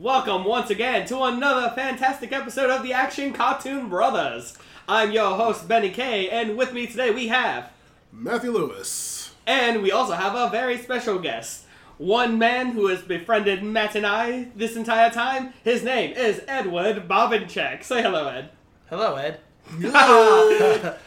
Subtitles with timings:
[0.00, 4.56] Welcome once again to another fantastic episode of the Action Cartoon Brothers.
[4.88, 7.70] I'm your host, Benny K, and with me today we have,
[8.10, 9.34] Matthew Lewis.
[9.46, 11.66] and we also have a very special guest.
[11.98, 15.52] One man who has befriended Matt and I this entire time.
[15.64, 17.84] His name is Edward Bobinchek.
[17.84, 18.48] Say hello, Ed.
[18.88, 19.40] Hello, Ed.
[19.80, 20.96] Classic.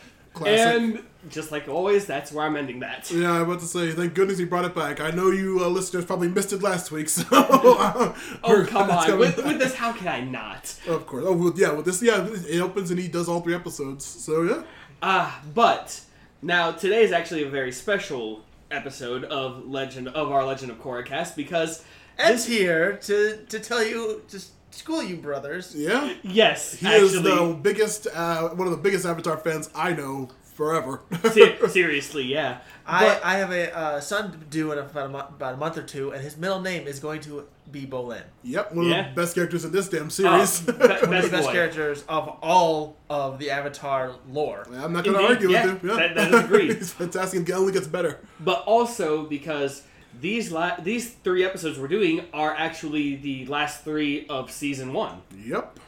[0.46, 3.10] And just like always, that's where I'm ending that.
[3.12, 5.00] yeah, I'm about to say, thank goodness he brought it back.
[5.00, 7.24] I know you uh, listeners probably missed it last week, so.
[7.32, 9.20] oh, Oh, come on.
[9.20, 10.74] With, with this, how can I not?
[10.88, 11.24] Of course.
[11.28, 14.06] Oh, well, yeah, with this, yeah, it opens and he does all three episodes.
[14.06, 14.64] So, yeah.
[15.02, 16.02] Ah, but
[16.42, 21.06] now today is actually a very special episode of Legend of our Legend of Korra
[21.06, 21.84] cast because
[22.18, 24.40] Ed's here to to tell you to
[24.72, 25.76] school you brothers.
[25.76, 26.14] Yeah.
[26.24, 31.02] yes, He is the biggest, uh, one of the biggest Avatar fans I know forever.
[31.32, 32.60] se- seriously, yeah.
[32.86, 35.78] I, But- I have a uh, son due in about a, mo- about a month
[35.78, 38.22] or two, and his middle name is going to be Bolin.
[38.44, 39.10] yep, one of Yeah.
[39.10, 40.62] the best characters in this damn Oh, series.
[40.66, 41.52] be- One of the best best boy.
[41.54, 44.66] characters of all of the Avatar lore.
[44.76, 45.90] I'm not going to argue yeah, with him.
[45.90, 45.96] Yeah.
[45.96, 46.76] that- that is agreed.
[46.78, 48.20] He's fantastic and only gets better.
[48.40, 49.84] But also because
[50.22, 55.22] these la- these three episodes we're doing are actually the last three of season one.
[55.36, 55.80] Yep.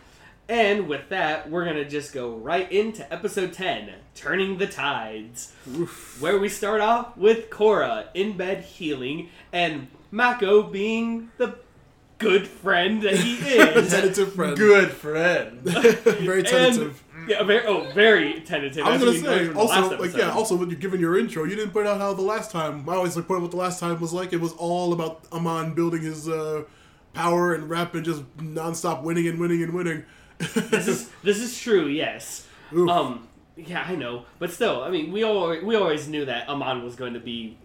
[0.47, 5.53] And with that, we're gonna just go right into episode 10, Turning the Tides,
[6.19, 11.55] where we start off with Korra in bed healing, and Mako being the
[12.19, 13.89] good friend that he is.
[13.89, 14.55] tentative friend.
[14.55, 15.61] Good friend.
[15.61, 17.03] Very and, tentative.
[17.27, 18.85] yeah, very, oh, very tentative.
[18.85, 21.43] I was as gonna say from also like yeah also when you're giving your intro
[21.43, 23.57] you didn't point out how the last time I always like point out what the
[23.57, 26.63] last time was like it was all about Amon building his uh,
[27.13, 30.05] power and rep and just nonstop winning and winning and winning.
[30.39, 31.87] This is this is true.
[31.87, 32.47] Yes.
[32.73, 32.89] Oof.
[32.89, 33.27] Um.
[33.57, 36.95] Yeah, I know, but still, I mean, we all we always knew that Amon was
[36.95, 37.57] going to be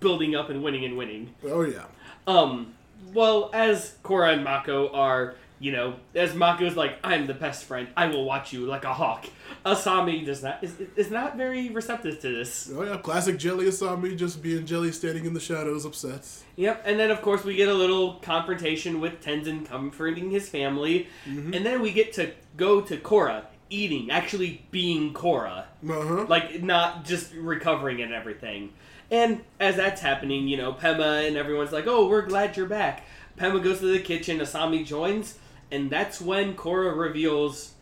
[0.00, 1.34] building up and winning and winning.
[1.44, 1.84] oh yeah.
[2.26, 2.72] Um,
[3.12, 7.88] well, as Korra and Mako are, you know, as Mako's like, I'm the best friend.
[7.96, 9.26] I will watch you like a hawk.
[9.64, 12.70] Asami does not is, is not very receptive to this.
[12.74, 16.28] Oh yeah, classic Jelly Asami just being Jelly standing in the shadows upset.
[16.56, 21.08] Yep, and then of course we get a little confrontation with Tenzin comforting his family,
[21.26, 25.64] and then we get to go to Korra eating, actually being Korra.
[25.88, 26.24] Uh-huh.
[26.28, 28.72] like not just recovering and everything.
[29.10, 33.04] And as that's happening, you know, Pema and everyone's like, "Oh, we're glad you're back."
[33.38, 35.38] Pema goes to the kitchen, Asami joins,
[35.74, 37.72] and that's when Korra reveals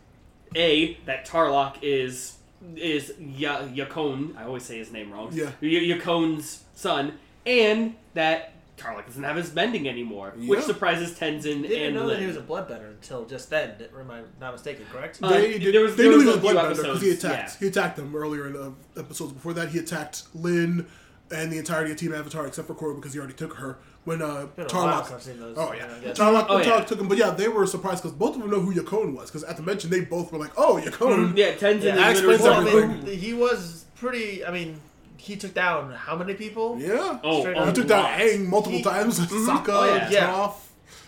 [0.56, 2.38] a that Tarlok is
[2.76, 4.36] is ya- Yakon.
[4.36, 5.30] I always say his name wrong.
[5.32, 5.50] Yeah.
[5.60, 11.72] Y- Yakon's son, and that Tarlok doesn't have his bending anymore, which surprises Tenzin Didn't
[11.86, 13.74] and know that he was a bloodbender until just then.
[13.98, 14.86] Am I not mistaken?
[14.90, 15.18] Correct.
[15.22, 17.02] Uh, they, did, there was- they there knew was he was a a bloodbender because
[17.02, 17.58] he attacked yeah.
[17.60, 19.68] he attacked them earlier in the episodes before that.
[19.70, 20.86] He attacked Lin
[21.30, 24.20] and the entirety of Team Avatar except for Korra because he already took her when
[24.22, 25.06] uh, Been a while Tarlok.
[25.06, 25.56] since I've seen those.
[25.58, 26.18] Oh yeah, I guess.
[26.18, 26.80] Tarlok, Oh, yeah.
[26.84, 29.30] took him, but yeah, they were surprised because both of them know who Yakon was.
[29.30, 32.10] Because at the mention, they both were like, "Oh, Yakon." yeah, Tenzin Yeah, is that
[32.10, 34.44] explains Well, I mean, he was pretty.
[34.44, 34.80] I mean,
[35.16, 36.78] he took down how many people?
[36.80, 37.20] Yeah.
[37.22, 38.18] Oh, Straight a he took down lot.
[38.18, 39.20] Aang multiple He- times.
[39.20, 40.10] Sokka, Oh, yeah.
[40.10, 40.26] Yeah.
[40.32, 40.54] Toph,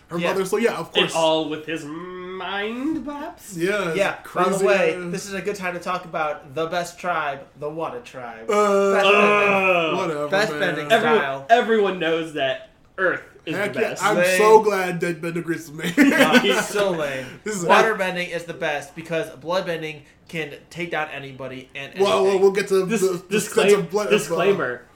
[0.09, 0.29] her Yeah.
[0.33, 0.45] mother.
[0.45, 1.15] So yeah, of And course.
[1.17, 3.57] all with his mind, perhaps.
[3.57, 3.89] yeah.
[3.89, 4.17] it's Yeah.
[4.35, 7.41] By the way, uh, this is a good time to talk about the best tribe,
[7.59, 8.49] the Water tribe.
[8.51, 9.97] uh, Best Ugh.
[9.97, 10.29] whatever.
[10.29, 10.61] Best man.
[10.61, 11.47] bending Everyone, style.
[11.51, 14.03] everyone knows that Earth is Heck the yeah, best.
[14.05, 16.05] I'm They- so glad that Ben agrees with me.
[16.41, 17.27] He's so lame.
[17.45, 22.03] This is- Waterbending is the best because bloodbending can take down anybody and anything.
[22.05, 24.07] well, well, we'll get to this the, the sense disclaim- of blood.
[24.07, 24.87] of, disclaimer: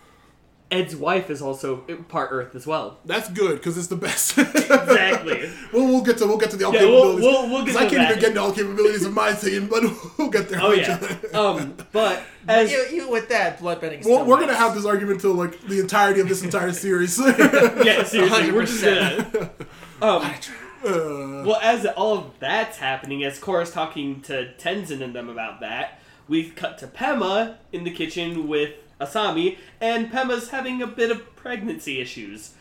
[0.70, 2.98] Ed's wife is also part Earth as well.
[3.06, 4.36] that's good because it's the best.
[4.36, 5.50] Exactly.
[5.72, 7.24] well, we'll get to we'll get to the all Yeah, we'll- capabilities.
[7.24, 8.10] we'll- we'll get 'Cause I can't that.
[8.10, 9.82] even get into all capabilities of my team, but
[10.18, 10.58] we'll get there.
[10.62, 10.98] Oh yeah.
[11.34, 14.04] Um, but as you, you with that bloodbending.
[14.04, 17.18] Well, we're gonna have this argument till like the entirety of this entire series.
[17.18, 19.32] yeah, seriously, we're just 100%.
[19.32, 19.50] gonna.
[20.02, 20.32] Um,
[20.84, 25.58] Uh, well, as all of that's happening, as Korra's talking to Tenzin and them about
[25.60, 31.10] that, we cut to Pema in the kitchen with Asami, and Pema's having a bit
[31.10, 32.54] of pregnancy issues.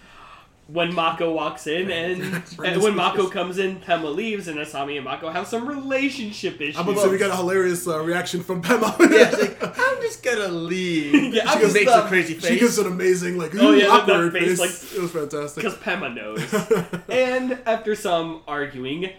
[0.69, 5.05] When Mako walks in, and, and when Mako comes in, Pema leaves, and Asami and
[5.05, 6.75] Mako have some relationship issues.
[6.75, 8.99] I'm about to say we got a hilarious uh, reaction from Pema.
[8.99, 11.13] Yeah, it's like, I'm just gonna leave.
[11.33, 12.51] Yeah, she I'm just just, makes a crazy face.
[12.51, 14.59] She gives an amazing like Oh, yeah, that- that awkward face, face.
[14.59, 15.63] like- it was fantastic.
[15.63, 17.01] because Pema knows.
[17.09, 19.11] and after some arguing,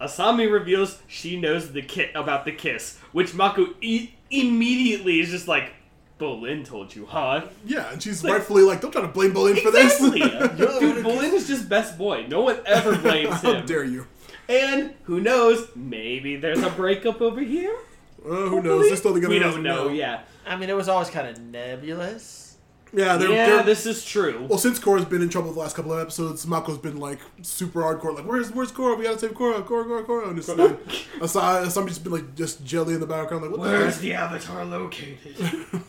[0.00, 5.46] Asami reveals she knows the ki- about the kiss, which Mako e- immediately is just
[5.46, 5.70] like,
[6.18, 7.42] Bolin told you, huh?
[7.66, 9.94] Yeah, and she's Like- rightfully like, don't try to blame Bolin for this.
[10.02, 10.20] Exactly.
[10.20, 12.26] You're the one Dude, who Bolin is just best boy.
[12.28, 13.66] No one ever blames How him.
[13.66, 14.06] dare you?
[14.48, 15.68] And who knows?
[15.74, 17.76] Maybe there's a breakup over here.
[18.24, 18.86] Uh, who knows?
[18.88, 19.30] They're still together.
[19.30, 19.88] We as don't we know.
[19.88, 20.20] Yeah.
[20.46, 22.45] I mean, it was always kind of nebulous.
[22.92, 24.46] Yeah, they're, yeah, they're this is true.
[24.48, 26.46] well since Korra's been in trouble the last couple of episodes.
[26.46, 28.96] Mako's been like super hardcore, like where's where's Korra?
[28.96, 30.28] We gotta save Korra, Korra, Korra, Korra.
[30.30, 30.76] And it's, uh,
[31.20, 34.02] Asa- somebody's been like just jelly in the background, like what the Where's heck?
[34.02, 35.36] the avatar located?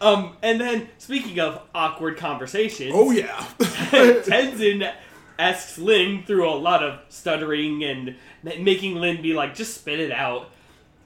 [0.00, 4.92] um, and then speaking of awkward conversations, Oh yeah, Tenzin
[5.38, 10.12] asks Lin through a lot of stuttering and making Lin be like, just spit it
[10.12, 10.50] out.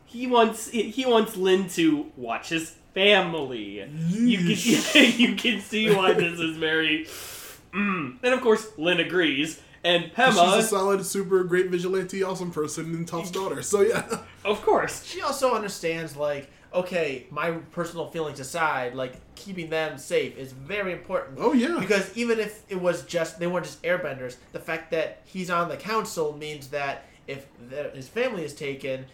[0.05, 3.89] He wants he wants Lin to watch his family.
[4.09, 7.06] You can you can see why this is very.
[7.73, 8.19] Mm.
[8.23, 10.33] And of course, Lin agrees, and Pema.
[10.55, 13.62] she's a solid, super great vigilante, awesome person, and Toph's daughter.
[13.62, 19.69] So yeah, of course, She also understands, like, okay, my personal feelings aside, like, keeping
[19.71, 21.39] them safe is very important.
[21.41, 25.21] oh yeah, Because even if it was just, they weren't just airbenders, the fact that
[25.25, 29.05] he's on the council means that if the, his family is taken,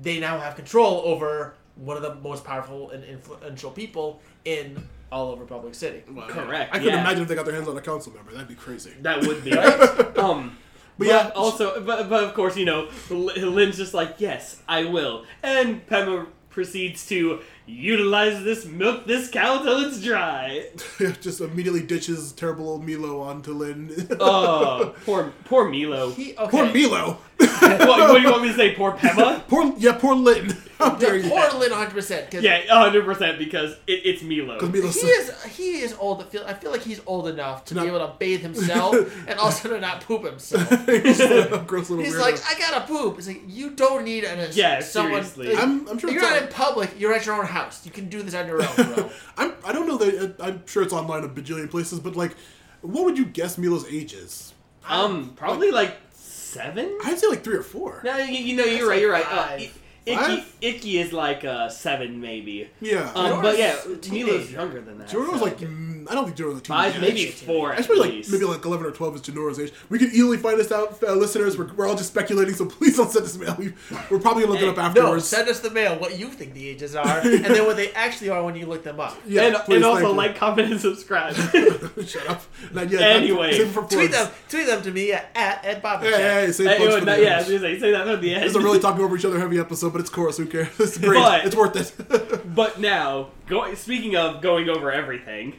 [0.00, 5.32] they now have control over one of the most powerful and influential people in all
[5.32, 6.02] of Republic City.
[6.10, 6.26] Wow.
[6.28, 7.00] Correct, I couldn't yeah.
[7.00, 8.32] imagine if they got their hands on a council member.
[8.32, 8.92] That'd be crazy.
[9.02, 9.52] that would be
[10.18, 10.56] um.
[10.98, 14.60] But, But yeah, also, but, but of course, you know, L- Lin's just like, yes,
[14.68, 15.24] I will.
[15.44, 20.66] And Pema proceeds to utilize this milk this cow till it's dry.
[21.20, 24.08] just immediately ditches terrible old Meelo onto Lin.
[24.20, 26.12] Oh, poor poor Meelo.
[26.14, 26.50] He, okay.
[26.50, 27.16] Poor Meelo.
[27.38, 28.74] what, what do you want me to say?
[28.74, 29.46] Poor Pema?
[29.46, 30.56] Poor yeah, poor Lin.
[30.78, 31.30] How dare Yeah, you?
[31.50, 31.92] poor Lin, 100%.
[32.26, 34.58] Because Yeah, hundred percent because it, it's Meelo.
[34.58, 36.22] Because Meelo's he is he is old.
[36.22, 38.94] I feel I feel like he's old enough to not- be able to bathe himself
[39.28, 40.68] and also to not poop himself.
[40.86, 42.20] he's just a gross little He's weirdo.
[42.20, 43.18] like, I gotta poop.
[43.18, 45.22] It's like you don't need an Yeah, someone.
[45.24, 45.54] seriously.
[45.56, 46.90] I'm- I'm sure you're not in public.
[46.98, 47.57] You're at your own house.
[47.84, 49.10] You can do this on your own, bro.
[49.36, 52.34] I'm, I don't know that uh, I'm sure it's online a bajillion places, but like,
[52.82, 54.52] what would you guess Meelo's age is?
[54.88, 56.98] um, probably like seven.
[57.04, 58.00] I'd say like three or four.
[58.04, 59.00] No, you, you know, you're That's right.
[59.00, 59.26] You're right.
[59.30, 59.68] Uh,
[60.06, 62.70] Ikki, Ikki is like uh, seven, maybe.
[62.80, 65.08] Yeah, Um, but yeah, Jordo's a Meelo's younger than that.
[65.08, 67.14] Joro's so- like mm, I don't think Joro's a five, teenager.
[67.14, 68.32] maybe four at Actually, like least.
[68.32, 69.72] maybe like eleven or twelve is Jinora's age.
[69.88, 71.56] We could easily find this out, uh, listeners.
[71.58, 73.54] We're, we're all just speculating, so please don't send us mail.
[73.58, 73.72] We,
[74.10, 75.26] we're probably gonna look Hey, it up no, afterwards.
[75.28, 75.98] send us the mail.
[75.98, 78.82] What you think the ages are, and then what they actually are when you look
[78.84, 79.16] them up.
[79.26, 80.16] yeah, and, please, and also thank you.
[80.16, 81.34] like, comment, and subscribe.
[82.06, 82.42] Shut up.
[82.72, 83.02] Not yet.
[83.02, 83.52] Anyway.
[83.52, 84.28] save it for Tweet them.
[84.48, 86.00] Tweet them to me at, at Ed Bob.
[86.02, 87.46] Hey, hey, hey, save Hey, plugs for not- the yeah, I end.
[87.46, 88.42] say, say that at the end.
[88.44, 90.36] This is a really talking over each other heavy episode, but it's chorus.
[90.38, 90.68] Who cares?
[90.78, 91.18] It's great.
[91.22, 92.54] But- it's worth it.
[92.54, 95.54] But now, go, speaking of going over everything,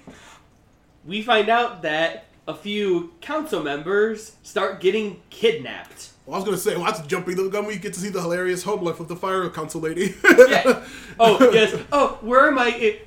[1.05, 6.09] we find out that a few council members start getting kidnapped.
[6.25, 7.65] Well, I was gonna say, well, that's jumping the gun.
[7.65, 10.15] We get to see the hilarious home life of the fire council lady.
[10.23, 10.83] Yeah.
[11.21, 11.77] Oh yes.
[11.91, 12.97] Oh, where are my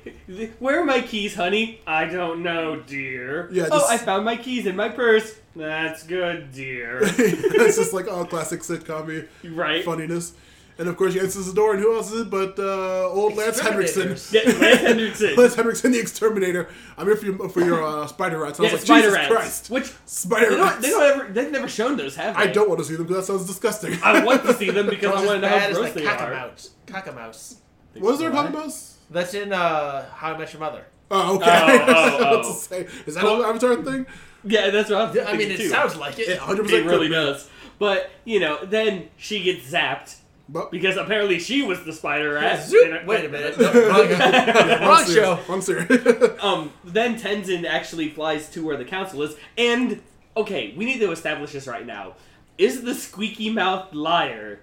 [0.59, 1.81] where are my keys, honey?
[1.87, 3.49] I don't know, dear.
[3.51, 5.33] Yeah, Oh, I found my keys in my purse.
[5.55, 6.99] That's good, dear.
[7.01, 9.83] it's just like oh, classic sitcom right.
[9.83, 10.33] funniness.
[10.77, 13.35] And of course, he answers the door, and who else is it but uh, old
[13.35, 14.17] Lance Henriksen?
[14.31, 15.35] Yeah, Lance Henderson.
[15.35, 16.67] Lance Henriksen, the exterminator.
[16.97, 18.57] I'm here for your, for your uh, spider rats.
[18.57, 19.31] And I was like, spider Jesus rats.
[19.31, 20.81] Christ, Which spider they don't, rats.
[20.81, 22.43] they don't ever they've never shown those, have they?
[22.43, 23.99] I don't want to see them because that sounds disgusting.
[24.03, 25.99] I want to see them because I want to know bad how as gross the
[25.99, 26.17] they are.
[26.17, 26.69] cockamouse.
[26.87, 27.55] Cockamouse.
[27.99, 28.95] what is there a cockamouse?
[29.11, 30.85] That's in uh, How I Met Your Mother.
[31.11, 31.45] Oh, okay.
[31.45, 32.17] Oh, oh, I was oh.
[32.17, 34.07] about to say, is that an Avatar thing?
[34.43, 35.33] Yeah, that's what I'm thinking.
[35.33, 35.69] I mean, it too.
[35.69, 36.29] sounds like it.
[36.29, 37.49] Yeah, 100% It really does.
[37.79, 40.17] But you know, then she gets zapped
[40.49, 42.65] But, because apparently she was the spider rat.
[42.67, 42.85] Zoop.
[42.93, 43.57] And- Wait a minute.
[43.59, 45.39] No, wrong, wrong wrong series, show.
[45.47, 45.89] Wrong series.
[46.43, 50.01] Um, then Tenzin actually flies to where the council is, and
[50.35, 52.13] okay, we need to establish this right now.
[52.57, 54.59] Is the squeaky mouth liar?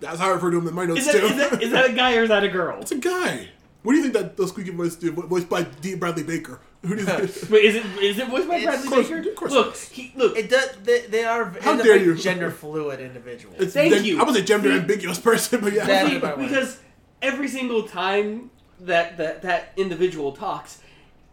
[0.00, 1.26] That's how I refer to him in my notes Is that, too.
[1.26, 2.80] is that is that a guy or is that a girl?
[2.80, 3.48] it's a guy.
[3.82, 5.10] What do you think that the squeaky voice do?
[5.12, 5.94] Voiced by D.
[5.96, 6.58] Bradley Baker.
[6.82, 7.50] Who do you think?
[7.50, 9.30] Wait, is it is it voiced by It's- Bradley course- Baker?
[9.30, 9.88] of course look, it is.
[9.88, 10.36] he, look.
[10.36, 10.70] It does.
[10.82, 11.44] They, they are.
[11.60, 12.14] How dare very you.
[12.14, 13.56] Gender fluid individuals.
[13.58, 14.20] It's Thank gen- you.
[14.20, 14.78] I was a gender See?
[14.78, 15.84] ambiguous person, but yeah.
[15.86, 16.48] That- See, by the way.
[16.48, 16.80] because
[17.22, 20.80] every single time that, that that individual talks,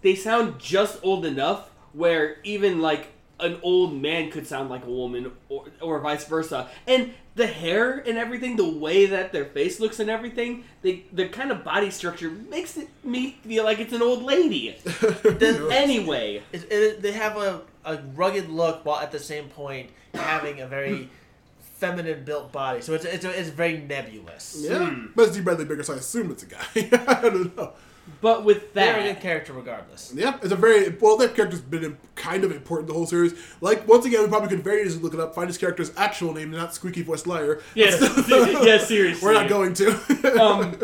[0.01, 3.07] they sound just old enough where even like
[3.39, 6.69] an old man could sound like a woman or, or vice versa.
[6.87, 11.27] And the hair and everything, the way that their face looks and everything, they the
[11.27, 14.75] kind of body structure makes it me feel like it's an old lady.
[14.85, 19.89] The- Anyway, it, it, they have a, a rugged look while at the same point
[20.13, 21.09] having a very
[21.59, 22.81] feminine built body.
[22.81, 24.57] So it's it's, it's very nebulous.
[24.59, 25.07] Yeah, Hmm.
[25.15, 25.41] but it's D.
[25.41, 26.65] Bradley Baker, so I assume it's a guy.
[26.75, 27.73] I don't know.
[28.21, 30.11] but with Very good that, character regardless.
[30.15, 31.17] Yeah, it's a very well.
[31.17, 33.33] That character's been im- kind of important the whole series.
[33.61, 36.33] Like once again, we probably could very easily look it up, find his character's actual
[36.33, 37.61] name, not squeaky voiced liar.
[37.75, 37.99] yes,
[38.29, 40.41] yes, seriously, We're not going to.
[40.41, 40.77] um,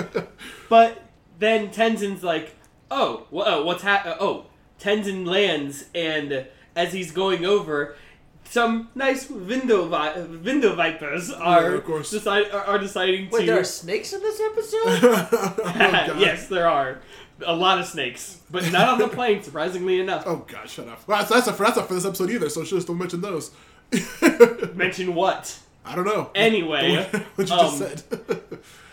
[0.70, 1.02] but
[1.40, 2.56] then Tenzin's like,
[2.92, 4.46] oh, wha- oh what's ha- Oh,
[4.80, 6.46] Tenzin lands, and
[6.76, 7.96] as he's going over,
[8.46, 12.10] some nice window vi- window vipers are of course.
[12.12, 13.46] decide are, are deciding Wait, to.
[13.46, 15.28] there are snakes in this episode?
[15.66, 17.00] Oh, yes, there are.
[17.46, 19.42] A lot of snakes, but not on the plane.
[19.44, 20.24] Surprisingly enough.
[20.26, 21.08] Oh god, shut up.
[21.08, 22.50] Well, that's that's, a, that's not for this episode either.
[22.50, 23.52] So just don't mention those.
[24.74, 25.58] Mention what?
[25.86, 26.32] I don't know.
[26.36, 28.04] Anyway, what you um, just said.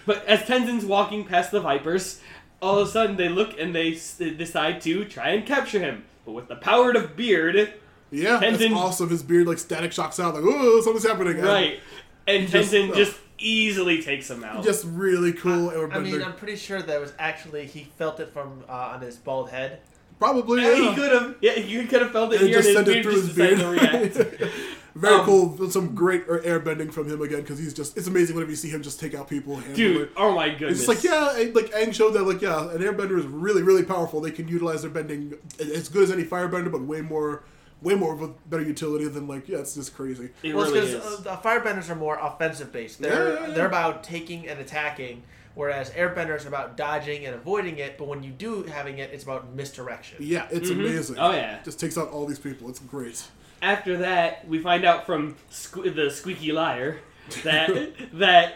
[0.07, 2.21] But as Tenzin's walking past the Vipers,
[2.63, 5.81] all of a sudden they look and they s- they decide to try and capture
[5.81, 6.05] him.
[6.27, 7.73] But with the power of beard,
[8.11, 9.09] yeah, that's Tenzin- awesome.
[9.09, 11.41] His beard like static shock sound, like oh, something's happening.
[11.41, 11.81] right,
[12.27, 14.65] and just- Tenzin uh, just easily takes him out.
[14.65, 15.71] Just really cool.
[15.71, 16.03] I airbender.
[16.03, 19.51] mean, I'm pretty sure that was actually he felt it from uh, on his bald
[19.51, 19.81] head.
[20.19, 20.63] Probably.
[20.63, 20.89] Yeah, Yeah.
[20.91, 21.37] he could have.
[21.43, 23.23] Yeah, you could have felt it And here, just and send his it beard through
[23.23, 24.51] his just decided to beard.
[25.01, 25.03] react.
[25.03, 25.71] Very Um, cool.
[25.71, 27.97] Some great air- airbending from him again because he's just.
[27.97, 29.57] It's amazing whenever you see him just take out people.
[29.57, 30.13] handle Dude, it.
[30.17, 30.81] oh my goodness!
[30.81, 34.21] It's like yeah, like Aang showed that like yeah, an airbender is really really powerful.
[34.21, 37.45] They can utilize their bending as good as any firebender, but way more,
[37.83, 40.31] way more of a better utility than like yeah, it's just crazy.
[40.43, 40.95] it well, really it's is.
[40.97, 43.01] because uh, the firebenders are more offensive based.
[43.01, 43.55] They're Yeah, yeah, yeah.
[43.55, 45.23] they're about taking and attacking,
[45.55, 47.99] whereas airbenders are about dodging and avoiding it.
[47.99, 50.19] But when you do having it, it's about misdirection.
[50.21, 51.17] Yeah, it's amazing.
[51.19, 51.57] Oh, yeah.
[51.59, 52.69] it just takes out all these people.
[52.71, 53.23] It's great.
[53.63, 57.01] After that, we find out from sque- the squeaky liar
[57.45, 58.55] that that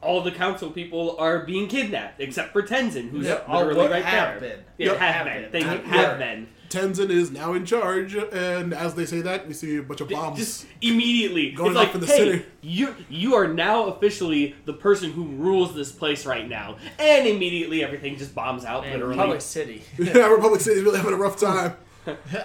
[0.00, 3.90] all the council people are being kidnapped except for Tenzin, who's Yep, oh, literally what
[3.90, 4.50] right have there.
[4.56, 4.64] been.
[4.78, 4.96] Yeah, Yep.
[4.98, 5.42] have Have been.
[5.42, 5.52] been.
[5.52, 6.44] Thank Have have been.
[6.44, 6.48] been.
[6.68, 10.10] Tenzin is now in charge, and as they say that, we see a bunch of
[10.10, 10.38] bombs.
[10.38, 14.54] Just immediately, Going it's like, off in the hey, city." you you are now officially
[14.66, 18.84] the person who rules this place right now, and immediately everything just bombs out.
[18.84, 19.82] And literally, Republic City.
[19.98, 21.74] yeah, Republic City's really having a rough time.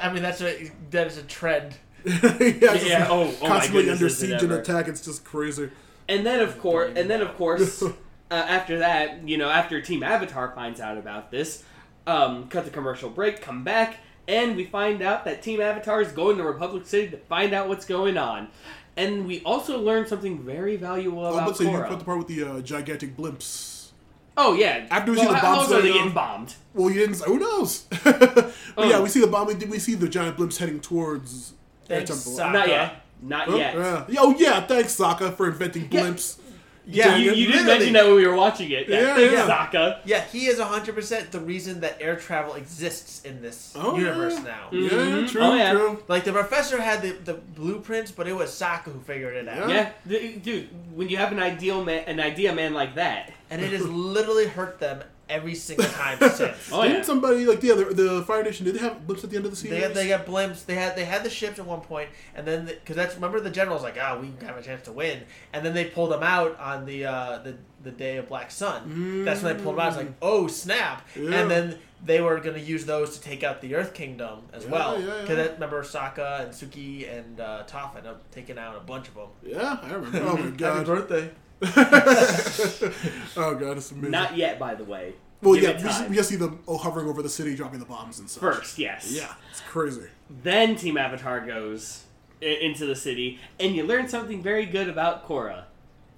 [0.02, 1.76] I mean, that's a that is a trend.
[2.06, 4.88] yeah, it's just Yeah, oh, oh my constantly goodness, under is it siege and attack.
[4.88, 5.70] It's just crazy.
[6.10, 7.92] And then of course, and then of course, uh,
[8.32, 11.64] after that, you know, after Team Avatar finds out about this,
[12.08, 16.12] um, cut the commercial break, come back, and we find out that Team Avatar is
[16.12, 18.50] going to Republic City to find out what's going on.
[18.96, 22.18] And we also learn something very valuable Oh, about but so you put the part
[22.20, 23.90] with the uh, gigantic blimps.
[24.38, 26.54] oh yeah, After we well, see the how bombs else are they going getting bombed?
[26.74, 27.20] Well, you didn't.
[27.22, 27.82] Who knows?
[28.04, 28.90] but Oh.
[28.90, 29.48] yeah, we see the bomb.
[29.58, 31.54] Did we see the giant blimps heading towards
[31.90, 32.40] Air Thanks, Temple?
[32.40, 32.54] Sokka.
[32.54, 32.96] Not yet.
[33.22, 33.76] Not Oh, yet.
[33.76, 34.06] yeah.
[34.20, 36.02] Oh yeah, thanks Sokka for inventing Yeah.
[36.02, 36.40] blimps.
[36.86, 38.90] Yeah, you, you didn't mention that when we were watching it.
[38.90, 39.48] Yeah, Yeah, thanks, yeah.
[39.48, 40.00] Sokka.
[40.04, 44.44] Yeah, he is 100% the reason that air travel exists in this Oh, universe yeah.
[44.44, 44.68] now.
[44.74, 45.30] Yeah, Mhm.
[45.32, 45.72] true, Oh, yeah.
[45.72, 46.04] true.
[46.10, 49.70] Like, the professor had the, the blueprints, but it was Sokka who figured it out.
[49.70, 50.68] Yeah, d- dude.
[50.94, 54.48] When you have an ideal man, an idea man like that, And it has literally
[54.48, 56.58] hurt them every single time since.
[56.72, 57.02] Oh, Didn't yeah.
[57.04, 59.52] somebody like the other the Fire Nation did they have blimps at the end of
[59.52, 59.78] the season?
[59.78, 60.66] They had, they got blimps.
[60.66, 63.50] They had they had the ships at one point, and then because that's remember the
[63.50, 65.22] general's like, ah, we have a chance to win,
[65.54, 69.24] and then they pulled them out on the uh, the the day of Black Sun.
[69.26, 69.88] That's when they pulled them out.
[69.90, 71.08] It's like, oh snap!
[71.16, 71.42] Yeah.
[71.42, 74.72] And then they were gonna use those to take out the Earth Kingdom as Yeah,
[74.72, 75.02] well.
[75.02, 75.54] yeah, Because yeah.
[75.54, 79.28] remember Sokka and Suki and uh, Toph ended up taking out a bunch of them.
[79.42, 80.20] yeah, I remember.
[80.22, 81.32] Oh my Happy birthday!
[83.38, 84.12] oh god, it's amazing.
[84.12, 85.14] not yet, by the way.
[85.42, 87.56] well, Give yeah, it we just, we just see them oh, hovering over the city,
[87.56, 88.42] dropping the bombs and stuff.
[88.42, 89.12] First, yes.
[89.12, 90.08] Yeah, it's crazy.
[90.44, 92.04] Then Team Avatar goes
[92.42, 95.64] i- into the city, and you learn something very good about Korra.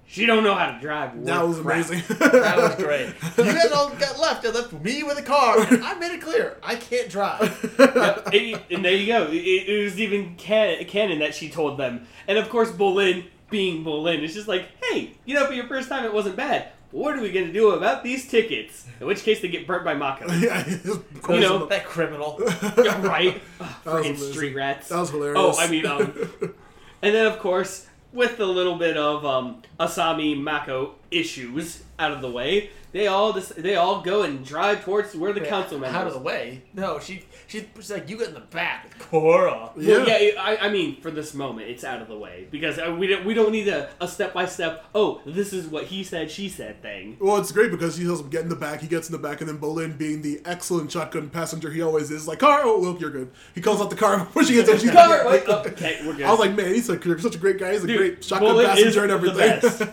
[0.08, 1.24] She don't know how to drive.
[1.24, 1.74] That was crap.
[1.74, 2.02] amazing.
[2.20, 3.12] That was great.
[3.44, 5.58] You guys all got left and left me with a car.
[5.68, 7.74] And I made it clear I can't drive.
[7.76, 9.24] Yep, it- and there you go.
[9.32, 9.34] It,
[9.68, 12.06] it was even can- canon that she told them.
[12.28, 15.88] And of course, Bolin, being Bolin, It's just like, hey, you know, for your first
[15.88, 16.68] time, it wasn't bad.
[16.92, 18.86] What are we going to do about these tickets?
[19.00, 20.32] In which case, they get burnt by Mako.
[20.32, 22.38] yeah, You know, that criminal.
[22.82, 23.40] Yeah, right?
[23.60, 24.88] Ugh, Freaking street rats.
[24.88, 25.36] that was hilarious.
[25.38, 26.12] Oh, I mean, um,
[27.02, 32.22] and then of course, with a little bit of um, Asami Mako issues out of
[32.22, 35.96] the way, they all just, they all go and drive towards where the council members.
[36.00, 36.62] Out of the way.
[36.72, 39.70] No, she she was like, you get in the back with Korra.
[39.76, 39.98] yeah.
[39.98, 42.94] Well, yeah, I, I mean, for this moment, it's out of the way because uh,
[42.98, 44.84] we don't we don't need a, a step by step.
[44.94, 47.16] Oh, this is what he said, she said thing.
[47.20, 48.80] Well, it's great because he tells him get in the back.
[48.80, 52.10] He gets in the back, and then Bolin, being the excellent shotgun passenger he always
[52.10, 52.62] is, like car.
[52.64, 53.30] Oh, well, you're good.
[53.54, 54.78] He calls out the car before she gets in.
[54.78, 56.26] She's Car, wait, oh, okay, we're good.
[56.26, 57.72] I was like, man, he's a, such a great guy.
[57.72, 59.44] He's a Dude, great shotgun Bolin is passenger and the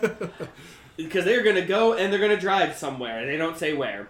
[0.02, 0.48] everything.
[0.96, 3.20] because they're gonna go and they're gonna drive somewhere.
[3.20, 4.08] And they don't say where.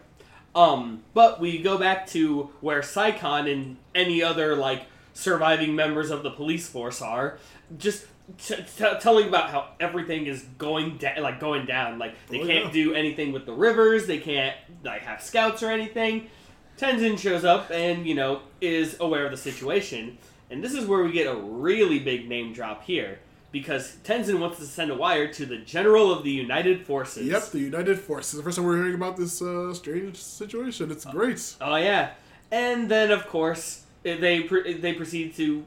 [0.55, 6.23] Um, but we go back to where Saikhan and any other like surviving members of
[6.23, 7.39] the police force are,
[7.79, 8.07] just
[8.39, 11.99] t- t- telling about how everything is going down, like going down.
[11.99, 12.71] Like they Oh, can't yeah.
[12.73, 14.07] do anything with the rivers.
[14.07, 16.29] They can't like have scouts or anything.
[16.79, 20.19] Tenzin shows up and you know is aware of the situation,
[20.51, 23.19] and this is where we get a really big name drop here
[23.55, 27.25] because Tenzin wants to send a wire to the General of the United Forces.
[27.25, 28.37] yep, the United Forces.
[28.37, 30.91] The first time we're hearing about this uh, strange situation.
[30.91, 31.55] It's great.
[31.61, 32.15] Oh yeah,
[32.51, 35.65] and then of course eh, they pr- they proceed to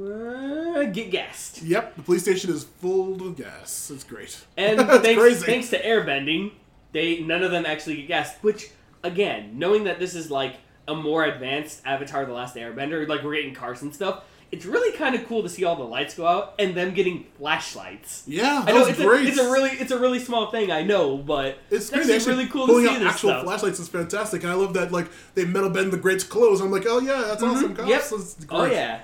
[0.00, 1.62] uh, get gassed.
[1.62, 3.90] Yep, the police station is full of gas.
[3.92, 4.40] It's great.
[4.56, 5.44] And thanks, crazy.
[5.44, 6.52] thanks to airbending,
[6.92, 8.70] they none of them actually get gassed, which
[9.02, 10.54] again, knowing that this is like
[10.86, 14.22] a more advanced Avatar: The Last Airbender, like we're getting cars and stuff.
[14.52, 17.24] It's really kind of cool to see all the lights go out and them getting
[17.38, 18.24] flashlights.
[18.26, 19.24] Yeah, that I know was it's great.
[19.24, 20.70] a, it's a really it's a really small thing.
[20.70, 22.14] I know, but It's actually crazy.
[22.14, 23.44] Actually, really cool to pulling see out this actual stuff.
[23.44, 26.60] flashlights is fantastic, and I love that like they metal bend the great's clothes.
[26.60, 27.88] I'm like, oh yeah, that's awesome, cops.
[27.88, 28.00] Yep.
[28.10, 28.36] That's.
[28.50, 29.00] Oh yeah.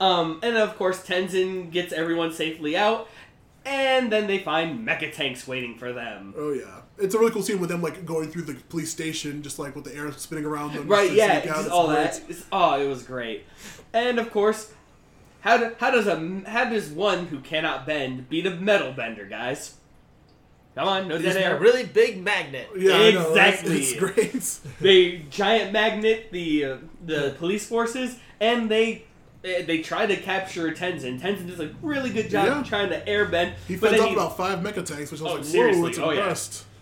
[0.00, 3.08] Um, and of course, Tenzin gets everyone safely out,
[3.64, 6.34] and then they find mecha tanks waiting for them.
[6.36, 9.42] Oh yeah, it's a really cool scene with them like going through the police station,
[9.42, 10.88] just like with the air spinning around them.
[10.88, 11.12] Right?
[11.12, 11.68] Yeah.
[11.70, 11.96] All great.
[11.96, 12.22] that.
[12.28, 13.44] It's, oh, it was great.
[13.92, 14.72] And of course,
[15.40, 19.24] how do, how does a how does one who cannot bend beat a metal bender,
[19.26, 19.74] guys?
[20.74, 22.68] Come on, no dead Using a really big magnet.
[22.76, 23.48] Yeah, I know, right?
[23.54, 23.78] Exactly.
[23.80, 24.74] It's great.
[24.80, 29.04] they giant magnet the uh, the police forces, and they.
[29.44, 31.18] eh, They try to capture Tenzin.
[31.20, 32.62] Tenzin does a really good job Yeah.
[32.62, 35.32] trying to airbend, He but fends then he, about five mecha tanks, which I was
[35.32, 35.82] Oh, like, seriously.
[35.82, 36.34] whoa, it's Oh, yeah.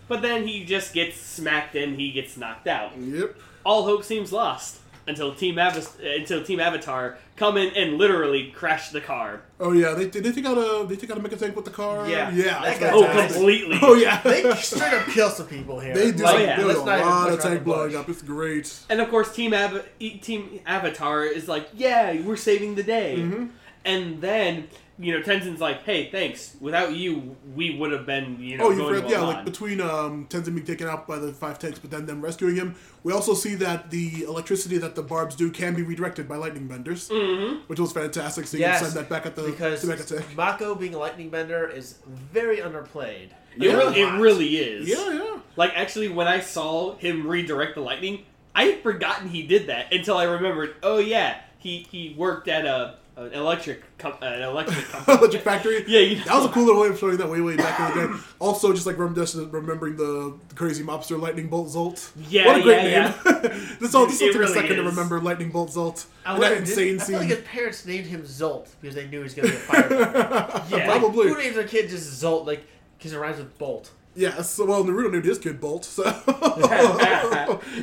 [0.08, 2.92] But then he just gets smacked and he gets knocked out.
[2.98, 3.36] Yep.
[3.64, 8.90] All hope seems lost until Team Avis- until Team Avatar come in and literally crash
[8.90, 9.40] the car.
[9.58, 11.64] Oh yeah, they did they take out a they take out a mecha tank with
[11.64, 12.08] the car.
[12.08, 13.32] Yeah, yeah, that that's guy Oh, fantastic.
[13.36, 13.78] completely.
[13.82, 15.94] Oh yeah, They straight up kill some people here.
[15.94, 18.08] They do Like, some, yeah, there a lot of tank blowing up.
[18.08, 18.78] It's great.
[18.90, 23.46] And of course, Team Av- Team Avatar is like, "Yeah, we're saving the day." Mm-hmm.
[23.84, 26.56] And then you know, Tenzin's like, "Hey, thanks.
[26.60, 29.44] Without you, we would have been you know Oh, you going forgot, yeah, Oman." like
[29.44, 32.74] between um, Tenzin being taken out by the five tanks, but then them rescuing him,
[33.04, 36.66] we also see that the electricity that the barbs do can be redirected by lightning
[36.66, 37.60] benders, mm-hmm.
[37.68, 38.46] which was fantastic.
[38.46, 40.36] So you Yes, can send that back at the because to mecha tank.
[40.36, 41.98] Mako being a lightning bender is
[42.32, 43.30] very underplayed.
[43.56, 44.88] it, really, it really is.
[44.88, 45.38] Yeah, yeah.
[45.56, 48.24] Like actually, when I saw him redirect the lightning,
[48.54, 50.74] I had forgotten he did that until I remembered.
[50.82, 55.18] Oh yeah, he he worked at a an electric com- an electric company.
[55.18, 55.84] Electric Factory.
[55.88, 56.24] Yeah, you know.
[56.24, 58.20] That was a cool little way of showing that way, way back in the day.
[58.38, 59.14] Also, just like rem-
[59.50, 62.10] remembering the crazy mobster Lightning Bolt Zolt.
[62.28, 63.76] Yeah, what a great yeah, name.
[63.80, 66.06] this all this It all took really a second to remember Lightning Bolt Zolt.
[66.24, 68.94] I And that wonder, did- insane I feel like his parents named him Zolt because
[68.94, 70.70] they knew he was going to be a firefighter.
[70.70, 70.76] Yeah.
[70.88, 71.28] Like, Probably.
[71.28, 72.46] who names their kid just Zolt?
[72.46, 72.64] Like,
[72.98, 73.90] because it rhymes with Bolt.
[74.14, 76.02] Yeah, so, well, Naruto named his kid Bolt, so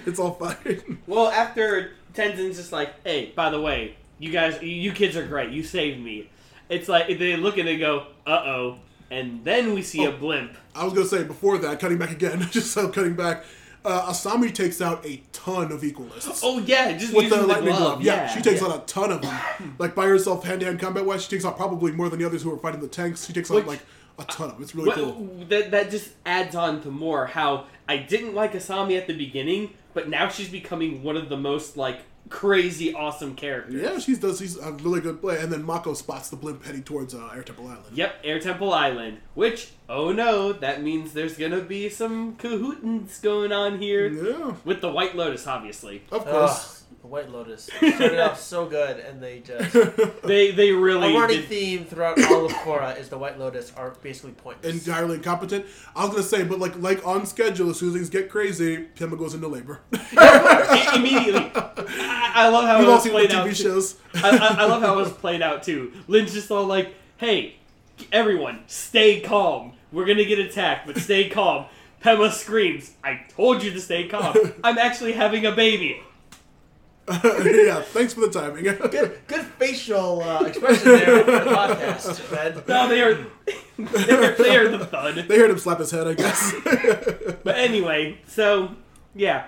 [0.06, 0.98] it's all fine.
[1.08, 5.52] Well, after Tenzin's just like, hey, by the way, you guys, you kids are great.
[5.52, 6.30] You saved me.
[6.70, 8.80] It's like they look and they go, uh oh,
[9.12, 10.18] and then we see a Oh.
[10.18, 10.58] blimp.
[10.76, 13.44] I was gonna say before that, cutting back again, just so cutting back.
[13.84, 16.40] Uh, Asami takes out a ton of equalists.
[16.42, 17.82] Oh yeah, just with using the the, lightning glove.
[17.94, 18.02] glove.
[18.02, 18.68] Yeah, she takes yeah.
[18.70, 19.76] out a ton of them.
[19.80, 22.26] like by herself, hand to hand combat wise, she takes out probably more than the
[22.26, 23.28] others who are fighting the tanks.
[23.28, 23.82] She takes out like
[24.18, 24.64] a ton of them.
[24.64, 25.46] It's really Well, cool.
[25.50, 29.76] that that just adds on to more how I didn't like Asami at the beginning,
[29.94, 32.00] but now she's becoming one of the most like
[32.30, 33.76] crazy awesome characters.
[33.82, 34.40] Yeah, she does.
[34.40, 35.40] She's a really good play.
[35.40, 37.86] And then Mako spots the blimp heading towards uh, Air Temple Island.
[37.94, 39.20] Yep, Air Temple Island.
[39.36, 44.82] Which, oh no, that means there's gonna be some cahootins going on here Yeah, with
[44.82, 46.04] the White Lotus, obviously.
[46.12, 46.75] of Ugh, course.
[47.06, 49.72] The White Lotus started off so good, and they just
[50.24, 53.72] They they really a running did- theme throughout all of Korra is the White Lotus
[53.78, 54.74] are basically pointless.
[54.88, 55.68] Entirely incompetent.
[55.96, 58.88] I was gonna say, but like like on schedule, as soon as things get crazy,
[58.96, 59.82] Pema goes into labor.
[59.94, 61.52] I- immediately.
[61.56, 63.46] I, I love how We've it all was seen the played out.
[63.46, 63.64] TV too.
[63.64, 63.98] shows.
[64.16, 65.92] I, I, I love how it was played out too.
[66.08, 67.58] Lin's just all like, "Hey,
[68.12, 69.74] everyone, stay calm.
[69.92, 71.66] We're gonna get attacked, but stay calm."
[72.04, 74.36] Pema screams, "I told you to stay calm.
[74.64, 76.02] I'm actually having a baby."
[77.24, 78.64] yeah, thanks for the timing.
[78.90, 82.64] Good, good facial uh, expression there for the podcast, Ben.
[82.68, 83.14] No, they are,
[83.78, 85.16] they are, they are the thud.
[85.28, 86.52] they heard him slap his head, I guess.
[87.44, 88.76] But anyway, so
[89.14, 89.48] yeah,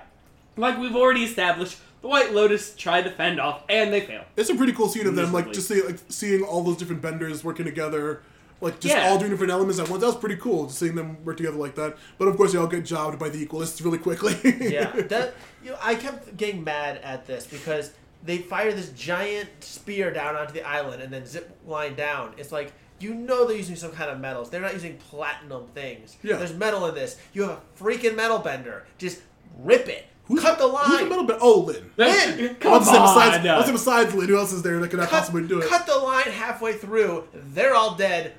[0.55, 4.23] like we've already established, the White Lotus tried to fend off, and they fail.
[4.35, 7.01] It's a pretty cool scene of them, like just see, like seeing all those different
[7.01, 8.21] benders working together,
[8.61, 9.09] like just Yeah.
[9.09, 10.01] all doing different elements at once.
[10.01, 11.95] That was pretty cool, just seeing them work together like that.
[12.17, 14.35] But of course, they all get jobbed by the equalists really quickly.
[14.59, 17.91] Yeah, that you know, I kept getting mad at this because
[18.23, 22.33] they fire this giant spear down onto the island and then zip line down.
[22.37, 24.49] It's like you know they're using some kind of metals.
[24.49, 26.17] They're not using platinum things.
[26.23, 26.37] Yeah.
[26.37, 27.17] There's metal in this.
[27.33, 28.85] You have a freaking metal bender.
[28.97, 29.21] Just
[29.59, 30.05] rip it.
[30.41, 30.85] Cut the line.
[30.87, 31.09] Who's the line.
[31.09, 31.39] metal bend?
[31.41, 31.89] Oh, Lin.
[31.95, 32.55] Lin!
[32.55, 33.47] Come I'll say besides, on.
[33.47, 35.69] I'll say besides Lin, who else is there that could cut, possibly do it?
[35.69, 37.25] cut the line halfway through.
[37.33, 38.33] They're all dead.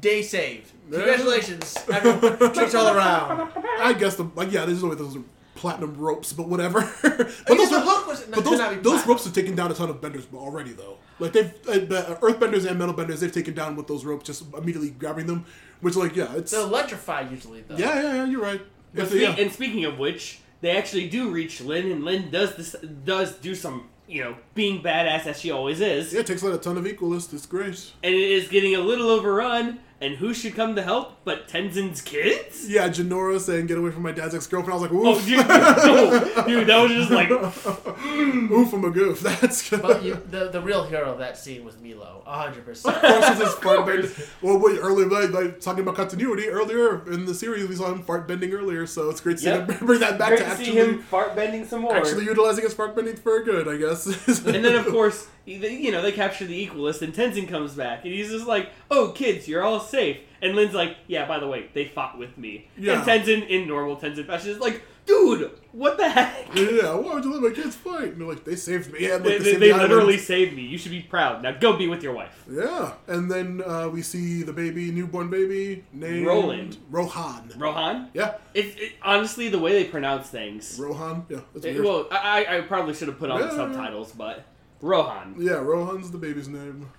[0.00, 0.70] Day saved.
[0.90, 2.36] Congratulations, everyone.
[2.52, 3.50] Drinks all around.
[3.80, 5.22] I guess the like yeah, there's no way those are
[5.54, 6.80] platinum ropes, but whatever.
[7.02, 9.74] but I guess the are- hook was but those, those ropes have taken down a
[9.74, 10.98] ton of benders already, though.
[11.18, 14.44] Like they've uh, the earthbenders and metal benders, they've taken down with those ropes, just
[14.54, 15.46] immediately grabbing them.
[15.80, 17.76] Which, like, yeah, it's They're electrified usually though.
[17.76, 18.24] yeah, yeah, yeah.
[18.26, 18.60] You're right.
[18.94, 19.36] But If- spe- yeah.
[19.38, 23.54] And speaking of which, they actually do reach Lin, and Lin does this does do
[23.54, 26.76] some you know being badass as she always is, Yeah, it takes out a ton
[26.76, 27.32] of equalists.
[27.32, 27.92] It's great.
[28.02, 29.78] and it is getting a little overrun.
[30.00, 32.68] And who should come to help but Tenzin's kids?
[32.68, 35.38] Yeah, Jinora saying "Get away from my dad's ex-girlfriend." I was like, Oh, "Oof, dude,
[35.46, 36.44] no.
[36.46, 37.30] dude, that was just like,
[38.04, 39.80] oof, I'm a goof." That's good.
[39.82, 42.58] But you, the the real hero of that scene was Meelo, 100%.
[42.58, 43.00] Of percent.
[43.00, 44.10] course, it's his fart bending.
[44.42, 48.02] Well, wait, earlier, like, like, talking about continuity, earlier in the series, we saw him
[48.02, 50.50] fart bending earlier, so it's great to see him bring that back great to to
[50.50, 51.96] actually, see him fart bending some more.
[51.96, 54.06] actually utilizing his fart bending for good, I guess.
[54.44, 58.04] and then, of course, they- you know, they capture the Equalist, and Tenzin comes back,
[58.04, 61.46] and he's just like, "Oh, kids, you're all safe." And Lin's like, "Yeah, by the
[61.48, 62.94] way, they fought with me." Yeah.
[62.98, 67.24] And Tenzin, in normal Tenzin fashion, is like, "Dude, what the heck?" yeah, why would
[67.24, 68.12] you let my kids fight?
[68.12, 69.00] And they're like, they saved me.
[69.00, 69.90] They, like, they, saved they the island.
[69.90, 70.62] literally saved me.
[70.62, 71.42] You should be proud.
[71.42, 72.44] Now go be with your wife.
[72.50, 76.76] Yeah, and then uh, we see the baby, newborn baby named Roland.
[76.90, 77.50] Rohan.
[77.56, 78.10] Rohan.
[78.14, 80.78] Yeah, It's it, honestly the way they pronounce things.
[80.78, 81.24] Rohan.
[81.28, 83.56] Yeah, It- well, I, I probably should have put on the Yeah.
[83.56, 84.44] subtitles, but
[84.84, 85.36] Rohan.
[85.38, 86.90] yeah, Rohan's the baby's name.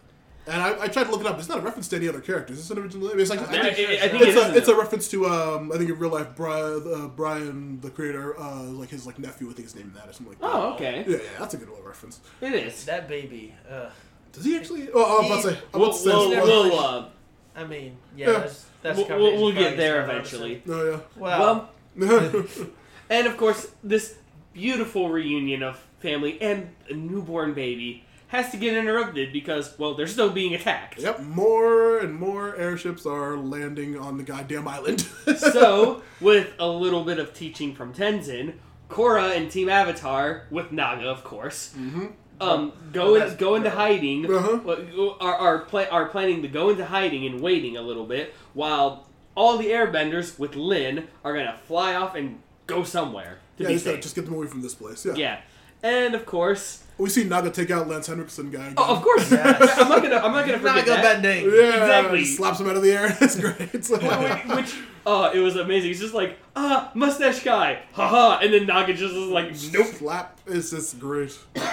[0.47, 1.39] And I, I tried to look it up.
[1.39, 2.59] It's not a reference to any other characters.
[2.59, 3.19] It's an original name.
[3.19, 4.35] It's like I, I I, I think, think it's, it is.
[4.37, 7.89] a, it's a reference to um I think in real life Bryan uh, Bryan the
[7.89, 10.41] creator uh like his like nephew I think his name is that or something like
[10.41, 10.51] that.
[10.53, 11.03] Oh, okay.
[11.07, 12.19] Yeah, yeah, that's a good little reference.
[12.41, 12.85] It is.
[12.85, 13.55] That baby.
[13.67, 13.89] Uh,
[14.33, 14.87] Does he actually?
[14.93, 15.59] Oh, I'm about to say.
[15.73, 16.09] I'm We'll, to say.
[16.09, 17.05] we'll, Never we'll, uh,
[17.55, 18.39] I mean, yeah, Yeah.
[18.41, 20.61] that's that's we'll, we'll, we'll get there eventually.
[20.69, 22.45] oh Well, Well,
[23.09, 24.13] and of course, this
[24.53, 30.07] beautiful reunion of family and a newborn baby has to get interrupted because, well, they're
[30.07, 30.99] still being attacked.
[30.99, 31.19] yep.
[31.21, 35.01] More and more airships are landing on the goddamn island.
[35.37, 38.55] so, with a little bit of teaching from Tenzin,
[38.89, 41.75] Korra and Team Avatar, with Naga, of course,
[42.41, 44.25] um, go in, go into hiding.
[44.31, 45.15] Uh-huh.
[45.21, 49.07] Are are, pla- are planning to go into hiding and waiting a little bit while
[49.35, 53.73] all the Airbenders with Lin are gonna fly off and go somewhere to yeah, be
[53.75, 54.03] just, gotta- safe.
[54.03, 55.05] just get them away from this place.
[55.05, 55.13] Yeah.
[55.15, 55.39] yeah,
[55.83, 58.61] and of course, We see Naga take out Lance Henriksen guy.
[58.67, 58.73] Again.
[58.77, 59.77] oh, of course, Yes.
[59.79, 61.21] I'm not gonna I'm not gonna forget Naga that.
[61.21, 61.45] bending.
[61.45, 62.25] Yeah, Exactly.
[62.25, 63.17] slaps him out of the air.
[63.21, 63.73] It's great.
[63.73, 64.01] It's like,
[64.47, 65.89] Which, which oh, it was amazing.
[65.89, 69.87] He's just like ah, mustache guy, haha, and then Naga just is like nope.
[69.95, 71.37] Slap is just great.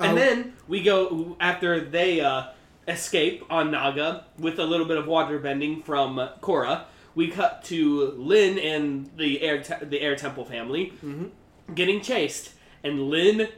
[0.00, 2.44] And Um, then we go after they uh,
[2.86, 6.84] escape on Naga with a little bit of water bending from uh, Korra.
[7.16, 11.74] We cut to Lin and the air te- the air temple family Mm-hmm.
[11.74, 12.52] getting chased,
[12.84, 13.48] and Lin,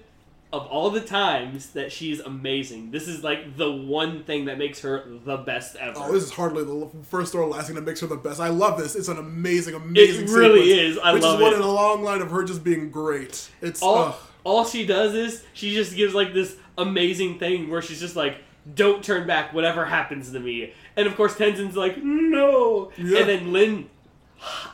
[0.52, 4.80] Of all the times that she's amazing, this is like the one thing that makes
[4.80, 5.94] her the best ever.
[5.96, 8.40] Oh, this is hardly the first or last thing that makes her the best.
[8.40, 8.96] I love this.
[8.96, 10.24] It's an amazing, amazing.
[10.24, 10.98] It really sequence, is.
[10.98, 11.56] I which love is one it.
[11.56, 13.48] in a long line of her just being great.
[13.62, 14.14] It's all, ugh.
[14.42, 18.38] all she does is she just gives like this amazing thing where she's just like
[18.74, 23.20] don't turn back whatever happens to me and of course tenzin's like no Yeah.
[23.20, 23.88] and then lin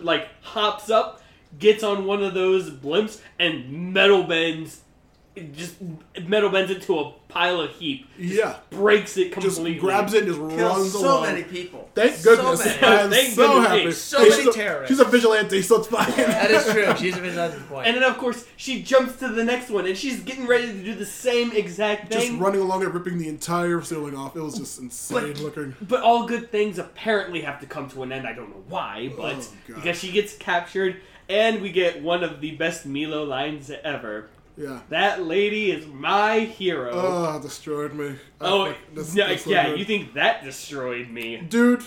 [0.01, 1.21] like hops up
[1.59, 4.83] gets on one of those blimps and metal bends
[5.53, 5.75] just
[6.27, 8.57] metal bends it to a pile of heap yeah.
[8.71, 11.23] breaks it Just completely grabs it and just Kills runs so along.
[11.25, 11.91] many people.
[11.95, 12.65] Thank So goodness.
[12.65, 12.83] many.
[12.87, 13.69] I'm Thank so goodness.
[13.69, 13.93] happy.
[13.93, 14.89] So Hey, many she's a- terrorists.
[14.89, 16.11] She's a vigilante, so it's fine.
[16.17, 16.97] That is true.
[16.97, 17.87] She's a vigilante point.
[17.87, 20.83] and then of course she jumps to the next one and she's getting ready to
[20.83, 22.21] do the same exact thing.
[22.31, 24.35] just running along it, ripping the entire ceiling off.
[24.37, 25.75] It was just insane But- looking.
[25.83, 28.27] But all good things apparently have to come to an end.
[28.27, 29.75] I don't know why, oh, but Oh, God.
[29.75, 30.97] because she gets captured,
[31.29, 34.29] and we get one of the best Meelo lines ever.
[34.57, 34.81] Yeah.
[34.89, 36.91] That lady is my hero.
[36.95, 38.15] Oh, destroyed me.
[38.41, 39.69] I oh, this- yeah, this so yeah.
[39.69, 39.79] good.
[39.79, 41.39] You think that destroyed me?
[41.39, 41.85] dude?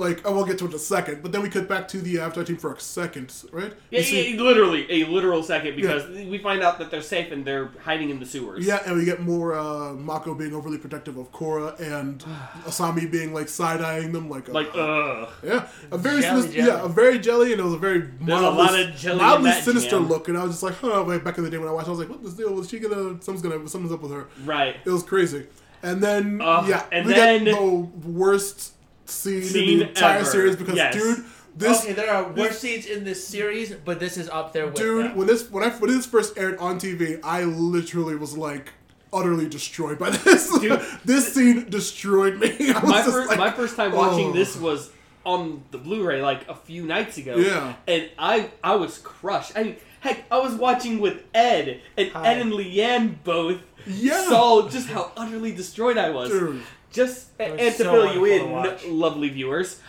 [0.00, 1.98] Like, I will get to it in a second, but then we cut back to
[2.00, 3.72] the Avatar team for a second, right?
[3.90, 7.44] Yeah, see- yeah, literally a literal second because we find out that they're safe and
[7.44, 8.64] they're hiding in the sewers.
[8.66, 12.20] Yeah, and we get more uh, Mako being overly protective of Korra and
[12.64, 15.28] Asami being like side eyeing them, like uh, Like, ugh.
[15.44, 16.68] yeah, a very Jelly, sinis- jelly.
[16.68, 19.24] yeah, a very jelly, and it was a very a mildly, lot of jelly in
[19.26, 20.08] mildly that sinister jam.
[20.08, 21.04] look, and I was just like, huh.
[21.04, 22.52] Like back in the day when I watched, I was like, what this deal?
[22.54, 23.20] Was she gonna?
[23.22, 23.68] Something's gonna.
[23.68, 24.28] Something's up with her.
[24.46, 24.76] Right.
[24.84, 25.46] It was crazy,
[25.82, 27.64] and then Uh, yeah, and we then- get the
[28.08, 28.72] worst
[29.10, 30.24] scene, Scene in the entire ever.
[30.30, 30.94] series because Yes.
[30.94, 31.24] dude,
[31.56, 34.66] this okay, there are worse this- scenes in this series, but this is up there
[34.66, 35.16] with dude them.
[35.16, 38.72] when this when I when this first aired on TV, I literally was like
[39.12, 40.56] utterly destroyed by this.
[40.58, 40.80] Dude.
[41.04, 42.50] this scene destroyed me.
[42.72, 44.32] My, just fir- like, my first time watching oh.
[44.32, 44.90] this was
[45.24, 47.36] on the Blu-ray like a few nights ago.
[47.36, 47.74] Yeah.
[47.88, 49.52] and I I was crushed.
[49.56, 52.28] I mean, heck, I was watching with Ed, and Hi.
[52.28, 54.22] Ed and Leanne both Yeah.
[54.28, 56.30] saw just how utterly destroyed I was.
[56.30, 56.62] Dude.
[56.92, 58.84] Just It was and to so fill you in, watch.
[58.86, 59.80] lovely viewers,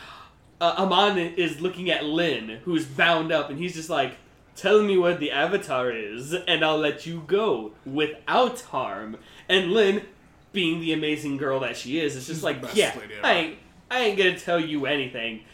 [0.59, 4.15] uh, Amon is looking at Lin, who's bound up, and he's just like.
[4.53, 9.15] Tell me where the avatar is, and I'll let you go without harm.
[9.47, 10.03] And Lin,
[10.51, 12.93] being the amazing girl that she is, is just She's like, yeah.
[13.23, 13.57] I ain't,
[13.89, 15.45] I ain't gonna tell you anything.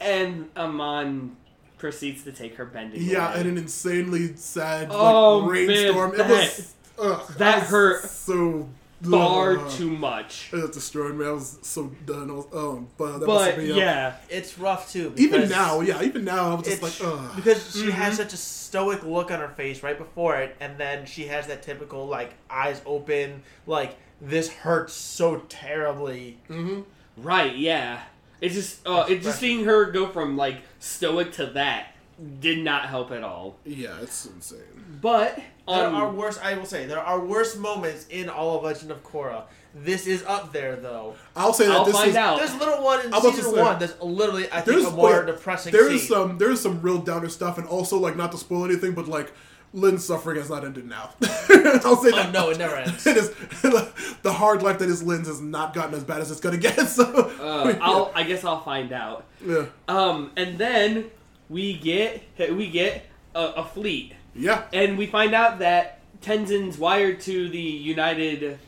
[0.00, 1.36] And Amon
[1.78, 3.00] proceeds to take her bending.
[3.00, 3.40] Yeah, away.
[3.40, 6.16] and an insanely sad Oh, like, rainstorm.
[6.18, 8.02] man, it was ugh, that I was hurt.
[8.02, 8.68] so
[9.02, 9.70] far Ugh.
[9.70, 10.50] too much.
[10.52, 11.24] It destroyed me.
[11.26, 12.30] I was so done.
[12.30, 15.12] I was, oh, but that But have been, yeah, It's rough too.
[15.16, 17.32] Even now, yeah, even now, I was just like, ugh.
[17.36, 17.90] because she Mhm.
[17.92, 21.46] has such a stoic look on her face right before it, and then she has
[21.46, 26.38] that typical like eyes open, like this hurts so terribly.
[26.48, 26.80] hmm
[27.16, 27.56] right.
[27.56, 28.00] Yeah,
[28.40, 31.94] it's just uh, it's just seeing her go from like stoic to that
[32.40, 33.56] did not help at all.
[33.64, 34.58] Yeah, it's insane.
[35.00, 35.36] But
[35.68, 36.38] There um, are worse.
[36.42, 39.44] I will say there are worse moments in all of Legend of Korra.
[39.74, 41.14] This is up there though.
[41.36, 42.38] I'll say that I'll this find is out.
[42.38, 45.14] There's a little one in I'm season say- one that's literally I think a more
[45.14, 45.26] oh, yeah.
[45.26, 48.38] depressing there is some there is some real downer stuff, and also like not to
[48.38, 49.32] spoil anything, but like
[49.72, 51.10] Lin's suffering has not ended now.
[51.22, 52.32] I'll say Oh that.
[52.32, 53.06] no, it never ends.
[53.10, 53.30] It is
[54.22, 56.80] the hard life that is Lin's has not gotten as bad as it's gonna get.
[56.88, 57.04] So
[57.40, 59.24] uh, I'll I guess I'll find out.
[59.46, 61.12] yeah, Um, and then
[61.48, 62.22] we get
[62.52, 63.04] we get
[63.36, 68.58] a, a fleet, yeah, and we find out that Tenzin's wired to the United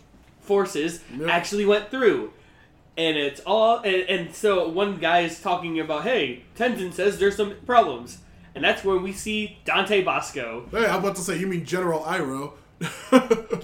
[0.40, 1.28] Forces Yep.
[1.28, 2.32] actually went through.
[2.96, 7.36] And it's all, and, and so one guy is talking about, hey, Tenzin says there's
[7.36, 8.18] some problems.
[8.54, 10.66] And that's where we see Dante Basco.
[10.70, 12.52] Hey, I'm about to say you mean General Iroh.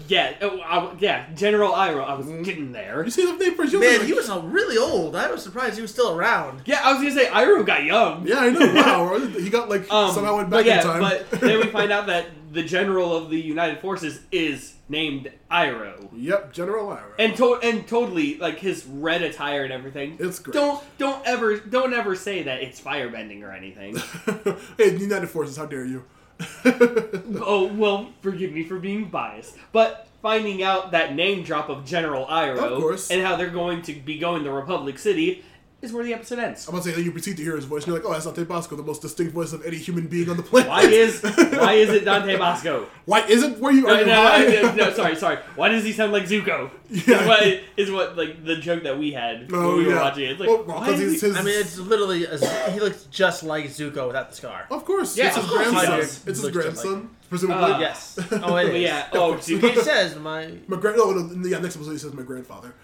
[0.08, 2.04] Yeah, oh, I- yeah, General Iroh.
[2.06, 3.04] I was getting there.
[3.04, 3.72] you see the name first?
[3.72, 5.14] You Man, like, he was uh, really old.
[5.16, 6.62] I was surprised he was still around.
[6.64, 8.26] Yeah, I was gonna say Iroh got young.
[8.26, 8.58] Yeah, I know.
[8.74, 11.00] Wow, he got like Um, somehow went but back yeah, in time.
[11.30, 16.08] but then we find out that the general of the United Forces is named Iroh.
[16.16, 17.12] yep, General Iroh.
[17.18, 20.16] And to- and totally like his red attire and everything.
[20.18, 20.54] It's great.
[20.54, 23.96] Don't don't ever don't ever say that it's firebending or anything.
[24.78, 26.04] hey, United Forces, how dare you?
[26.64, 32.26] oh well, forgive me for being biased, but finding out that name drop of General
[32.26, 33.10] Iroh Of course.
[33.10, 35.44] and how they're going to be going to Republic City
[35.80, 36.66] is where the episode ends.
[36.66, 38.12] I'm about to say that you proceed to hear his voice, and you're like, oh,
[38.12, 40.68] that's Dante Basco, the most distinct voice of any human being on the planet.
[40.68, 42.86] Why is why is it Dante Basco?
[43.04, 44.04] Why isn't where you No, are?
[44.04, 44.62] no, you high?
[44.62, 45.36] no, no, sorry, sorry.
[45.54, 46.70] Why does he sound like Zuko?
[46.90, 47.20] Yeah.
[47.20, 50.02] Is what, is what like the joke that we had Oh, when we were yeah.
[50.02, 50.30] watching it.
[50.32, 52.38] It's like, Well, well, is he- his- I mean, it's literally a,
[52.72, 54.66] he looks just like Zuko without the scar.
[54.70, 56.00] Of course, Yeah, it's his of course he grandson.
[56.00, 57.72] It's his Looks just grandson, presumably.
[57.74, 58.18] Uh, yes.
[58.32, 58.82] Oh, it is.
[58.82, 59.06] Yeah.
[59.12, 60.50] Oh, He says my.
[60.66, 62.74] My grand, no, no, yeah, next episode he says my grandfather.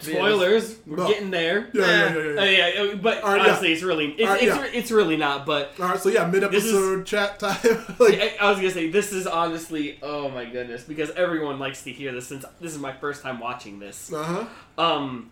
[0.00, 0.76] Spoilers.
[0.86, 1.08] We're No.
[1.08, 1.68] getting there.
[1.72, 1.86] Yeah, Eh.
[1.86, 2.40] yeah, yeah, yeah.
[2.40, 3.48] Uh, yeah, uh, but All right, yeah.
[3.48, 4.78] honestly, it's really it's All right, it's, yeah.
[4.78, 5.46] it's really not.
[5.46, 7.56] But All right, so yeah, mid episode chat time.
[7.98, 11.82] like, I, I was gonna say this is honestly, oh my goodness, because everyone likes
[11.84, 14.12] to hear this since this is my first time watching this.
[14.12, 14.46] uh
[14.76, 14.82] huh.
[14.82, 15.30] Um,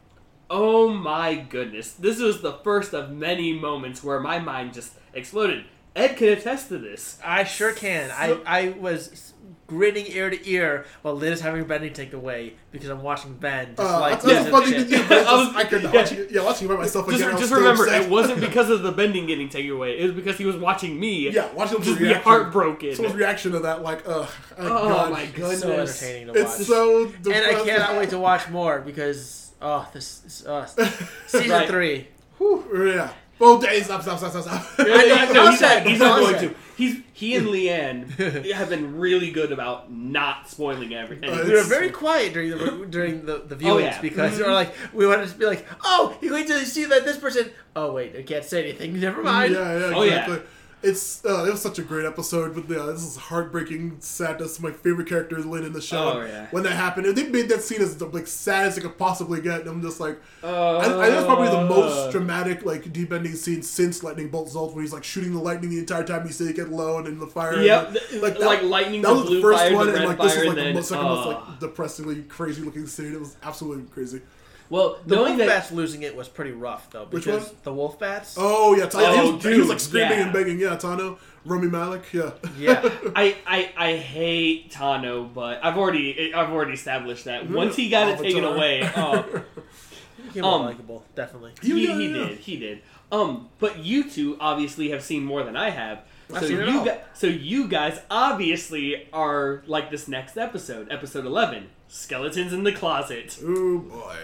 [0.51, 5.65] oh my goodness, this was the first of many moments where my mind just exploded.
[5.95, 7.19] Ed can attest to this.
[7.25, 8.11] I sure can.
[8.11, 9.33] I, I was
[9.67, 13.75] grinning ear to ear while Liz is having Benny take away because I'm watching Ben
[13.77, 14.89] just Uh, like that's that's lose a funny thing shit.
[14.91, 15.09] to do.
[15.09, 16.01] but I was- just- I couldn't yeah.
[16.01, 16.31] watch it.
[16.31, 17.35] Yeah, watching it by myself Just, again.
[17.35, 18.03] I just remember, upset.
[18.03, 19.99] it wasn't because of the bending getting taken away.
[19.99, 21.31] It was because he was watching me.
[21.31, 22.23] Yeah, watching just the be reaction.
[22.23, 22.95] heartbroken.
[22.95, 25.13] Someone's reaction to that, like, ugh, oh, Oh God.
[25.13, 25.61] my goodness.
[25.61, 26.61] so entertaining to watch.
[26.61, 30.67] It's so and I cannot wait to watch more because oh this, this uh,
[31.27, 31.69] season Right.
[31.69, 32.09] three.
[32.41, 33.11] Yeah.
[33.41, 33.85] Oh, days.
[33.85, 34.87] Stop, stop, stop, stop, stop.
[34.87, 36.55] Yeah, yeah, no, he's not, he's not going to.
[36.77, 41.31] He's he and Leanne have been really good about not spoiling everything.
[41.31, 44.01] Uh, We were very quiet during the during the, the viewings Oh, yeah.
[44.03, 47.07] because we were like we wanted to be like oh you're going to see that
[47.07, 50.39] this person oh wait I can't say anything never mind Yeah, yeah, Oh, yeah.
[50.83, 54.61] It's uh, it was such a great episode, but yeah, this is heartbreaking sadness.
[54.61, 56.21] My favorite character is Lin in the show.
[56.21, 56.49] Oh, yeah.
[56.51, 59.41] When that happened, and they made that scene as like sad as it could possibly
[59.41, 59.63] get.
[59.63, 63.11] And I'm just like, Uh, I, I think it's probably the most dramatic like deep
[63.13, 66.27] ending scene since Lightning Bolt Zolt, where he's like shooting the lightning the entire time
[66.27, 67.61] you see it get low and in the fire.
[67.61, 70.19] Yep, and, like like, lightning, That was the blue first fire, one, the and like
[70.19, 73.15] this is like and the then most, second most uh, like depressingly crazy looking scene.
[73.15, 74.21] It was absolutely crazy.
[74.69, 77.57] Well, the knowing wolf that bats losing it was pretty rough though Which because one?
[77.63, 80.25] the wolf bats Oh yeah, Tahno, he, Oh, was, he was like screaming yeah.
[80.25, 80.59] and begging.
[80.59, 82.13] Yeah, Tahno, Rami Malek.
[82.13, 82.33] Yeah.
[82.59, 82.81] yeah
[83.17, 88.09] I, I I hate Tahno, but I've already I've already established that once he got
[88.09, 88.57] it taken Avatar.
[88.57, 89.43] away, oh,
[90.33, 92.13] he was Um, likable definitely he, Yeah, he yeah.
[92.29, 92.83] did he did.
[93.13, 96.01] Um, but you two obviously have seen more than I have.
[96.35, 96.99] I've so seen it you all.
[97.15, 103.39] so you guys obviously are like this next episode, episode eleven, skeletons in the closet.
[103.45, 104.17] Oh boy.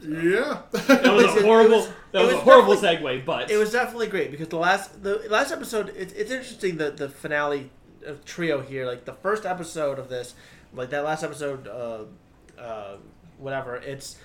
[0.00, 0.62] Yeah.
[0.72, 1.76] That was a horrible.
[1.78, 5.02] was- that was, was a horrible segue, but it was definitely great because the last
[5.02, 7.70] the last episode it, it's interesting that the finale
[8.06, 10.34] of trio here like the first episode of this
[10.72, 12.04] like that last episode uh
[12.60, 12.96] uh
[13.38, 14.16] whatever it's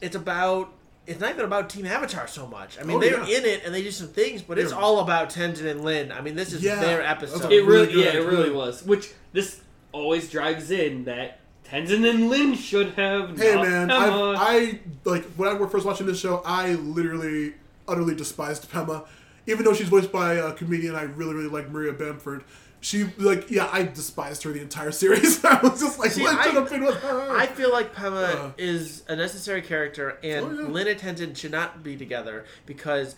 [0.00, 0.72] it's about
[1.06, 2.78] it's not even about Team Avatar so much.
[2.78, 3.38] I mean, Oh, they're yeah.
[3.38, 4.78] in it and they do some things, but it's Yeah.
[4.78, 6.12] all about Tenzin and Lin.
[6.12, 7.50] I mean, this is Yeah, their episode.
[7.50, 8.82] It really, really yeah, it really was.
[8.84, 9.60] Which this
[9.92, 13.38] always drives in that Tenzin and Lin should have.
[13.38, 14.36] Hey not man, come I.
[14.38, 17.54] I like when I was first watching this show, I literally
[17.86, 19.06] utterly despised Pema,
[19.46, 22.44] even though she's voiced by a comedian I really really like, Maria Bamford.
[22.80, 25.44] she like yeah, I despised her the entire series.
[25.44, 27.36] I was just like, See, Lin I- have been with her.
[27.36, 28.50] I feel like Pema Uh.
[28.56, 30.68] is a necessary character, and Oh, yeah.
[30.68, 33.14] Lin and Tenzin should not be together because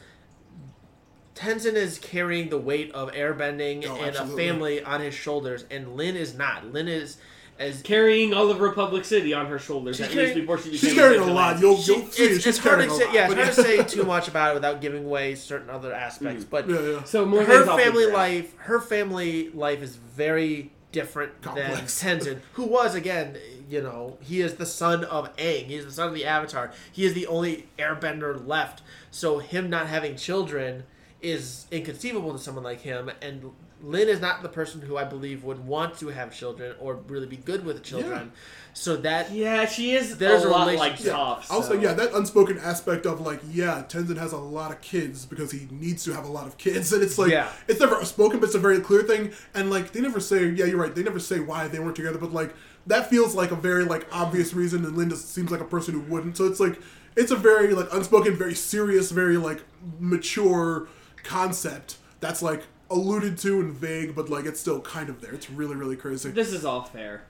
[1.34, 4.48] Tenzin is carrying the weight of airbending Oh, and absolutely.
[4.48, 6.66] a family on his shoulders, and Lin is not.
[6.72, 7.16] Lin is
[7.60, 10.76] as Carrying all of Republic City on her shoulders She's at carrying- least before she
[10.76, 11.60] she's carrying a lot.
[11.60, 12.24] You'll She- you'll see.
[12.24, 13.04] it's, she's it's hard to say.
[13.04, 15.68] lot, Yeah, it's but hard to say too much about it without giving away certain
[15.70, 16.44] other aspects.
[16.44, 16.50] Hmm.
[16.50, 17.02] But Yeah, yeah.
[17.04, 22.00] So more her things off the family life, her family life is very different Complex.
[22.00, 23.36] than Tenzin, who was again,
[23.68, 25.66] you know, he is the son of Aang.
[25.66, 26.72] He is the son of the Avatar.
[26.90, 28.82] He is the only Airbender left.
[29.12, 30.84] So him not having children
[31.22, 33.10] is inconceivable to someone like him.
[33.20, 36.96] And Lin is not the person who I believe would want to have children or
[37.08, 38.32] really be good with children.
[38.74, 41.12] So that Yeah, she is There's a, a lot relation- like Yeah.
[41.12, 41.50] Toph.
[41.50, 45.24] Also, so- yeah, that unspoken aspect of like, yeah, Tenzin has a lot of kids
[45.26, 47.48] because he needs to have a lot of kids, and it's like, Yeah.
[47.68, 49.32] it's never spoken, but it's a very clear thing.
[49.54, 52.18] And like, they never say, yeah, you're right, they never say why they weren't together,
[52.18, 52.54] but like,
[52.86, 56.00] that feels like a very like obvious reason, and Linda seems like a person who
[56.00, 56.36] wouldn't.
[56.36, 56.78] So it's like,
[57.16, 59.62] it's a very like unspoken, very serious, very like
[59.98, 60.88] mature
[61.24, 65.32] concept that's like alluded to and vague, but like it's still kind of there.
[65.32, 66.30] It's really, really crazy.
[66.30, 67.22] This is all fair,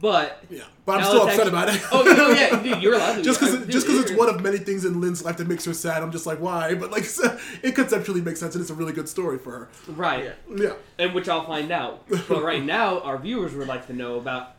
[0.00, 1.82] but Yeah, but I'm still upset actually- about it.
[1.92, 3.22] Oh no, yeah, dude, you're allowed to.
[3.22, 5.64] just because I- just because it's one of many things in Lin's life that makes
[5.66, 6.02] her sad.
[6.02, 6.74] I'm just like, why?
[6.74, 7.04] But like,
[7.62, 9.68] it conceptually makes sense, and it's a really good story for her.
[9.88, 12.04] right, Yeah, and which I'll find out.
[12.08, 14.56] But right now, our viewers would like to know about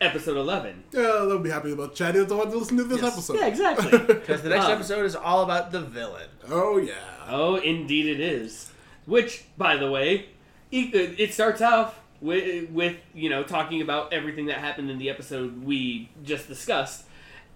[0.00, 0.84] episode eleven.
[0.92, 2.14] yeah, they'll be happy about Chad.
[2.14, 3.12] They'll want to listen to this Yes.
[3.12, 3.36] episode.
[3.38, 3.98] Yeah, exactly.
[3.98, 6.28] because the next Uh, episode is all about the villain.
[6.48, 6.94] Oh yeah.
[7.28, 8.70] Oh, indeed it is.
[9.06, 10.26] Which, by the way,
[10.70, 15.08] e- it starts off with, with you know talking about everything that happened in the
[15.10, 17.04] episode we just discussed,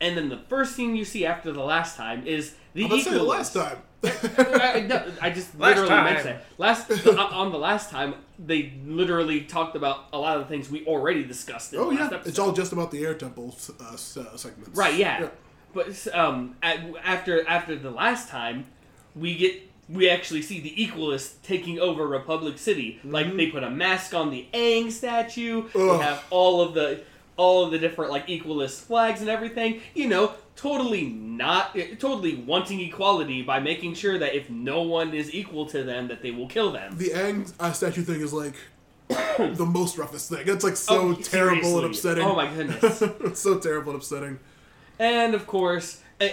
[0.00, 3.02] and then the first thing you see after the last time is the I'm gonna
[3.02, 3.78] say the last time.
[4.02, 6.04] I, no, I just Last literally time.
[6.04, 6.44] mentioned it.
[6.56, 10.70] Last the, on the last time they literally talked about a lot of the things
[10.70, 11.74] we already discussed.
[11.74, 12.26] In oh the yeah, episode.
[12.26, 14.70] it's all just about the air temple uh, uh, segments.
[14.74, 15.28] Right, yeah.
[15.74, 18.66] But um, at, after after the last time,
[19.14, 23.00] we get we actually see the Equalists taking over Republic City.
[23.04, 25.68] Like they put a mask on the Aang statue.
[25.74, 27.02] They have all of the
[27.36, 29.80] all of the different like Equalist flags and everything.
[29.94, 35.14] You know, totally not eh, totally wanting equality by making sure that if no one
[35.14, 36.96] is equal to them, that they will kill them.
[36.96, 38.54] The Aang uh, statue thing is like
[39.08, 40.44] the most roughest thing.
[40.46, 42.24] It's like so Oh, terrible and upsetting.
[42.24, 43.02] Oh my goodness.
[43.02, 44.38] it's so terrible and upsetting.
[44.98, 46.28] And of course, uh,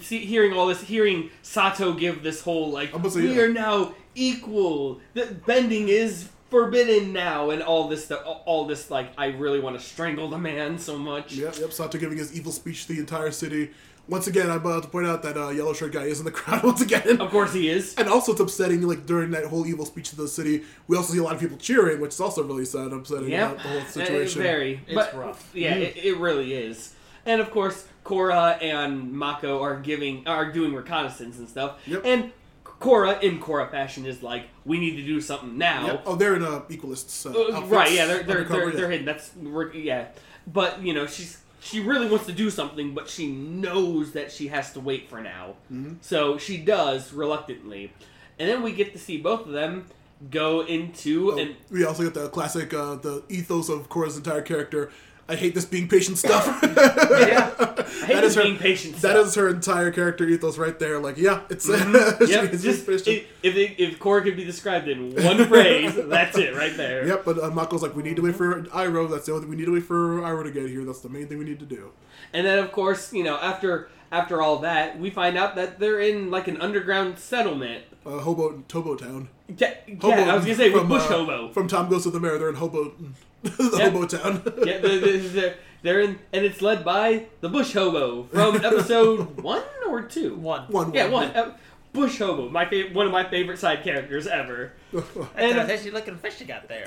[0.00, 3.42] see, hearing all this, hearing Sato give this whole like, say, we yeah.
[3.42, 5.00] are now equal.
[5.14, 8.22] That bending is forbidden now, and all this stuff.
[8.44, 11.32] All this like, I really want to strangle the man so much.
[11.34, 11.72] Yep, yep.
[11.72, 13.70] Sato giving his evil speech to the entire city.
[14.08, 16.30] Once again, I'm about to point out that uh, yellow shirt guy is in the
[16.40, 17.20] crowd once again.
[17.20, 17.94] Of course he is.
[17.94, 18.82] And also, it's upsetting.
[18.82, 21.40] Like during that whole evil speech to the city, we also see a lot of
[21.40, 23.52] people cheering, which is also really sad, and upsetting Yep.
[23.52, 24.42] about the whole Uh, situation.
[24.42, 24.80] very.
[24.86, 25.50] It's but, rough.
[25.54, 26.94] Yeah, it, it really is.
[27.24, 31.80] And of course, Korra and Mako are giving are doing reconnaissance and stuff.
[31.86, 32.02] Yep.
[32.04, 32.32] And
[32.64, 35.86] Korra, in Korra fashion, is like, we need to do something now.
[35.86, 36.02] Yep.
[36.06, 37.24] Oh, they're in uh, equalists.
[37.24, 38.76] Uh, Uh, right, yeah, they're they're they're, yeah.
[38.76, 39.06] they're hidden.
[39.06, 39.30] That's
[39.72, 40.06] yeah,
[40.52, 44.48] but you know she's she really wants to do something, but she knows that she
[44.48, 45.54] has to wait for now.
[45.72, 45.94] Mm-hmm.
[46.00, 47.92] So she does reluctantly,
[48.38, 49.86] and then we get to see both of them
[50.30, 54.42] go into Oh, and we also get the classic, uh, the ethos of Korra's entire
[54.42, 54.90] character.
[55.28, 56.46] I hate this being patient stuff.
[56.62, 58.94] yeah, I hate That is this her- being patient.
[58.96, 59.26] that stuff.
[59.26, 60.98] is her entire character ethos right there.
[60.98, 62.24] Like, yeah, it's Mm-hmm.
[62.30, 63.24] Yep, just patient.
[63.42, 67.06] if if, if Korra could be described in one phrase, that's it right there.
[67.06, 69.08] Yep, but uh, Mako's like, we need to wait for Iroh.
[69.10, 70.84] That's the only thing we need to wait for Iroh to get here.
[70.84, 71.90] That's the main thing we need to do.
[72.32, 76.00] And then, of course, you know, after after all that, we find out that they're
[76.00, 77.84] in like an underground settlement.
[78.04, 79.28] Uh, Hobo Tobo Town.
[79.56, 81.48] Yeah, yeah Hobo I was gonna say from, Bush uh, Hobo.
[81.52, 82.36] From Tom Goes to the Mayor.
[82.38, 82.92] They're in Hobo,
[83.58, 83.90] the Yeah.
[83.90, 84.42] Hobo Town.
[84.66, 89.40] yeah, they're, they're, they're, they're in, and it's led by the Bush Hobo from episode
[89.40, 90.36] one or two.
[90.36, 90.62] One.
[90.68, 91.28] one, Yeah, one.
[91.30, 91.56] Uh,
[91.92, 94.72] Bush Hobo, my fav- one of my favorite side characters ever.
[94.92, 96.84] And And a tasty looking fish you got there.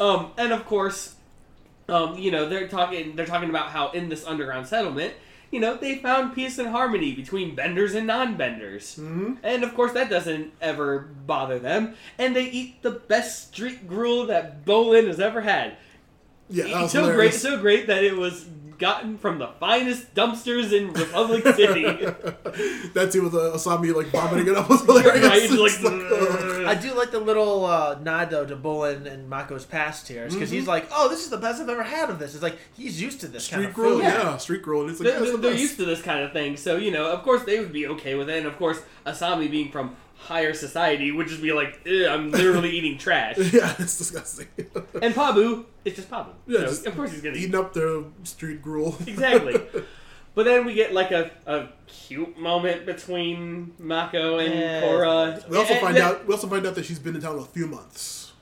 [0.00, 1.14] um, and of course,
[1.88, 5.14] um, you know they're talking they're talking about how in this underground settlement,
[5.50, 9.38] you know, they found peace and harmony between benders and non-benders, Mhm.
[9.42, 11.94] and of course that doesn't ever bother them.
[12.18, 15.76] And they eat the best street gruel that Bolin has ever had.
[16.48, 18.44] Yeah, was so great, so great that it was
[18.80, 21.82] gotten from the finest dumpsters in Republic City.
[22.94, 25.24] that scene with uh, Asami like vomiting it up was hilarious.
[25.24, 29.30] Right, it's like, uh, I do like the little uh, nod though to Bolin and
[29.30, 32.18] Mako's past here, because he's like, "Oh, this is the best I've ever had of
[32.18, 34.04] this." It's like he's used to this kind of grill, food.
[34.04, 34.36] yeah.
[34.38, 34.80] street grill.
[34.80, 35.62] And it's like, they're, yeah, it's the they're best.
[35.62, 38.14] used to this kind of thing, so you know, of course, they would be okay
[38.14, 38.38] with it.
[38.38, 42.98] And of course, Asami being from higher society would just be like, I'm literally eating
[42.98, 43.36] trash.
[43.38, 44.46] yeah, it's disgusting.
[45.02, 46.28] And Pabu, it's just Pabu.
[46.46, 47.44] Yeah, So, just of course he's gonna eat.
[47.44, 48.96] Eating up their street gruel.
[49.06, 49.60] Exactly.
[50.34, 54.82] But then we get like a, a cute moment between Mako and Yeah.
[54.82, 55.48] Korra.
[55.48, 56.26] We also And- find and- out.
[56.26, 58.32] We also find out that she's been in town a few months.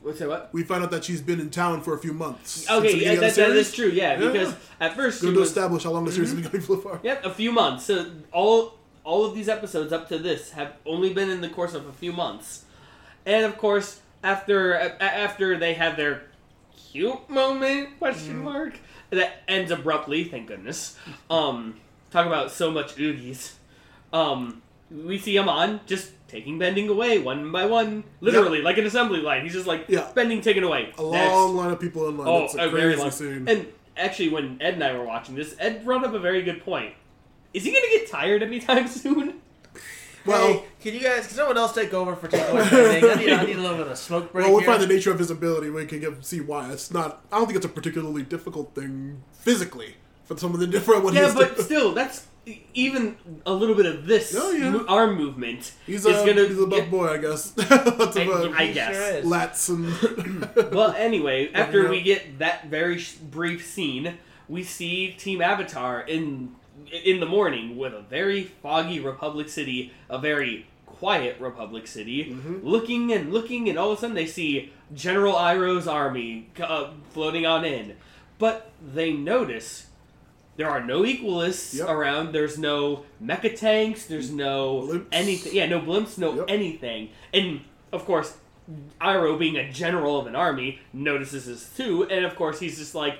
[0.00, 0.28] What's that?
[0.28, 0.50] What?
[0.52, 2.50] We find out that she's been in town for a few months.
[2.52, 3.68] since Okay, yeah, beginning that, the that series.
[3.68, 3.88] is true.
[3.88, 4.30] Yeah, Yeah.
[4.30, 6.50] because at first she Good to was establish how long the series has mm-hmm.
[6.56, 7.00] been going so far.
[7.02, 7.84] Yep, a few months.
[7.86, 8.74] So all
[9.06, 11.92] all of these episodes up to this have only been in the course of a
[11.92, 12.64] few months,
[13.24, 16.24] and of course after after they have their
[16.92, 18.78] cute moment question mark
[19.10, 20.24] that ends abruptly.
[20.24, 20.98] Thank goodness.
[21.30, 21.76] Um,
[22.10, 23.52] talk about so much oogies.
[24.12, 29.20] Um, we see Amon just taking bending away one by one, literally like an assembly
[29.20, 29.42] line.
[29.44, 30.10] He's just like Yeah.
[30.14, 30.92] bending taken away.
[30.98, 31.30] A Next.
[31.32, 32.26] long line of people in line.
[32.28, 33.10] Oh, it's a a very long.
[33.12, 33.46] scene.
[33.48, 36.64] And actually, when Ed and I were watching this, Ed brought up a very good
[36.64, 36.94] point.
[37.56, 39.40] Is he gonna get tired anytime soon?
[40.26, 41.26] well, hey, can you guys?
[41.26, 42.62] Can someone else take over for taking away?
[43.10, 44.70] I need, I need a little bit of smoke break well, we here.
[44.72, 45.70] find the nature of his ability.
[45.70, 46.70] We can get, see why.
[46.72, 47.24] It's not.
[47.32, 49.94] I don't think it's a particularly difficult thing physically
[50.24, 51.64] for someone to differ what yeah, but doing.
[51.64, 52.26] still, that's
[52.74, 54.70] even a little bit of this Oh, yeah.
[54.70, 55.72] mo- arm movement.
[55.86, 57.56] He's is a, gonna he's a buff get- boy, I guess.
[57.70, 58.94] Lots of I- uh, I guess.
[58.94, 60.72] Sure lats and.
[60.74, 61.90] Well, anyway, after Yeah.
[61.90, 66.54] we get that very sh- brief scene, we see Team Avatar in
[67.04, 72.66] in the morning with a very foggy Republic City, a very quiet Republic City, Mm-hmm.
[72.66, 77.44] looking and looking, and all of a sudden they see General Iroh's army uh, floating
[77.46, 77.96] on in.
[78.38, 79.86] But they notice
[80.56, 81.88] there are no equalists Yep.
[81.88, 82.32] around.
[82.32, 84.06] There's no mecha tanks.
[84.06, 85.06] There's no Blimps.
[85.12, 85.54] anything.
[85.54, 86.44] Yeah, no blimps, no Yep.
[86.48, 87.10] anything.
[87.34, 87.60] And
[87.92, 88.36] of course,
[89.00, 92.94] Iroh, being a general of an army, notices this too, and of course he's just
[92.94, 93.18] like,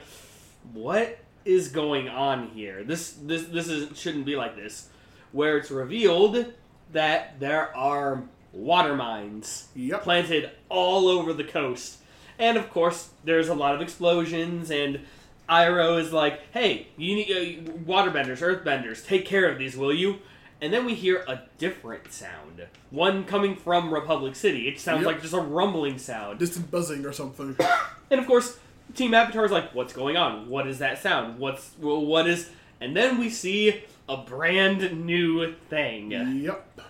[0.73, 2.84] "What is going on here?
[2.84, 4.88] This this this is shouldn't be like this."
[5.32, 6.53] Where it's revealed
[6.92, 10.03] that there are water mines Yep.
[10.03, 11.99] planted all over the coast,
[12.38, 15.01] and of course there's a lot of explosions and.
[15.49, 20.16] Iroh is like, "Hey, you need uh, waterbenders, earthbenders, take care of these, will you?"
[20.61, 24.66] And then we hear a different sound, one coming from Republic City.
[24.66, 25.07] It sounds Yep.
[25.07, 26.40] like just a rumbling sound.
[26.40, 27.57] Distant buzzing or something.
[28.11, 28.59] And of course,
[28.95, 30.49] Team Avatar is like, "What's going on?
[30.49, 31.39] What is that sound?
[31.39, 36.11] What's well, what is?" And then we see a brand new thing.
[36.12, 36.80] Yep.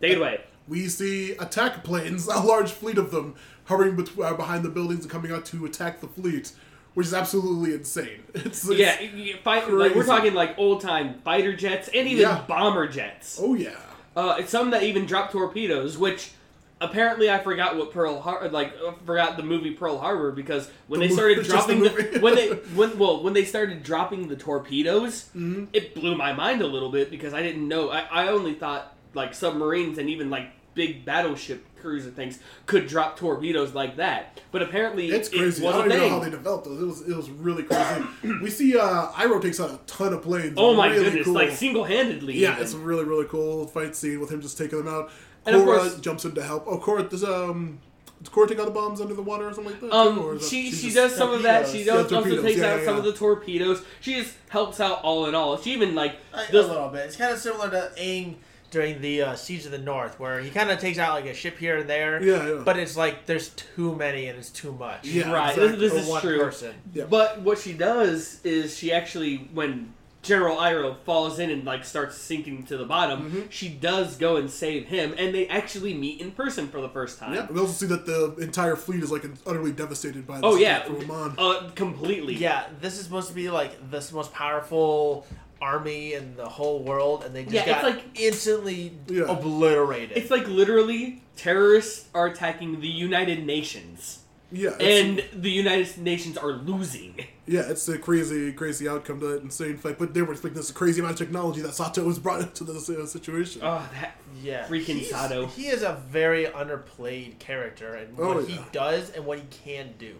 [0.00, 0.40] Take it away.
[0.66, 3.34] We see attack planes, a large fleet of them,
[3.64, 6.52] hovering bet- uh, behind the buildings and coming out to attack the fleet,
[6.94, 8.22] which is absolutely insane.
[8.34, 8.96] It's, it's Yeah,
[9.44, 12.44] fight, like we're talking like old time fighter jets and even Yeah.
[12.46, 13.38] bomber jets.
[13.40, 13.76] Oh yeah.
[14.16, 16.32] Uh, it's some that even drop torpedoes, which
[16.80, 21.00] apparently I forgot what Pearl Harbor like uh, forgot the movie Pearl Harbor because when
[21.00, 22.18] The they started the dropping the, movie.
[22.20, 25.64] when they when well when they started dropping the torpedoes, Mm-hmm.
[25.72, 28.94] it blew my mind a little bit because I didn't know I, I only thought
[29.14, 34.62] like submarines and even like big battleship cruiser things could drop torpedoes like that, but
[34.62, 35.62] apparently It's it crazy.
[35.62, 36.80] was I a don't even know how they developed those.
[36.80, 38.04] It was it was really crazy.
[38.42, 40.54] we see uh Iroh takes out a ton of planes.
[40.56, 41.24] Oh my Really goodness!
[41.26, 41.34] cool.
[41.34, 42.36] Like single handedly.
[42.38, 45.10] Yeah, it's a really really cool fight scene with him just taking them out.
[45.46, 46.64] And of Korra course- jumps in to help.
[46.66, 47.78] Oh, Korra does um
[48.20, 49.90] does Korra take out the bombs under the water or something like that?
[49.92, 49.96] too?
[49.96, 51.68] Or Um, that- she she's she just- does some of that.
[51.68, 51.86] She torpedoes.
[51.86, 53.82] Yeah, does, also takes Yeah, out yeah, some of the torpedoes.
[54.00, 55.56] She just helps out all in all.
[55.58, 57.06] She even like A, a little bit.
[57.06, 58.34] It's kind of similar to Aang
[58.70, 61.34] during the uh, Siege of the North, where he kind of takes out like a
[61.34, 62.22] ship here and there.
[62.22, 62.62] Yeah, yeah.
[62.64, 65.06] But it's like there's too many and it's too much.
[65.06, 65.50] Yeah, right.
[65.56, 65.76] exactly.
[65.78, 66.38] This, this is one true.
[66.38, 66.74] person.
[66.92, 67.04] Yeah.
[67.08, 72.18] But what she does is she actually when General Iroh falls in and like starts
[72.18, 73.40] sinking to the bottom, Mm-hmm.
[73.50, 77.18] she does go and save him, and they actually meet in person for the first
[77.20, 77.34] time.
[77.34, 80.56] Yeah, we also see that the entire fleet is like utterly devastated by this Oh
[80.56, 81.34] yeah, attack from Amon.
[81.38, 82.34] uh, completely.
[82.34, 85.24] Yeah, this is supposed to be like the most powerful
[85.60, 89.24] army and the whole world, and they just Yeah, it's got like- instantly Yeah.
[89.24, 90.16] obliterated.
[90.16, 94.20] It's like literally terrorists are attacking the United Nations,
[94.52, 97.14] yeah, and the United Nations are losing.
[97.46, 99.98] yeah, it's a crazy, crazy outcome to that insane fight.
[99.98, 102.88] But they were expecting this crazy amount of technology that Sato was brought into this
[102.88, 103.60] uh, situation.
[103.64, 105.46] Oh, that yeah, freaking he's- Sato.
[105.46, 109.94] He is a very underplayed character, and Oh, what he does and what he can
[109.98, 110.14] do.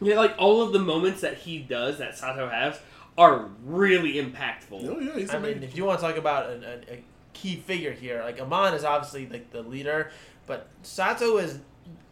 [0.00, 2.78] Yeah, like all of the moments that he does that Sato has
[3.18, 4.84] are really impactful.
[4.86, 5.60] oh yeah, he's I amazing.
[5.60, 6.54] mean, if you want to talk about a,
[6.90, 10.10] a, a key figure here, like Amon is obviously like the leader,
[10.46, 11.58] but Sato is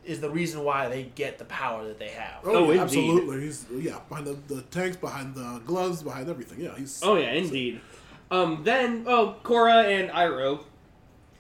[0.05, 2.41] is the reason why they get the power that they have.
[2.45, 2.83] Oh, Oh, yeah, indeed.
[2.83, 3.41] absolutely.
[3.41, 6.61] He's yeah behind the, the tanks, behind the gloves, behind everything.
[6.61, 7.81] Yeah, he's Oh yeah, indeed.
[8.31, 10.61] Um, then oh, Korra and Iroh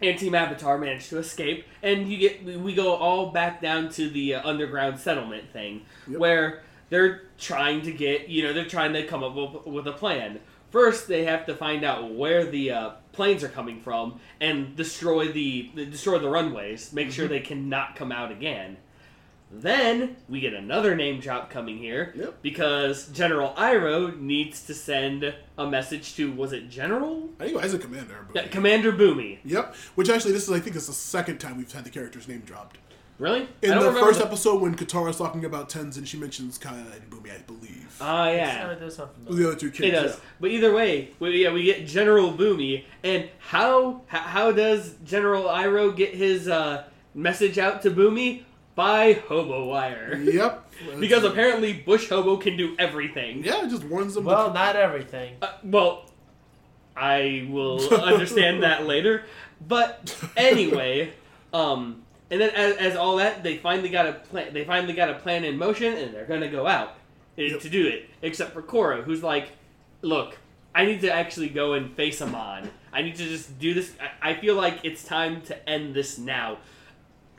[0.03, 3.89] and Team Avatar manage to escape, and you get we- we go all back down
[3.91, 6.19] to the uh, underground settlement thing, Yep.
[6.21, 10.41] where they're trying to get you know they're trying to come up with, a plan.
[10.71, 15.29] first they have to find out where the uh, planes are coming from and destroy
[15.31, 16.93] the destroy the runways.
[16.93, 18.77] Make sure they cannot come out again.
[19.57, 22.43] Then we get another name drop coming here Yep.
[22.43, 27.83] because General Iroh needs to send a message to was it General I think Isaac
[27.83, 28.27] Commander.
[28.35, 28.49] I yeah.
[28.49, 29.39] Commander Bumi?
[29.45, 29.77] Yep.
[29.95, 32.41] Which actually, this is I think it's the second time we've had the character's name
[32.41, 32.79] dropped.
[33.19, 33.49] Really?
[33.63, 36.59] In I don't the first the- episode, when Katara's talking about Tenzin, and she mentions
[36.59, 37.97] Kya and Bumi, I believe.
[38.01, 38.71] Ah, yeah.
[38.71, 39.87] It does sound the other two kids.
[39.89, 40.11] It does.
[40.15, 40.21] yeah.
[40.41, 45.45] But either way, we, yeah, we get General Bumi, and how how, how does General
[45.45, 46.85] Iroh get his uh,
[47.15, 48.43] message out to Bumi?
[48.75, 50.17] By hobo wire.
[50.21, 50.73] Yep.
[50.99, 53.45] because apparently Bush Hobo can do everything.
[53.45, 54.25] Yeah, it just warns them.
[54.25, 55.37] Well, not everything.
[55.41, 56.11] Uh, well,
[56.97, 59.23] I will understand that later.
[59.67, 61.13] But anyway,
[61.53, 62.03] um,
[62.35, 64.53] and then as, as all that, they finally got a plan.
[64.53, 66.97] They finally got a plan in motion, and they're gonna go out
[67.37, 67.61] Yep.
[67.61, 68.11] to do it.
[68.23, 69.51] Except for Korra, who's like,
[70.03, 70.39] "Look,
[70.75, 72.71] I need to actually go and face him on.
[72.93, 73.93] I need to just do this.
[74.21, 76.59] I, I feel like it's time to end this now."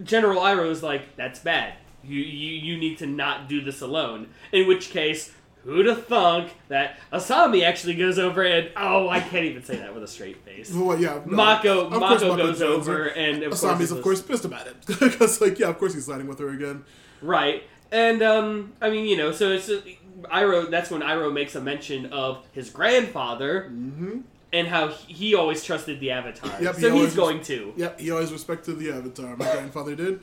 [0.02, 1.74] General Iroh is like, "That's bad.
[2.02, 5.34] You, you you need to not do this alone." In which case,
[5.66, 9.94] who'd have thunk that Asami actually goes over and oh, I can't even say that
[9.94, 10.72] with a straight face.
[10.72, 11.20] Well, yeah.
[11.26, 11.36] no.
[11.36, 15.42] Mako Mako Mako goes over and of Asami's course, of course pissed about it because,
[15.46, 16.86] like, yeah, of course he's siding with her again.
[17.22, 17.64] right.
[17.92, 19.80] And um, I mean, you know, so it's uh,
[20.24, 20.70] Iroh.
[20.72, 24.20] That's when Iroh makes a mention of his grandfather Mm-hmm.
[24.54, 26.52] and how he he always trusted the Avatar.
[26.62, 27.74] Yep, he so always he's going to.
[27.78, 29.36] Yep, he always respected the Avatar.
[29.38, 30.20] My grandfather did.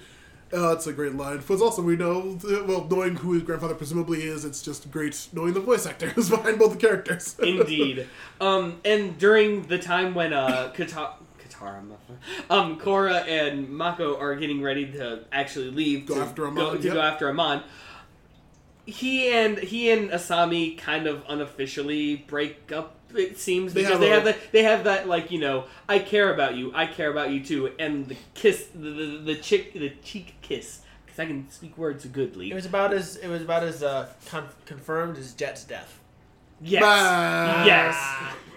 [0.53, 1.43] Uh, that's a great line.
[1.47, 5.55] But also, we know, well, knowing who his grandfather presumably is, it's just great knowing
[5.55, 7.37] the voice actors behind both the characters.
[7.43, 8.07] Indeed.
[8.41, 11.83] Um, and during the time when uh, Kata- Katara,
[12.51, 16.83] um, Korra and Mako are getting ready to actually leave Go to after go, to
[16.83, 16.95] yep.
[16.95, 17.63] go after Amon,
[18.85, 22.97] he and he and Asami kind of unofficially break up.
[23.15, 25.65] It seems They because have they a- have that they have that like you know
[25.89, 29.35] I care about you, I care about you too, and the kiss, the the, the
[29.37, 32.51] chick, the cheek kiss, because I can speak words goodly.
[32.51, 35.99] It was about as it was about as uh, con- confirmed as Jet's death.
[36.61, 37.65] yes, Bah.
[37.67, 37.97] yes.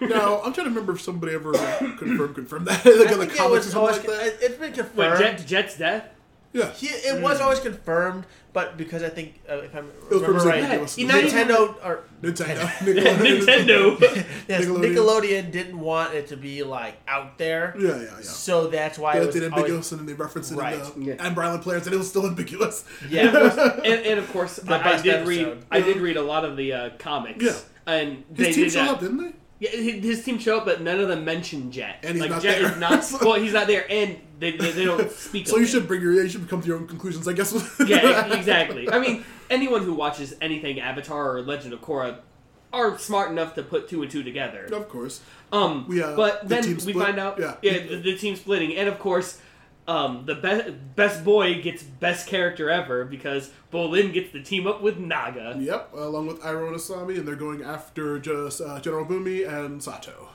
[0.10, 1.52] no, I'm trying to remember if somebody ever
[1.98, 4.06] confirmed confirmed that like I in the think it comics or was something always like
[4.06, 4.36] con- that.
[4.40, 5.18] It's been Wait, confirmed.
[5.38, 6.08] Jet, Jet's death.
[6.52, 8.24] Yeah, He, it was always confirmed,
[8.56, 10.96] but because I think uh, if I'm was remember right, ambiguous.
[10.96, 12.64] Yeah, not even- Nintendo or Nintendo.
[13.20, 14.00] Nintendo.
[14.48, 14.94] yes, Nickelodeon.
[14.94, 15.52] Nickelodeon.
[15.52, 18.20] didn't want it to be like out there, Yeah, yeah, yeah.
[18.22, 20.80] so that's why They it was it always, ambiguous and then they referenced it Right.
[20.96, 21.26] in the Yeah.
[21.26, 22.84] Ember Island players and it was still ambiguous.
[23.10, 23.26] yeah.
[23.84, 25.40] and, and of course, I, I best did read.
[25.48, 25.66] episode.
[25.70, 27.44] I did read a lot of the uh, comics.
[27.44, 27.58] Yeah.
[27.86, 28.90] and His they team did showed that.
[28.94, 29.32] up, didn't they?
[29.58, 32.00] Yeah, his, team show up, but none of them mention Jet.
[32.02, 32.72] And he's like not Jet there.
[32.72, 33.04] is not.
[33.22, 35.48] well, he's not there, and they, they, they don't speak.
[35.48, 35.68] So you him.
[35.68, 37.54] should bring your yeah, you should come to your own conclusions, I guess.
[37.86, 38.90] Yeah, exactly.
[38.90, 42.18] I mean, anyone who watches anything Avatar or Legend of Korra
[42.72, 44.64] are smart enough to put two and two together.
[44.72, 45.22] of course.
[45.52, 47.54] Um, We, uh, but the then we find out, Yeah.
[47.62, 49.40] the, the team splitting, and of course,
[49.88, 54.82] um, the best best boy gets best character ever because Bolin gets to team up
[54.82, 55.56] with Naga.
[55.58, 59.82] Yep, along with Iroh and Asami, and they're going after just uh, General Bumi and
[59.82, 60.28] Sato.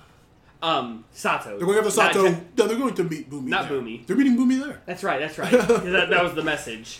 [0.61, 1.57] Um, Sato.
[1.57, 2.23] They're going after Sato.
[2.23, 3.47] Gen- no, they're going to meet Bumi.
[3.47, 3.79] Not there.
[3.79, 4.05] Bumi.
[4.05, 4.81] They're meeting Bumi there.
[4.85, 5.19] That's right.
[5.19, 5.51] That's right.
[5.67, 6.99] that, that was the message.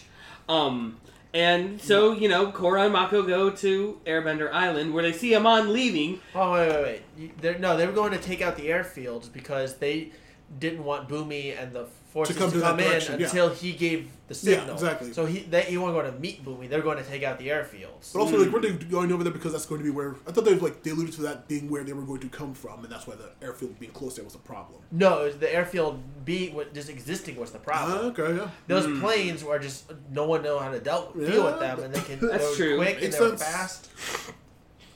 [0.50, 0.98] Um,
[1.34, 5.72] and so you know, Korra and Mako go to Airbender Island where they see Amon
[5.72, 6.20] leaving.
[6.36, 7.42] Oh wait, wait, wait.
[7.42, 10.12] They're, no, they were going to take out the airfields because they
[10.60, 13.28] didn't want Bumi and the forces to come come, to that in direction, yeah.
[13.28, 14.54] until he gave the signal.
[14.54, 14.76] Yeah, signal.
[14.76, 15.14] exactly.
[15.14, 16.70] So he they he wasn't go to meet Bumi.
[16.70, 18.14] They're going to take out the airfields.
[18.14, 20.32] But also, like, weren't they going over there because that's going to be where I
[20.32, 22.84] thought they like they alluded to that being where they were going to come from,
[22.84, 24.82] and that's why the airfield being close there was a problem.
[24.92, 27.98] No, it was the airfield being what just existing was the problem.
[27.98, 28.50] Ah, okay, yeah.
[28.68, 29.00] Those Hmm.
[29.00, 32.02] planes were just no one know how to deal, deal Yeah, with them, and they
[32.02, 32.78] can That's they were true.
[32.78, 33.90] quick and Makes they were fast.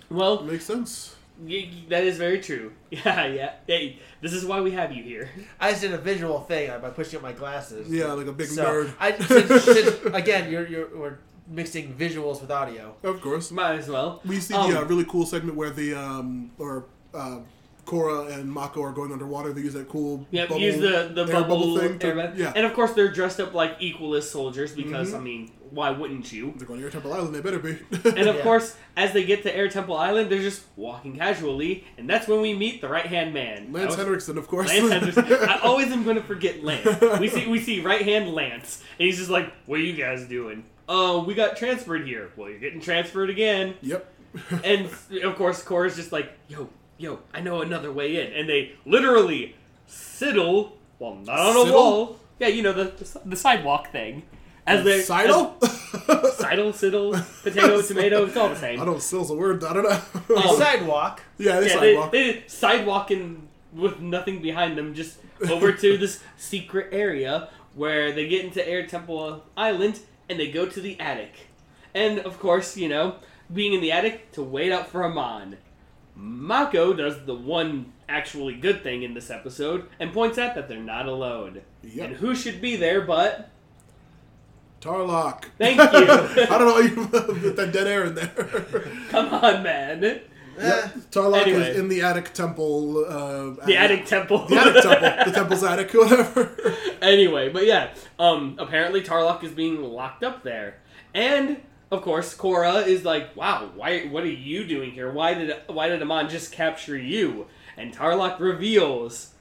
[0.09, 1.14] Well, Makes sense.
[1.39, 2.71] Y- y- that is very true.
[2.91, 3.53] Yeah, yeah.
[3.67, 5.29] Hey, this is why we have you here.
[5.59, 7.89] I just did a visual thing by pushing up my glasses.
[7.89, 8.93] Yeah, like a big So, nerd.
[8.99, 11.17] I, since, since, again, you're, you're we're
[11.47, 12.95] mixing visuals with audio.
[13.03, 13.51] Of course.
[13.51, 14.21] Might as well.
[14.25, 17.39] We see Um, the uh, really cool segment where the um or uh,
[17.85, 19.53] Korra and Mako are going underwater.
[19.53, 21.99] They use that cool Yeah, bubble, use the the air bubble, thing.
[21.99, 25.17] To, yeah, and of course they're dressed up like equalist soldiers because Mhm.
[25.17, 26.53] I mean, why wouldn't you?
[26.57, 27.35] they're going to Air Temple Island.
[27.35, 27.77] They better be.
[28.05, 28.41] And of Yeah.
[28.43, 32.41] course, as they get to Air Temple Island, they're just walking casually, and that's when
[32.41, 33.71] we meet the right hand man.
[33.71, 34.67] Lance I was- Henriksen, of course.
[34.69, 35.25] Lance Henderson.
[35.49, 36.85] I always am going to forget Lance.
[37.19, 40.25] We see we see right hand Lance, and he's just like, "What are you guys
[40.25, 42.29] doing?" Oh, we got transferred here.
[42.35, 43.75] Well, you're getting transferred again.
[43.81, 44.11] yep.
[44.63, 44.89] And
[45.23, 49.55] of course, Korra's just like, "Yo, yo, I know another way in," and they literally
[49.87, 51.73] sidle, well, not on a Sidle?
[51.73, 52.19] wall.
[52.39, 54.23] Yeah, you know the the, the sidewalk thing.
[54.67, 55.57] As they Sidle?
[55.61, 58.81] sidle, siddle, potato, tomato, it's all the same.
[58.81, 59.01] I don't.
[59.01, 59.63] Still's a word.
[59.63, 60.01] I don't know.
[60.35, 61.21] Um, sidewalk.
[61.37, 62.11] yeah, they yeah, sidewalk.
[62.11, 63.41] they, they sidewalking
[63.73, 65.17] with nothing behind them, just
[65.49, 70.65] over to this secret area where they get into Air Temple Island and they go
[70.65, 71.47] to the attic.
[71.93, 73.17] And of course, you know,
[73.53, 75.57] being in the attic to wait out for Amon.
[76.15, 80.79] Mako does the one actually good thing in this episode and points out that they're
[80.79, 81.61] not alone.
[81.83, 82.07] Yep.
[82.07, 83.49] And who should be there but
[84.81, 85.45] Tarrlok.
[85.57, 85.83] Thank you.
[86.43, 86.77] I don't know.
[86.79, 88.27] You put that dead air in there.
[89.09, 90.03] Come on, man.
[90.03, 90.21] Eh,
[91.11, 91.71] Tarrlok Anyway.
[91.71, 93.03] is in the attic temple.
[93.05, 94.45] Uh, The attic temple.
[94.45, 95.25] The attic temple.
[95.25, 95.91] The temple's attic.
[95.93, 96.55] Whatever.
[97.01, 100.77] anyway, but yeah, um, apparently Tarrlok is being locked up there,
[101.13, 101.61] and
[101.95, 104.05] of course Korra is like, "Wow, why?
[104.05, 105.11] What are you doing here?
[105.11, 109.33] Why did why did Amon just capture you?" And Tarrlok reveals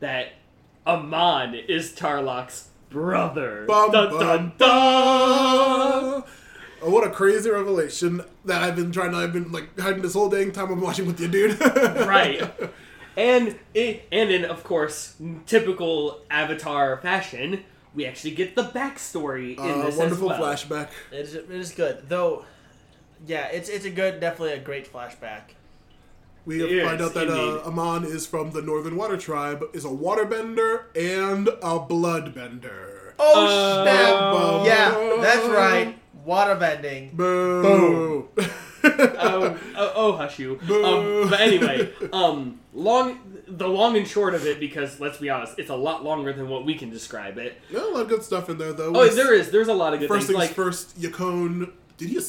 [0.00, 0.32] that
[0.86, 3.64] Amon is Tarrlok's brother.
[3.66, 6.24] Bum, Dun, bum, dun, dun.
[6.80, 9.18] Oh, what a crazy revelation that I've been trying to.
[9.18, 11.60] I've been like hiding this whole dang time I'm watching with you, dude.
[12.06, 12.50] right.
[13.16, 19.60] And it, and in of course typical Avatar fashion, we actually get the backstory in
[19.80, 20.54] Uh, this wonderful as well.
[20.54, 20.88] flashback.
[21.12, 22.44] it is it is good though.
[23.26, 25.54] Yeah, it's it's a good, definitely a great flashback.
[26.46, 29.88] We Yes, find out that uh, Amon is from the Northern Water Tribe, is a
[29.88, 33.12] waterbender and a bloodbender.
[33.18, 34.66] Oh Uh, snap!
[34.66, 35.98] Yeah, that's right.
[36.26, 37.12] Waterbending.
[37.14, 38.28] Boo!
[38.84, 40.58] oh, oh, oh, hush you.
[40.68, 45.58] Um, but anyway, um, long, the long and short of it, because let's be honest,
[45.58, 47.60] it's a lot longer than what we can describe it.
[47.70, 48.94] Yeah, a lot of good stuff in there, though.
[48.94, 50.38] Oh, there is, there's a lot of good First things.
[50.38, 51.72] things Like, first, Yakone.
[51.96, 52.20] Did he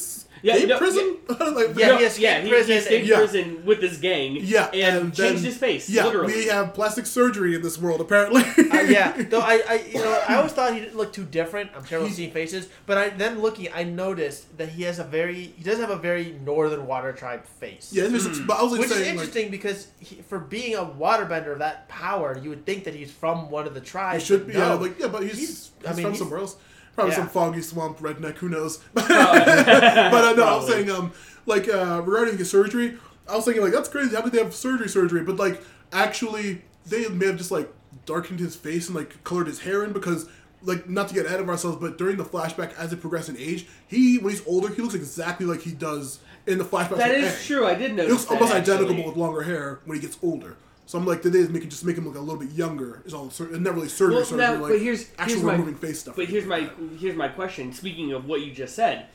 [0.48, 1.16] escape Yeah, no, prison?
[1.54, 3.16] like, Yeah, no, he escaped yeah, he, prison he escaped and- Yeah.
[3.16, 4.36] prison with his gang.
[4.40, 5.88] Yeah, and, and changed his face.
[5.90, 6.34] Yeah, literally.
[6.34, 8.42] we have plastic surgery in this world, apparently.
[8.70, 11.70] Uh, yeah, though I, I, you know, I always thought he didn't look too different.
[11.76, 15.04] I'm terrible at seeing faces, but I then looking, I noticed that he has a
[15.04, 17.90] very, he does have a very Northern Water Tribe face.
[17.92, 20.38] yeah, it's just, but I was like Which is saying, like, interesting because he, for
[20.38, 23.80] being a waterbender of that power, you would think that he's from one of the
[23.80, 24.24] he tribes.
[24.24, 24.52] should be.
[24.52, 26.56] but Yeah, like, yeah, but he's, He's- he's, I mean, from he's- somewhere else.
[27.00, 27.18] Probably Yeah.
[27.18, 28.36] some foggy swamp redneck.
[28.36, 28.78] Who knows?
[28.94, 31.12] but uh, no, I was saying, um,
[31.46, 32.96] like uh, regarding his surgery,
[33.28, 34.14] I was thinking like that's crazy.
[34.14, 35.22] How did they have surgery, surgery?
[35.22, 37.72] But like, actually, they may have just like
[38.06, 40.28] darkened his face and like colored his hair in because.
[40.62, 43.38] Like not to get ahead of ourselves, but during the flashback, as it progresses in
[43.40, 46.98] age, he when he's older, he looks exactly like he does in the flashback.
[46.98, 47.46] That is Aang.
[47.46, 47.66] true.
[47.66, 48.12] I did He notice.
[48.12, 49.02] looks that, almost identical, actually.
[49.04, 50.58] but with longer hair when he gets older.
[50.90, 53.00] So I'm like, did they make it just make him look a little bit younger?
[53.04, 55.52] Is all, sur- not really surgery, Well, surgery, now, like but here's actual here's my
[55.52, 56.16] removing face stuff.
[56.16, 56.68] But here's my
[56.98, 57.72] here's my question.
[57.72, 59.06] Speaking of what you just said,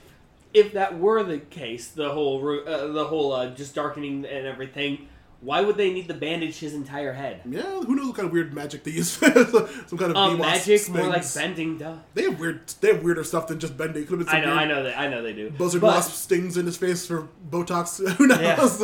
[0.54, 5.10] if that were the case, the whole uh, the whole uh, just darkening and everything,
[5.42, 7.42] why would they need to bandage his entire head?
[7.46, 9.10] yeah, who knows what kind of weird magic they use?
[9.10, 11.78] Some kind of BMOS magic, more like bending.
[11.78, 11.98] Duh.
[12.14, 12.70] They have weird.
[12.80, 14.06] They have weirder stuff than just bending.
[14.06, 15.50] Could have been I know, weird I know that, I know they do.
[15.50, 18.00] buzzard but, wasp stings in his face for Botox.
[18.16, 18.78] Who knows?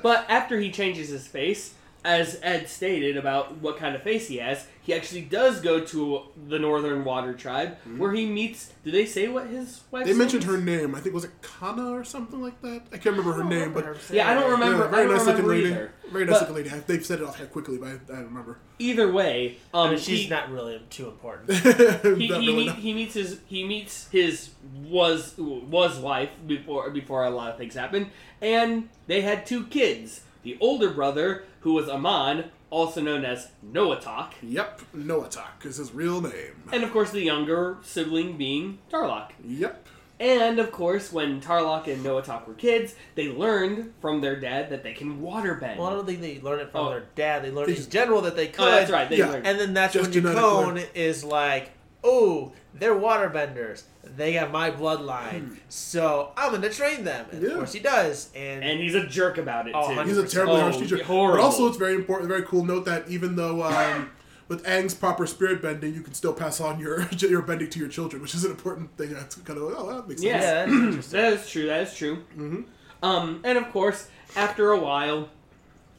[0.02, 1.72] but after he changes his face,
[2.08, 6.22] as Ed stated about what kind of face he has, he actually does go to
[6.48, 8.72] the Northern Water Tribe, where he meets.
[8.82, 10.04] Did they say what his wife?
[10.04, 10.10] Mm-hmm.
[10.12, 10.94] they mentioned her name.
[10.94, 12.84] I think was it Kana or something like that.
[12.90, 14.84] I can't remember her name, remember but her Yeah, I don't remember.
[14.84, 15.66] yeah, very don't nice looking lady.
[15.66, 15.92] either.
[16.10, 16.82] Very nice But- looking lady.
[16.86, 18.56] They've said it off quickly, but I, I don't remember.
[18.78, 21.52] Either way, um, I mean, she's he- not really too important.
[21.52, 24.48] he, he, really, meet, he meets his he meets his
[24.82, 30.22] was was wife before before a lot of things happen, and they had two kids.
[30.44, 36.22] The older brother, who was Amon, also known as Noatak, Yep, Noatak is his real
[36.22, 36.62] name.
[36.72, 39.32] and of course the younger sibling being Tarrlok.
[39.46, 39.86] Yep.
[40.18, 44.82] And of course, when Tarrlok and Noatak were kids, they learned from their dad that
[44.82, 45.76] they can waterbend.
[45.76, 46.90] Well, I don't think they learned it from Oh.
[46.90, 47.44] their dad.
[47.44, 48.66] They learned They in general that they could.
[48.66, 49.08] oh, that's right.
[49.10, 49.28] They Yeah.
[49.30, 49.46] learned.
[49.46, 51.70] And then that's Just when genetic Yakone is like,
[52.04, 53.82] oh, they're waterbenders.
[54.16, 55.58] They got my bloodline.
[55.68, 57.26] So I'm going to train them.
[57.32, 57.48] And Yeah.
[57.50, 58.30] of course he does.
[58.34, 59.94] And, and he's a jerk about it Oh, too.
[60.00, 60.06] 100%.
[60.06, 61.02] He's a terribly Oh, harsh teacher.
[61.04, 61.36] horrible.
[61.38, 64.10] But also, it's very important, very cool note that even though um,
[64.48, 67.88] with Aang's proper spirit bending, you can still pass on your your bending to your
[67.88, 69.12] children, which is an important thing.
[69.12, 70.32] That's kind of like, oh, that makes sense.
[70.32, 71.20] yeah, that's interesting.
[71.20, 71.66] That is true.
[71.66, 72.24] That is true.
[72.36, 72.64] Mhm.
[73.02, 75.28] Um, and of course, after a while,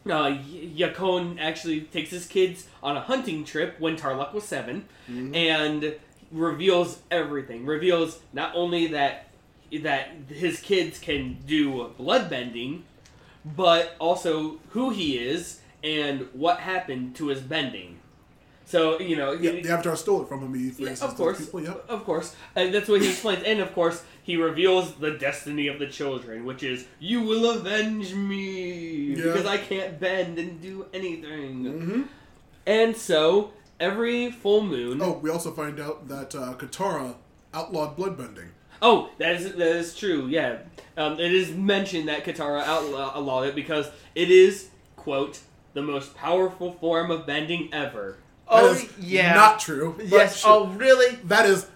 [0.06, 4.86] uh, Y- Yakone actually takes his kids on a hunting trip when Tarrlok was 7
[5.36, 5.96] and
[6.32, 7.66] reveals everything.
[7.66, 9.26] Reveals not only that
[9.84, 12.82] that his kids can do bloodbending,
[13.46, 17.99] but also who he is and what happened to his bending.
[18.70, 20.54] So you know, Yeah, the Avatar stole it from him.
[20.54, 21.86] He, for yeah, instance, of course, People, yep.
[21.90, 22.36] of course.
[22.56, 23.44] And that's what he explains.
[23.44, 28.14] And of course, he reveals the destiny of the children, which is you will avenge
[28.14, 29.24] me Yeah.
[29.24, 31.66] because I can't bend and do anything.
[31.66, 32.02] hmm
[32.68, 37.16] And so every full moon, Oh, we also find out that uh, Katara
[37.56, 38.50] outlawed bloodbending.
[38.84, 40.28] Oh, that is that is true.
[40.28, 40.60] Yeah,
[40.96, 45.40] um, it is mentioned that Katara outlawed it because it is quote
[45.74, 48.18] the most powerful form of bending ever.
[48.50, 49.34] That Oh is yeah.
[49.34, 49.96] not true.
[50.04, 50.40] Yes.
[50.42, 50.52] sure.
[50.52, 51.16] Oh really?
[51.26, 51.68] that is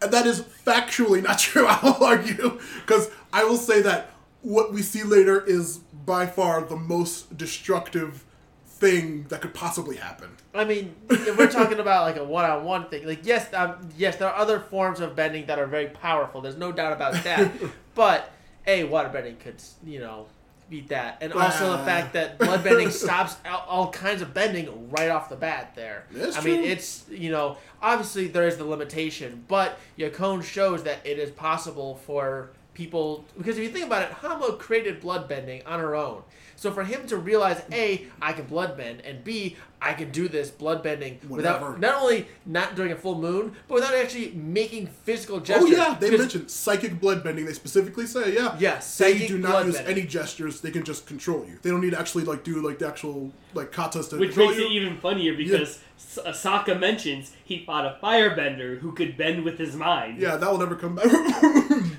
[0.00, 1.66] that is factually not true.
[1.66, 4.10] I will argue because I will say that
[4.42, 8.24] what we see later is by far the most destructive
[8.66, 10.28] thing that could possibly happen.
[10.54, 13.06] I mean, if we're talking about like a one-on-one thing.
[13.06, 16.40] Like, yes, um, yes, there are other forms of bending that are very powerful.
[16.40, 17.50] There's no doubt about that.
[17.94, 18.30] but
[18.66, 20.26] a waterbending could, you know,
[20.68, 25.10] beat that, and also the fact that bloodbending stops all, all kinds of bending right
[25.10, 25.74] off the bat.
[25.74, 30.82] There, That's I mean, it's you know, obviously there is the limitation, but Yakone shows
[30.84, 35.62] that it is possible for people because if you think about it, Hama created bloodbending
[35.66, 36.22] on her own.
[36.56, 40.50] So for him to realize, a, I can bloodbend, and b, I can do this
[40.50, 41.72] bloodbending Whatever.
[41.72, 45.70] without not only not during a full moon, but without actually making physical gestures.
[45.70, 47.44] Oh yeah, they Because- mentioned psychic bloodbending.
[47.46, 49.88] They specifically say, yeah, Yes, they psychic do not use bloodbending.
[49.88, 50.60] any gestures.
[50.62, 51.58] They can just control you.
[51.62, 54.48] They don't need to actually like do like the actual like katas to Which control
[54.48, 54.66] makes you.
[54.66, 59.58] it even funnier because S Sokka mentions he fought a firebender who could bend with
[59.58, 60.18] his mind.
[60.20, 61.04] yeah, that will never come back.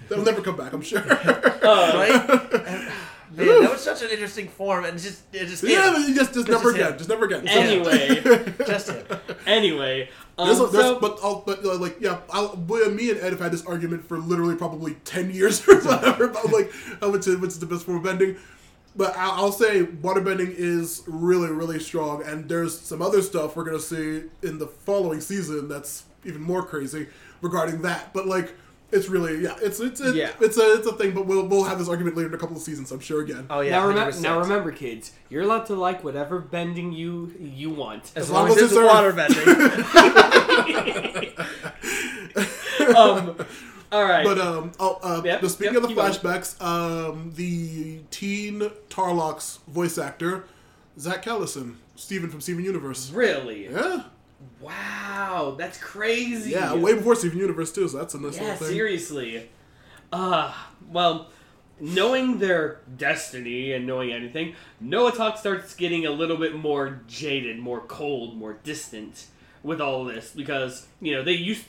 [0.10, 0.74] that will never come back.
[0.74, 1.00] I'm sure.
[1.00, 1.62] Uh,
[2.64, 2.90] right?
[3.38, 5.94] And- man, that was such an interesting form, and just it just yeah, him.
[5.94, 6.82] but you just just This never is him.
[6.86, 6.98] again.
[6.98, 7.48] Just never again.
[7.48, 9.06] Anyway, just him.
[9.46, 13.32] anyway, um, There's, there's, so- but I'll, but uh, like yeah, I'll, me and Ed
[13.32, 17.28] have had this argument for literally probably ten years or whatever about like how which
[17.28, 18.38] is, which is the best form of bending.
[18.96, 23.66] But I'll, I'll say waterbending is really really strong, and there's some other stuff we're
[23.66, 27.08] gonna see in the following season that's even more crazy
[27.42, 28.14] regarding that.
[28.14, 28.54] But like.
[28.90, 29.56] It's really yeah.
[29.62, 30.32] It's it's a, Yeah.
[30.40, 32.56] it's a it's a thing, but we'll we'll have this argument later in a couple
[32.56, 33.22] of seasons, I'm sure.
[33.22, 33.72] Again, Oh yeah.
[33.72, 38.04] now, remember, now remember, kids, you're allowed to like whatever bending you you want.
[38.16, 39.44] as, as long, long as as it's it's water bending.
[42.96, 43.36] um,
[43.92, 44.24] all right.
[44.26, 46.12] But um, oh, uh, Yep, the speaking yep, of the keep going.
[46.14, 50.46] flashbacks, um, the teen Tarrlok's voice actor,
[51.00, 53.12] Zach Callison, Steven from Steven Universe.
[53.12, 53.66] really?
[53.70, 54.04] Yeah,
[54.62, 56.52] Wow, that's crazy.
[56.52, 57.88] yeah, way before Steven Universe too.
[57.88, 58.68] So that's a nice Yeah, little thing.
[58.70, 59.50] seriously.
[60.12, 60.54] Uh,
[60.92, 61.30] well,
[61.80, 67.82] knowing their destiny and knowing anything, Noatak starts getting a little bit more jaded, more
[67.82, 69.26] cold, more distant
[69.64, 71.66] with all of this because, you know, they used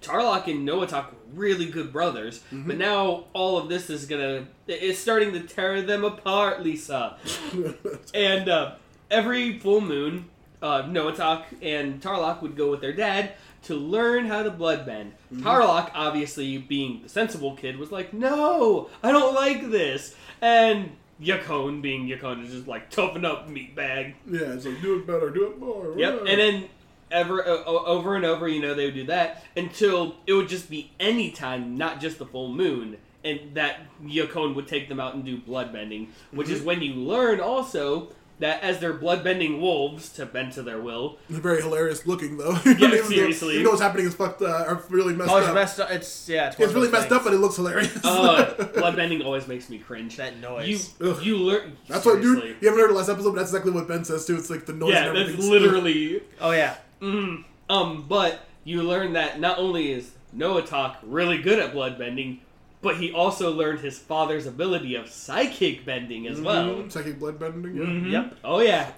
[0.00, 2.66] Tarrlok and Noatak were really good brothers, Mm-hmm.
[2.66, 7.16] but now all of this is gonna it's starting to tear them apart, Lisa.
[8.14, 8.74] And uh,
[9.10, 10.28] every full moon,
[10.62, 13.32] uh, Noatak and Tarrlok would go with their dad
[13.64, 15.10] to learn how to bloodbend.
[15.34, 21.82] Tarrlok, obviously being the sensible kid, was like, "No, I don't like this." And Yakone,
[21.82, 25.46] being Yakone, is just like, "Toughen up, meatbag." yeah, it's like do it better, do
[25.50, 25.94] it more.
[25.96, 26.20] Yep.
[26.20, 26.68] And then
[27.10, 30.70] ever uh, over and over, you know, they would do that until it would just
[30.70, 35.14] be any time, not just the full moon, and that Yakone would take them out
[35.14, 38.08] and do bloodbending, which is when you learn also
[38.42, 41.18] that as they're bloodbending wolves to bend to their will.
[41.30, 42.52] They're very hilarious looking though.
[42.64, 43.56] Yeah, Even though- seriously.
[43.58, 44.42] You know what's happening is fucked.
[44.42, 45.36] Uh, are really messed up.
[45.36, 45.54] oh, it's up.
[45.54, 45.90] messed up.
[45.90, 46.48] It's yeah.
[46.48, 48.04] It's, it's really those messed up, but it looks hilarious.
[48.04, 50.16] Uh, bloodbending always makes me cringe.
[50.16, 50.94] that noise.
[50.98, 51.22] You Ugh.
[51.22, 51.76] you learn.
[51.88, 52.56] that's what dude.
[52.60, 54.36] You haven't heard the last episode, but that's exactly what Ben says too.
[54.36, 54.92] It's like the noise.
[54.92, 55.50] Yeah, and that's everything.
[55.50, 56.76] literally oh yeah.
[57.00, 62.38] Mm, um, but you learn that not only is Noatak really good at bloodbending,
[62.82, 66.66] but he also learned his father's ability of psychic bending as well.
[66.66, 66.92] Mhm.
[66.92, 67.76] psychic blood bending.
[67.76, 67.82] Yeah.
[67.84, 68.10] Mhm.
[68.12, 68.36] Yep.
[68.44, 68.90] Oh yeah.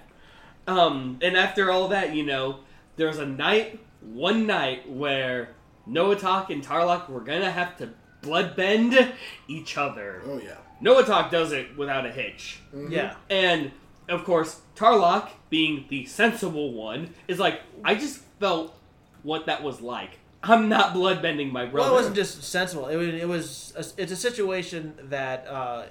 [0.67, 2.59] Um, and after all that, you know,
[2.97, 5.49] there was a night, one night where
[5.87, 7.89] Noatak and Tarrlok were gonna have to
[8.23, 9.11] bloodbend
[9.47, 10.21] each other.
[10.25, 10.57] Oh yeah.
[10.81, 12.59] Noatak does it without a hitch.
[12.75, 12.91] Mhm.
[12.91, 13.15] Yeah.
[13.29, 13.71] And
[14.09, 18.75] of course, Tarrlok, being the sensible one, is like, I just felt
[19.23, 20.19] what that was like.
[20.47, 21.89] I'm not bloodbending my brother.
[21.89, 22.87] Well, it wasn't just sensible.
[22.87, 23.07] It was.
[23.09, 23.73] It was.
[23.75, 25.85] A, it's a situation that uh,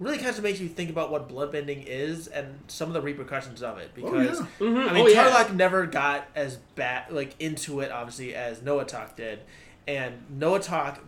[0.00, 3.62] really kind of makes you think about what bloodbending is and some of the repercussions
[3.62, 3.94] of it.
[3.94, 4.46] Because yeah.
[4.60, 4.88] Mhm.
[4.88, 5.28] I mean, Oh, yeah.
[5.30, 9.40] Tarrlok never got as bad like into it, obviously, as Noatak did,
[9.86, 10.98] and Noatak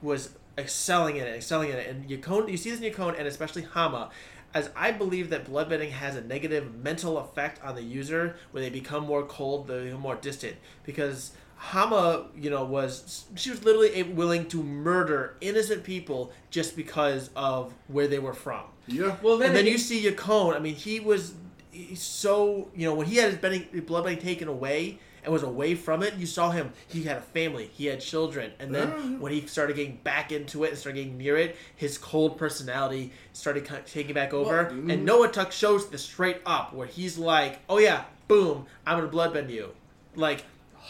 [0.00, 1.88] was excelling in it, excelling in it.
[1.88, 4.10] And Yakone, you see this in Yakone, and especially Hama,
[4.54, 8.70] as I believe that bloodbending has a negative mental effect on the user, where they
[8.70, 11.32] become more cold, they become more distant, because.
[11.62, 17.74] Hama, you know, was she was literally willing to murder innocent people just because of
[17.88, 18.62] where they were from.
[18.86, 19.16] Yeah.
[19.22, 20.56] well, then, And then it- you see Yakone.
[20.56, 21.34] I mean, he was
[21.70, 25.42] he's so you know when he had his bending, blood bending taken away and was
[25.42, 26.14] away from it.
[26.14, 26.72] You saw him.
[26.88, 27.70] He had a family.
[27.74, 28.52] He had children.
[28.58, 29.18] And then Yeah.
[29.18, 33.12] when he started getting back into it and started getting near it, his cold personality
[33.34, 34.64] started kind of taking back over.
[34.64, 34.90] Well, mm.
[34.90, 39.50] and Noatak shows this straight up where he's like, "Oh yeah, boom, I'm gonna bloodbend
[39.50, 39.74] you."
[40.16, 40.46] Like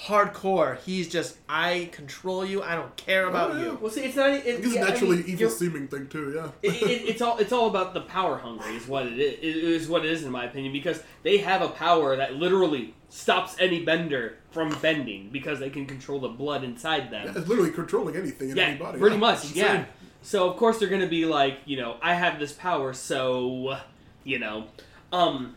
[0.07, 0.79] hardcore.
[0.81, 2.63] He's just I control you.
[2.63, 3.63] I don't care about Oh, yeah.
[3.65, 3.79] you.
[3.81, 4.31] Well, see, it's not.
[4.31, 6.33] It, It's yeah, I naturally mean, evil seeming thing too.
[6.35, 6.51] Yeah.
[6.63, 9.57] it, it, it's all it's all about the power hungry is what it is, it
[9.65, 13.57] is what it is in my opinion because they have a power that literally stops
[13.59, 17.27] any bender from bending because they can control the blood inside them.
[17.27, 18.99] Yeah, it's literally controlling anything in Yeah, anybody.
[18.99, 19.45] pretty Yeah, much.
[19.53, 19.71] Yeah.
[19.73, 19.87] insane.
[20.23, 23.79] So of course they're gonna be like, you know, I have this power, so
[24.25, 24.67] you know,
[25.13, 25.57] um,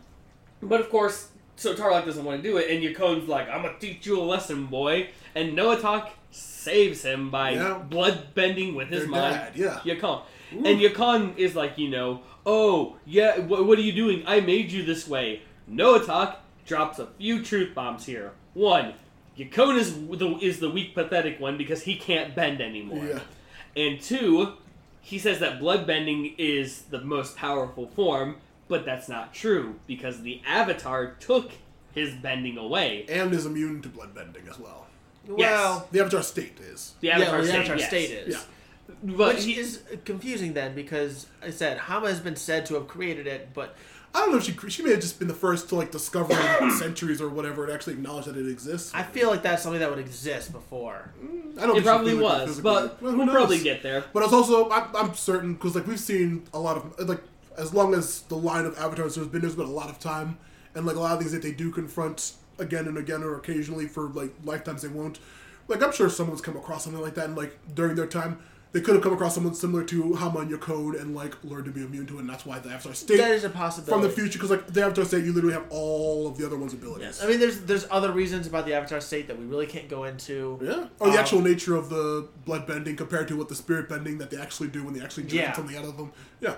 [0.62, 3.78] but of course, so Tarrlok doesn't want to do it, and Yakone's like, I'm gonna
[3.78, 7.78] teach you a lesson, boy, and Noatak saves him by Yeah.
[7.78, 9.34] blood bending with his mind.
[9.34, 9.80] dad, yeah.
[9.84, 10.22] Yakone.
[10.52, 14.22] And Yakone is like, you know, oh, yeah, wh- what are you doing?
[14.26, 15.42] I made you this way.
[15.70, 16.36] Noatak
[16.66, 18.32] drops a few truth bombs here.
[18.54, 18.94] One,
[19.38, 23.04] Yakone is the, is the weak, pathetic one because he can't bend anymore.
[23.04, 23.20] Yeah.
[23.76, 24.54] And two,
[25.00, 28.36] he says that blood bending is the most powerful form,
[28.68, 31.50] but that's not true because the Avatar took
[31.94, 33.06] his bending away.
[33.08, 34.86] And is immune to blood bending as well.
[35.26, 36.94] Well, The Avatar state is.
[37.00, 37.88] The yeah, Avatar, well, the state, Avatar yes.
[37.88, 38.34] state is.
[38.34, 38.40] Yeah.
[39.02, 42.86] But Which he, is confusing then because I said Hama has been said to have
[42.86, 43.76] created it, but
[44.14, 46.34] I don't know if she she may have just been the first to like discover
[46.78, 48.92] centuries or whatever and actually acknowledge that it exists.
[48.94, 51.12] I feel like that's something that would exist before.
[51.22, 53.34] Mm, I don't it think probably was, but well, we'll knows?
[53.34, 54.04] probably get there.
[54.12, 57.22] But it's also I'm, I'm certain because like we've seen a lot of like
[57.56, 60.38] as long as the line of avatars there's been there's been a lot of time
[60.74, 63.86] and like a lot of things that they do confront again and again or occasionally
[63.86, 65.18] for like lifetimes they won't.
[65.68, 68.38] Like I'm sure someone's come across something like that and like during their time
[68.72, 71.70] they could have come across someone similar to Hama and Yakone and like learned to
[71.70, 74.02] be immune to it and that's why the Avatar state That is a possibility from
[74.02, 76.74] the future because like the Avatar state you literally have all of the other one's
[76.74, 77.04] abilities.
[77.06, 79.88] Yes, I mean there's there's other reasons about the Avatar state that we really can't
[79.88, 80.58] go into.
[80.60, 80.86] Yeah.
[80.98, 84.18] Or the Um, actual nature of the blood bending compared to what the spirit bending
[84.18, 85.52] that they actually do when they actually drain Yeah.
[85.54, 86.10] something out of them.
[86.40, 86.56] Yeah.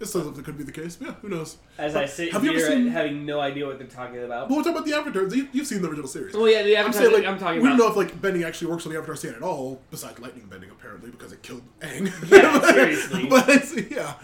[0.00, 0.98] It sounds like that could be the case.
[1.00, 1.56] Yeah, who knows?
[1.78, 4.48] As I sit Have you ever here seen- having no idea what they're talking about.
[4.48, 5.24] But we're talking about the Avatar.
[5.34, 6.34] You, you've seen the original series.
[6.34, 7.02] Well, yeah, the I'm Avatar.
[7.02, 7.78] saying, like, I'm talking we about.
[7.78, 10.46] don't know if like bending actually works on the Avatar state at all, besides lightning
[10.50, 12.10] bending apparently because it killed Aang.
[12.30, 13.26] Yeah, seriously.
[13.30, 14.14] but it's, yeah,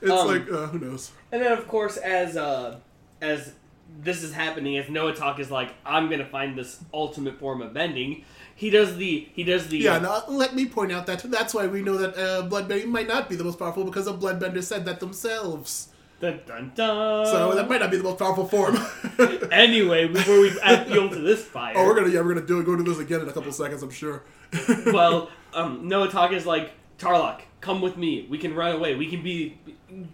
[0.00, 1.10] it's Um, like uh, who knows?
[1.32, 2.78] And then, of course, as uh,
[3.20, 3.52] as
[4.02, 8.24] this is happening, as Noatak is like, I'm gonna find this ultimate form of bending.
[8.60, 11.66] He does the he does the Yeah, now let me point out that that's why
[11.66, 14.64] we know that uh, blood bending might not be the most powerful because the bloodbenders
[14.64, 15.88] said that themselves.
[16.20, 17.24] dun, dun, dun.
[17.24, 18.76] So that might not be the most powerful form.
[19.50, 22.60] anyway, before we add fuel to this fire, Oh, we're gonna yeah, we're gonna do
[22.60, 22.66] it.
[22.66, 24.24] go to this again in a couple seconds, I'm sure.
[24.98, 28.26] well, um, Noatak is like, Tarrlok, come with me.
[28.28, 28.94] We can run away.
[28.94, 29.58] We can be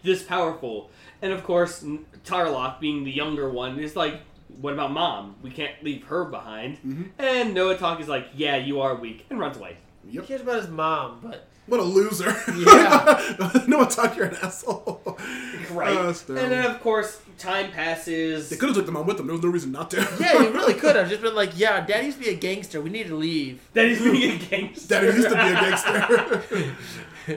[0.04, 0.90] this powerful.
[1.20, 1.84] And of course,
[2.24, 4.20] Tarrlok, being the younger one, is like,
[4.60, 5.36] what about mom?
[5.42, 6.76] We can't leave her behind.
[6.78, 7.02] Mm-hmm.
[7.18, 9.76] And Noatak is like, yeah, you are weak, and runs away.
[10.06, 10.26] He yep.
[10.26, 12.30] cares about his mom, but What a loser.
[12.56, 13.64] Yeah.
[13.66, 15.18] no one talk you're an asshole.
[15.70, 15.96] Right.
[15.96, 18.48] Uh, and then, of course, time passes.
[18.48, 19.26] they could have took the mom with them.
[19.26, 19.96] There was no reason not to.
[20.20, 22.80] yeah, he really could have just been like, "Yeah, daddy used to be a gangster.
[22.80, 24.88] We need to leave." That he's being a gangster.
[24.88, 26.74] Daddy used to be a gangster.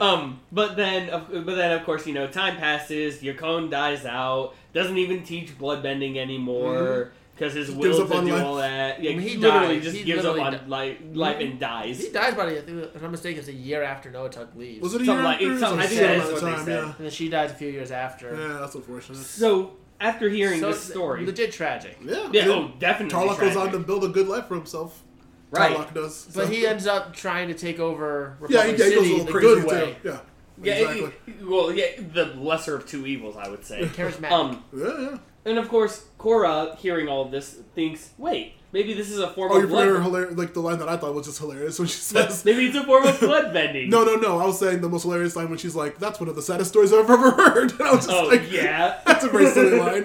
[0.00, 3.22] um, but then, but then, of course, you know, time passes.
[3.22, 4.54] Yakone dies out.
[4.72, 7.80] Doesn't even teach bloodbending anymore because his Mm-hmm.
[7.80, 8.44] Gives will up to do life.
[8.44, 9.02] all that.
[9.02, 9.82] Yeah, I mean, he he literally died.
[9.82, 11.98] just He gives up literally on di- life, life and dies.
[12.04, 14.82] He dies by, the if I'm not mistaken, it's a year after Noatak leaves.
[14.82, 15.50] was it a year like- after?
[15.52, 16.68] it's something- I think Some that amount is of what they said.
[16.82, 16.84] Yeah.
[16.84, 18.36] and then she dies a few years after.
[18.36, 19.16] Yeah, that's unfortunate.
[19.18, 21.98] So after hearing So this it's story, legit tragic.
[22.04, 22.28] Yeah.
[22.32, 23.18] yeah, and oh, definitely.
[23.18, 25.02] Tarrlok goes on to build a good life for himself.
[25.50, 25.74] right.
[25.76, 26.28] Tarrlok does.
[26.34, 29.10] But he ends up trying to take over yeah, Republic he, yeah, he goes a
[29.10, 29.66] little the crazy good too.
[29.68, 29.96] way.
[30.04, 30.18] Yeah.
[30.62, 31.04] Yeah, exactly.
[31.04, 33.82] it- it- well, yeah, the lesser of two evils, I would say.
[33.96, 34.30] Charismatic.
[34.30, 35.18] Um, yeah, yeah.
[35.46, 39.50] and of course, Korra, hearing all of this, thinks, "Wait, maybe this is a form
[39.52, 40.02] Oh, you of forgot her blood.
[40.04, 40.36] hilarious.
[40.36, 42.84] Like the line that I thought was just hilarious when she says, maybe it's a
[42.84, 45.58] form of blood bending." "No, no, no." I was saying the most hilarious line when
[45.58, 48.10] she's like, "That's one of the saddest stories I've ever heard." And I was just
[48.16, 50.04] Oh like, yeah, "That's a very silly line."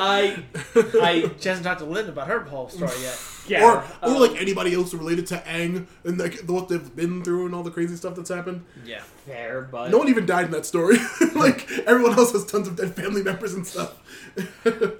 [0.00, 0.42] I,
[0.74, 3.18] I, She hasn't talked to Lin about her whole story yet.
[3.48, 3.64] yeah.
[3.64, 7.46] or or um, like anybody else related to Aang and like what they've been through
[7.46, 8.64] and all the crazy stuff that's happened.
[8.84, 9.02] Yeah.
[9.26, 10.98] fair, but No one even died in that story.
[11.34, 13.94] like everyone else has tons of dead family members and stuff.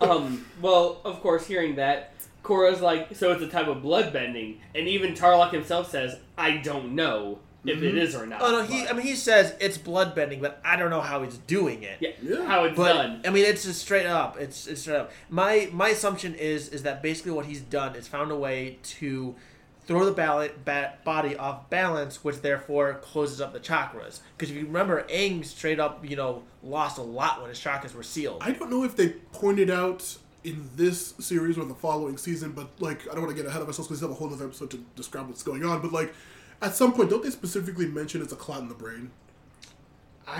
[0.00, 4.60] um, well, of course, hearing that, Korra's like, so it's a type of blood bending,
[4.74, 7.98] and even Tarrlok himself says, "I don't know if it mm-hmm.
[7.98, 8.82] is or not." Oh no, he.
[8.82, 11.98] but- I mean, he says it's bloodbending, but I don't know how he's doing it.
[12.00, 12.44] yeah, Yeah.
[12.46, 13.22] how it's But done.
[13.26, 14.38] I mean, it's just straight up.
[14.38, 15.12] It's it's straight up.
[15.28, 19.34] My my assumption is is that basically what he's done is found a way to
[19.86, 24.20] throw the ball- ba- body off balance, which therefore closes up the chakras.
[24.36, 27.94] Because if you remember, Aang straight up, you know, lost a lot when his chakras
[27.94, 28.42] were sealed.
[28.42, 32.68] I don't know if they pointed out in this series or the following season, but
[32.80, 34.44] like I don't want to get ahead of ourselves because we have a whole other
[34.44, 35.80] episode to describe what's going on.
[35.80, 36.12] But like
[36.60, 39.10] at some point, don't they specifically mention it's a clot in the brain?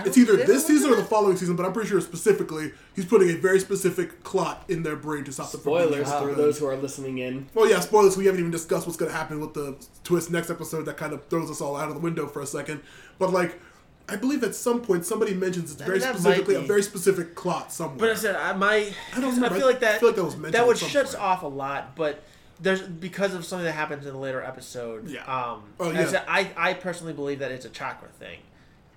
[0.05, 3.05] It's either this they season or the following season, but I'm pretty sure specifically he's
[3.05, 6.59] putting a very specific clot in their brain to stop the from Spoilers for those
[6.59, 7.47] who are listening in.
[7.55, 8.15] Well, yeah, spoilers.
[8.15, 10.83] We haven't even discussed what's going to happen with the twist next episode.
[10.83, 12.81] That kind of throws us all out of the window for a second.
[13.17, 13.59] But like,
[14.07, 16.83] I believe at some point somebody mentions it's I very mean, that specifically a very
[16.83, 17.97] specific clot somewhere.
[17.97, 20.23] But I said I my I don't I feel like that I feel like that
[20.23, 21.23] was mentioned that would shuts point.
[21.23, 22.23] off a lot, but
[22.61, 25.09] there's because of something that happens in a later episode.
[25.09, 25.21] Yeah.
[25.23, 26.05] Um, Oh, I yeah.
[26.07, 28.39] said, I I personally believe that it's a chakra thing.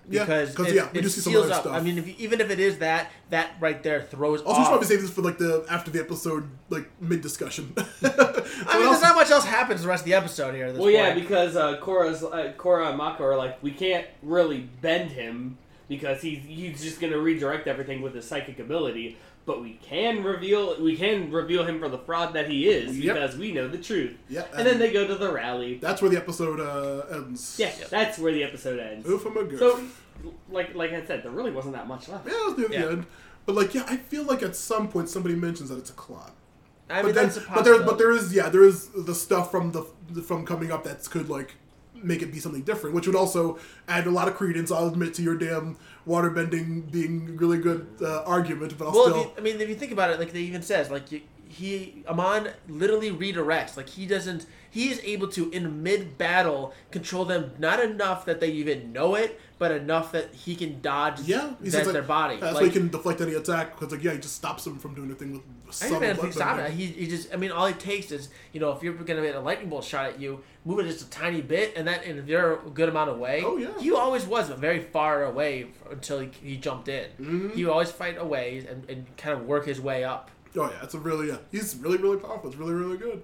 [0.09, 1.61] Yeah, Because 'cause, it, yeah, we it do see some seals other up.
[1.61, 1.73] stuff.
[1.75, 4.55] I mean, if you, even if it is that, that right there throws also, we
[4.55, 4.67] should off.
[4.71, 7.71] probably save this for like the after the episode, like mid discussion.
[7.77, 10.65] I mean, there's not much else happens the rest of the episode here.
[10.65, 14.05] At this Well, yeah, because uh, Korra's uh, Korra and Mako are like, we can't
[14.21, 15.57] really bend him
[15.87, 19.17] because he's he's just gonna redirect everything with his psychic ability.
[19.45, 23.15] But we can reveal we can reveal him for the fraud that he is Yep.
[23.15, 24.15] because we know the truth.
[24.29, 25.79] Yep, And then they go to the rally.
[25.81, 27.57] That's where the episode uh, ends.
[27.59, 29.07] Yeah, that's where the episode ends.
[29.07, 29.59] Oof, I'm a goof.
[29.59, 29.83] So,
[30.49, 32.25] like like I said, there really wasn't that much left.
[32.25, 32.85] yeah, it was near Yeah.
[32.85, 33.05] the end.
[33.45, 36.31] But like, yeah, I feel like at some point somebody mentions that it's a clot.
[36.89, 39.15] I mean, but then, that's a but there, but there is, yeah, there is the
[39.15, 39.81] stuff from the
[40.21, 41.55] from coming up that could like
[41.95, 43.57] make it be something different, which would also
[43.89, 44.71] add a lot of credence.
[44.71, 45.77] I'll admit to your damn
[46.07, 49.17] waterbending being really good uh, argument, but I'll Well, still.
[49.21, 52.03] you, I mean, if you think about it, like they even says, like you, he
[52.07, 53.77] Amon literally redirects.
[53.77, 54.45] Like he doesn't.
[54.69, 59.15] He is able to in mid battle control them not enough that they even know
[59.15, 62.35] it, but enough that he can dodge yeah, he their, like, their body.
[62.35, 64.77] That's like, why he can deflect any attack because, like, yeah, he just stops them
[64.77, 66.65] from doing anything with I subtle don't even think stop bloodbending.
[66.65, 66.71] it.
[66.71, 67.33] He, he just.
[67.33, 69.85] I mean, all it takes is you know if you're gonna get a lightning bolt
[69.85, 72.69] shot at you, move it just a tiny bit, and that and if you're a
[72.71, 73.41] good amount away.
[73.45, 73.69] Oh, yeah.
[73.79, 77.05] He always was very far away until he, he jumped in.
[77.21, 77.49] Mm-hmm.
[77.51, 80.29] He would always fight away and, and kind of work his way up.
[80.57, 81.37] Oh yeah, it's a really yeah.
[81.53, 82.49] He's really really powerful.
[82.49, 83.23] It's really really good.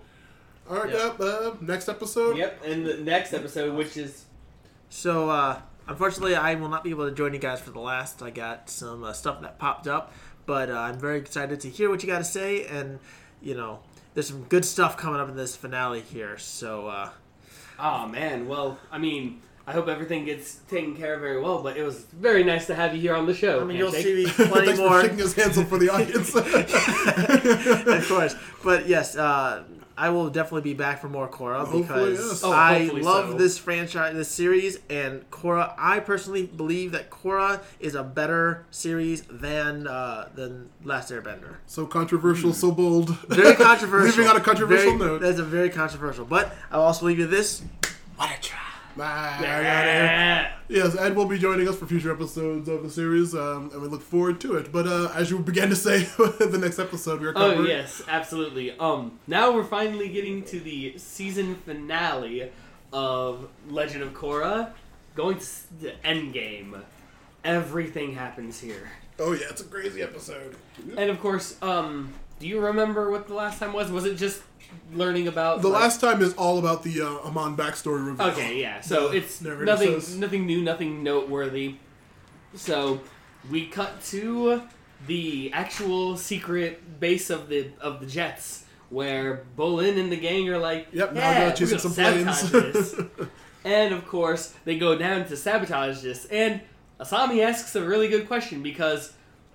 [0.69, 1.13] All right, Yeah.
[1.19, 1.25] yeah.
[1.25, 2.37] uh, next episode.
[2.37, 4.23] Yep, and the next episode, which is
[4.89, 8.21] So, uh, unfortunately, I will not be able to join you guys for the last.
[8.21, 10.13] I got some uh, stuff that popped up,
[10.45, 12.65] but uh, I'm very excited to hear what you got to say.
[12.65, 12.99] And,
[13.41, 13.79] you know,
[14.13, 16.37] there's some good stuff coming up in this finale here.
[16.37, 17.09] So, uh,
[17.81, 21.63] Oh man, well, I mean, I hope everything gets taken care of very well.
[21.63, 23.61] But it was very nice to have you here on the show.
[23.61, 24.89] I mean, you'll see me plenty Thanks more.
[24.89, 26.35] for shaking his hands up for the audience.
[28.03, 28.35] of course.
[28.63, 29.63] But yes, uh,
[30.00, 31.82] I will definitely be back for more Korra Hopefully,
[32.12, 32.41] because yes.
[32.43, 33.38] Oh, I love so.
[33.38, 35.74] this franchise, this series, and Korra.
[35.78, 41.56] I personally believe that Korra is a better series than uh, than Last Airbender.
[41.68, 43.10] so controversial, so bold.
[43.28, 44.10] Very controversial.
[44.22, 45.22] Leaving on a controversial Very- note.
[45.22, 46.24] That's a very controversial.
[46.24, 47.62] But I'll also leave you this.
[48.16, 48.58] What a try.
[49.00, 49.38] Bye.
[49.41, 50.52] Yeah.
[50.68, 53.88] Yes, Ed will be joining us for future episodes of the series, um, and we
[53.88, 54.74] look forward to it.
[54.74, 57.60] But uh, as you began to say, the next episode we are covering.
[57.62, 58.78] Oh yes, absolutely.
[58.78, 62.52] Um, now we're finally getting to the season finale
[62.91, 64.72] of Legend of Korra,
[65.16, 66.76] going to the end game.
[67.45, 70.58] Everything happens here, Oh yeah, it's a crazy episode.
[70.97, 73.89] and of course, um, do you remember what the last time was?
[73.89, 74.41] Was it just
[74.93, 78.28] learning about The like- last time is all about the uh, Amon backstory reveal.
[78.28, 78.82] Okay, yeah.
[78.82, 81.76] So The it's nothing, says- nothing new, nothing noteworthy.
[82.55, 83.01] So
[83.49, 84.63] we cut to
[85.07, 90.57] the actual secret base of the of the Jets, where Bolin and the gang are
[90.57, 92.95] like, Yep, now yeah, they're we're chasing some planes." this.
[93.63, 96.26] and of course, they go down to sabotage this.
[96.26, 96.61] And
[96.99, 99.13] Asami asks a really good question because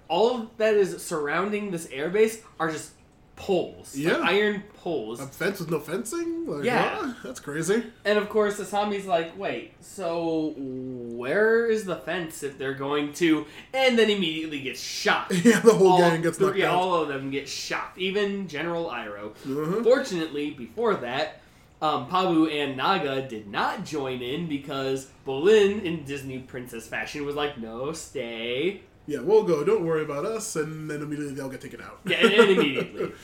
[0.08, 2.92] all of that is surrounding this airbase are just
[3.36, 4.18] poles, like Yeah.
[4.22, 5.20] iron poles.
[5.20, 6.46] A fence with no fencing?
[6.46, 6.98] Like, Yeah.
[7.06, 7.16] what?
[7.22, 7.82] That's crazy.
[8.04, 13.46] And of course, Asami's like, wait, so where is the fence if they're going to?
[13.72, 15.32] And then immediately gets shot.
[15.44, 16.74] Yeah, the whole All gang gets knocked out.
[16.74, 19.32] all of them get shot, even General Iroh.
[19.46, 19.82] Mhm.
[19.82, 21.40] Fortunately, before that,
[21.82, 27.34] um, Pabu and Naga did not join in because Bolin, in Disney princess fashion, was
[27.34, 28.82] like, no, stay.
[29.06, 29.64] Yeah, we'll go.
[29.64, 30.56] Don't worry about us.
[30.56, 32.00] And then immediately they'll get taken out.
[32.06, 33.12] Yeah, and, and immediately.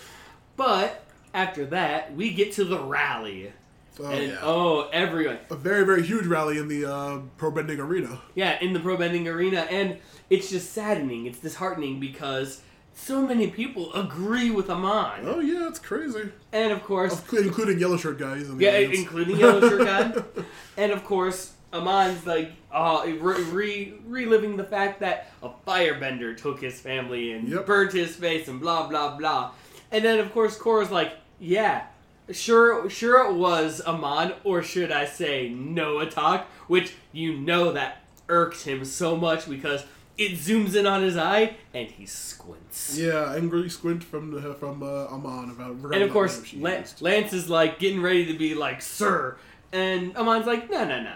[0.56, 3.50] But after that, we get to the rally.
[3.98, 4.38] Oh, and yeah.
[4.42, 5.38] oh, everyone.
[5.50, 8.20] A very, very huge rally in the uh, pro bending arena.
[8.34, 9.96] Yeah, in the pro bending arena, and
[10.28, 11.24] it's just saddening.
[11.24, 12.60] It's disheartening because
[12.92, 16.30] so many people agree with Amon, Oh, yeah, it's crazy.
[16.52, 18.48] and of course, Including Yellow Shirt guys.
[18.50, 18.98] In the yeah, audience.
[18.98, 20.22] including Yellow Shirt Guy,
[20.76, 26.60] and of course, Amon's like uh, re- re- reliving the fact that a firebender took
[26.60, 27.66] his family and Yep.
[27.66, 29.52] burnt his face and blah blah blah,
[29.92, 31.84] and then of course Korra's like, yeah.
[32.32, 38.62] Sure, sure it was Amon, or should I say Noatak, which you know that irked
[38.62, 39.84] him so much because
[40.16, 42.96] it zooms in on his eye and he squints.
[42.96, 45.92] Yeah, angry squint from the, from uh, Amon about.
[45.92, 47.02] And of course, she La- used.
[47.02, 49.36] Lance is like getting ready to be like, "Sir,"
[49.72, 51.14] and Amon's like, "No, no, no,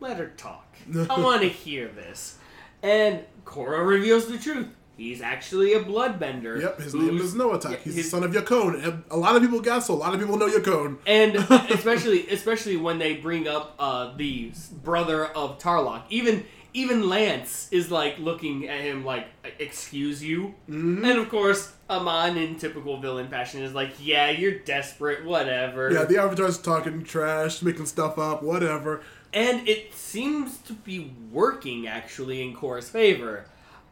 [0.00, 0.76] let her talk.
[1.10, 2.36] I want to hear this."
[2.82, 4.68] And Korra reveals the truth.
[4.96, 6.60] He's actually a bloodbender.
[6.60, 7.78] Yep, his name is Noatak.
[7.78, 8.82] He's his- the son of Yakone.
[8.84, 10.98] And A lot of people guess, so a lot of people know Yakone.
[11.06, 11.36] and
[11.70, 16.02] especially especially when they bring up uh, the brother of Tarrlok.
[16.10, 16.44] even
[16.74, 19.26] even Lance is like looking at him like,
[19.58, 21.04] "Excuse you," Mm-hmm.
[21.04, 26.04] and of course Amon, in typical villain fashion, is like, "Yeah, you're desperate, whatever." Yeah,
[26.04, 29.00] the Avatar's talking trash, making stuff up, whatever.
[29.32, 33.44] And it seems to be working actually in Korra's favor.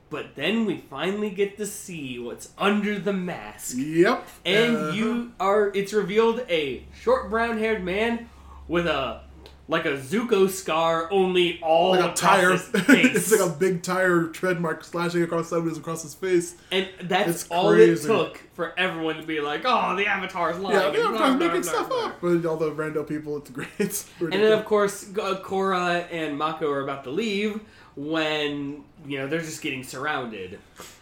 [0.08, 3.74] But then we finally get to see what's under the mask.
[3.76, 4.24] Yep.
[4.44, 4.92] And Uh-huh.
[4.92, 8.28] you are it's revealed a short brown haired man
[8.68, 9.22] with a
[9.68, 12.52] like a Zuko scar only all like a tire.
[12.52, 13.16] his face.
[13.16, 16.54] it's like a big tire tread mark slashing across sideways across his face.
[16.70, 18.04] and that's it's all crazy.
[18.04, 20.76] it took for everyone to be like, Oh, the Avatar's lying.
[20.76, 22.20] Yeah, the Avatar's making stuff blah." up.
[22.20, 23.68] But all the random people, it's great.
[23.78, 27.60] It's And then of course uh, Korra and Mako are about to leave
[27.96, 30.58] when you know they're just getting surrounded.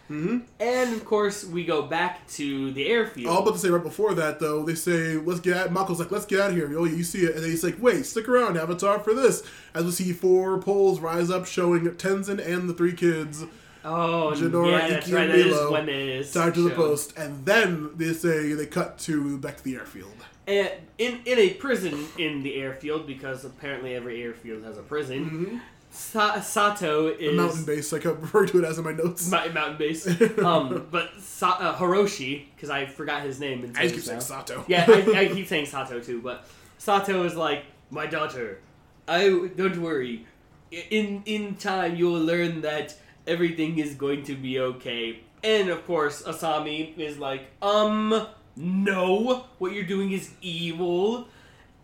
[0.07, 3.27] Hmm And of course we go back to the airfield.
[3.27, 5.71] All about to say right before that though, they say let's get out.
[5.71, 6.71] Mako's like let's get out of here.
[6.77, 9.43] Oh, you see it, and then he's like, wait, stick around, Avatar, for this.
[9.73, 13.45] As we see four poles rise up, showing Tenzin and the three kids
[13.85, 15.29] oh, Jinora, yeah, that's right.
[15.29, 18.53] and That is Meelo when it is tied to the post, and then they say
[18.53, 20.13] they cut to back to the airfield.
[20.47, 25.25] And in in a prison in the airfield because apparently every airfield has a prison.
[25.25, 25.57] Mm-hmm.
[25.95, 29.29] Sa- Sato A is mountain base, like I refer to it as in my notes.
[29.29, 30.05] Mou- mountain base.
[30.39, 33.63] Um, but Sa- uh, Hiroshi, because I forgot his name.
[33.63, 34.21] In I keep saying.
[34.21, 34.65] Sato.
[34.67, 36.45] Yeah, I, I keep saying Sato too, but
[36.77, 38.59] Sato is like my daughter.
[39.07, 40.25] I don't worry.
[40.71, 42.95] In in time, you'll learn that
[43.27, 45.19] everything is going to be okay.
[45.43, 51.27] And of course, Asami is like, um, no, what you're doing is evil.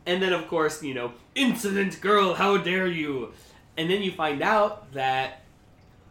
[0.05, 3.33] And then, of course, you know, insolent girl, how dare you?
[3.81, 5.41] And then you find out that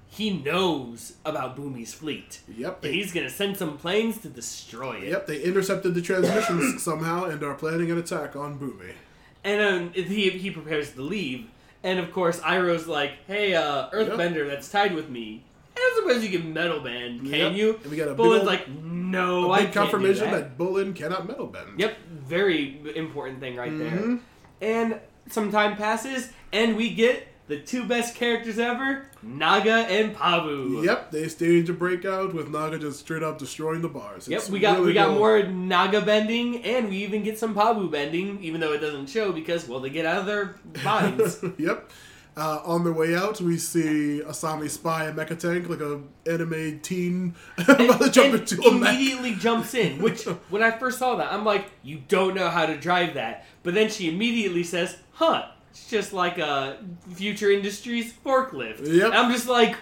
[0.08, 2.40] he knows about Bumi's fleet.
[2.56, 2.82] Yep.
[2.82, 5.04] And They, he's gonna send some planes to destroy it.
[5.10, 5.28] yep.
[5.28, 8.92] They intercepted the transmissions somehow and are planning an attack on Bumi.
[9.44, 11.46] And um, he he prepares to leave,
[11.84, 15.44] and of course Iroh's like, "Hey, uh, Earthbender, that's tied with me.
[15.76, 17.52] I don't suppose you can metal bend, can Yep.
[17.54, 20.58] you?" And we got a big old- like, "No, I big can't do confirmation that."
[20.58, 20.58] that.
[20.58, 21.78] Bolin cannot metal bend.
[21.78, 21.96] Yep,
[22.26, 23.78] very important thing right Mhm.
[23.78, 24.18] there.
[24.60, 25.00] And
[25.30, 30.84] some time passes, and we get the two best characters ever, Naga and Pabu.
[30.84, 34.28] Yep, they stage a breakout with Naga just straight up destroying the bars.
[34.28, 35.16] Yep, It's we got really we got cool.
[35.18, 39.32] more Naga bending, and we even get some Pabu bending, even though it doesn't show
[39.32, 41.44] because well they get out of their binds.
[41.58, 41.90] yep.
[42.36, 46.78] Uh, on their way out, we see Asami spy a mecha tank, like a anime
[46.80, 48.94] teen about to jump and into a mech.
[48.94, 50.00] immediately jumps in.
[50.00, 53.44] Which when I first saw that, I'm like, you don't know how to drive that.
[53.64, 56.78] But then she immediately says, "Huh, it's just like a
[57.14, 59.06] Future Industries forklift." Yep.
[59.06, 59.76] And I'm just like,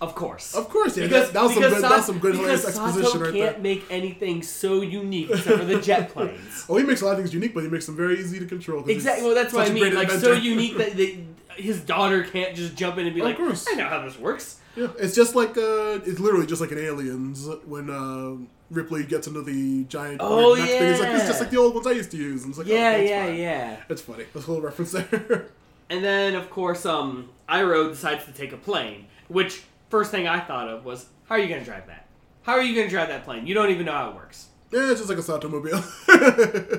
[0.00, 0.54] of course.
[0.54, 1.04] Of course, yeah.
[1.04, 3.34] Because, that, was some good, Sa- that was some good because hilarious Sato exposition right
[3.34, 3.62] can't there.
[3.62, 6.64] make anything so unique except for the jet planes.
[6.68, 8.46] Oh, he makes a lot of things unique, but he makes them very easy to
[8.46, 8.88] control.
[8.88, 9.26] Exactly.
[9.26, 9.94] Well, that's what I mean.
[9.94, 11.24] Like so unique that they,
[11.56, 13.38] his daughter can't just jump in and be like.
[13.38, 16.78] "I know how this works." Yeah, it's just like uh, it's literally just like an
[16.78, 18.36] Aliens when uh,
[18.70, 20.82] Ripley gets into the giant Oh, mech thing.
[20.92, 22.44] It's like it's just like the old ones I used to use.
[22.44, 23.36] And it's like, oh, Yeah, that's yeah, fine.
[23.36, 23.76] yeah.
[23.88, 24.24] It's funny.
[24.32, 25.46] That's a little reference there.
[25.90, 29.06] And then, of course, um, Iroh decides to take a plane.
[29.26, 32.06] Which first thing I thought of was, how are you going to drive that?
[32.42, 33.44] How are you going to drive that plane?
[33.44, 34.46] You don't even know how it works.
[34.70, 35.82] yeah, it's just like a Sato mobile.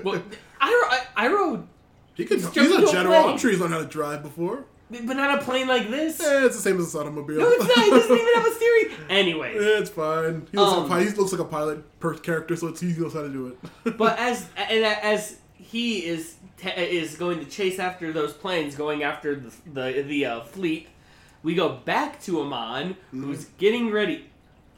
[0.06, 0.24] Well,
[0.62, 1.66] Iroh, Iroh,
[2.14, 2.38] he can.
[2.38, 3.26] he's He's, a general.
[3.28, 4.64] I'm sure he's learned how to drive before.
[4.92, 6.20] But not a plane like this.
[6.22, 7.36] Yeah, it's the same as a Sato mobile.
[7.36, 7.84] No, it's not.
[7.86, 8.88] He doesn't even have a steering.
[9.10, 10.48] Anyway, Yeah, it's fine.
[10.52, 12.82] He looks, Um, like, a pi- he looks like a pilot per character, so it's,
[12.82, 13.48] he knows how to do
[13.86, 13.98] it.
[13.98, 19.04] but as and as he is te- is going to chase after those planes, going
[19.04, 20.88] after the the, the uh, fleet,
[21.44, 24.26] we go back to Amon, who's getting ready.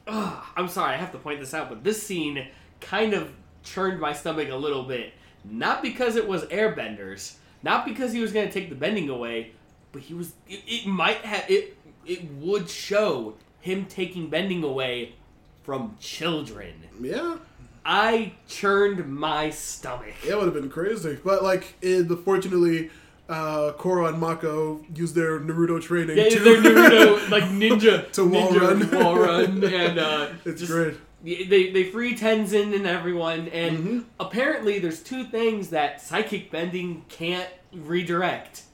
[0.06, 2.46] Ugh, I'm sorry, I have to point this out, but this scene
[2.80, 3.30] kind of
[3.62, 5.12] churned my stomach a little bit.
[5.46, 9.52] Not because it was airbenders, not because he was going to take the bending away,
[9.94, 10.34] but he was.
[10.46, 11.78] It, it might have it.
[12.04, 15.14] It would show him taking bending away
[15.62, 16.74] from children.
[17.00, 17.38] yeah,
[17.86, 20.12] I churned my stomach.
[20.28, 21.18] it would have been crazy.
[21.24, 22.90] But like, it, fortunately,
[23.30, 26.18] uh, Korra and Mako used their Naruto training.
[26.18, 29.02] Yeah, to, they're Naruto like ninja To wall ninja run.
[29.02, 30.94] wall run, and uh, It's just- great.
[31.24, 34.04] They they free Tenzin and everyone, and Mhm.
[34.20, 38.64] apparently there's two things that psychic bending can't redirect: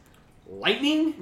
[0.50, 1.14] lightning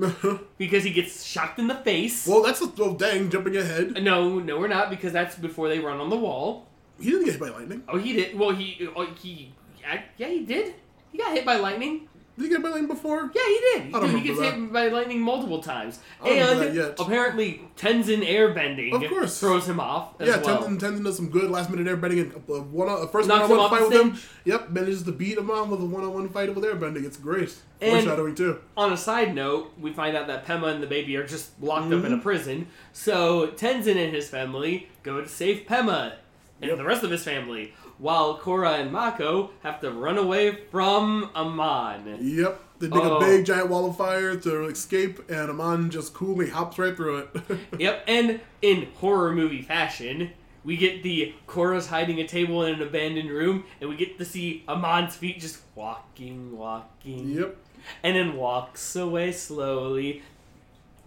[0.58, 2.26] because he gets shocked in the face.
[2.26, 4.02] well, that's a oh, dang jumping ahead.
[4.02, 6.66] no, no, we're not because that's before they run on the wall.
[6.98, 7.84] He didn't get hit by lightning.
[7.88, 8.38] Oh, he did.
[8.38, 10.74] Well, he oh, he yeah, yeah, he did.
[11.12, 12.08] He got hit by lightning.
[12.38, 13.32] Did he get by lightning before?
[13.34, 13.94] Yeah, he did.
[13.94, 16.82] I don't he gets remember hit by lightning multiple times, I don't remember and that
[16.88, 16.94] yet.
[17.00, 19.40] apparently Tenzin airbending Of course.
[19.40, 20.62] throws him off as Yeah, well.
[20.62, 23.50] Tenzin, Tenzin does some good last minute airbending and uh, one a first Knocks one
[23.50, 24.30] him on off one the fight with him.
[24.44, 27.04] Yep, manages to beat him on with a one on one fight with airbending.
[27.04, 27.54] It's great.
[27.80, 28.60] And- Foreshadowing too.
[28.76, 31.92] On a side note, we find out that Pema and the baby are just locked
[31.92, 32.22] up in a Mhm.
[32.22, 32.66] prison.
[32.92, 36.12] So Tenzin and his family go to save Pema
[36.60, 36.78] and Yep.
[36.78, 42.18] the rest of his family, while Korra and Mako have to run away from Amon.
[42.20, 42.60] Yep.
[42.78, 43.16] They dig Oh.
[43.16, 43.44] a big oh.
[43.44, 47.28] giant wall of fire to escape, and Amon just coolly hops right through it.
[47.80, 50.30] Yep, and in horror movie fashion,
[50.64, 54.24] we get the Korra's hiding a table in an abandoned room, and we get to
[54.24, 57.28] see Amon's feet just walking, walking.
[57.30, 57.56] yep.
[58.04, 60.22] and then walks away slowly.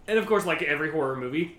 [0.08, 1.58] And of course, like every horror movie,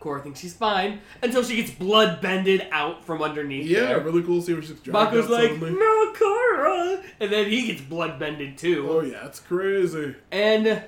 [0.00, 3.66] Korra thinks she's fine until she gets blood bended out from underneath.
[3.66, 5.72] Yeah, really cool to see where she's out like, suddenly.
[5.72, 7.04] no, Korra!
[7.20, 8.86] And then he gets blood bended too.
[8.90, 10.14] Oh yeah, it's crazy.
[10.32, 10.82] And,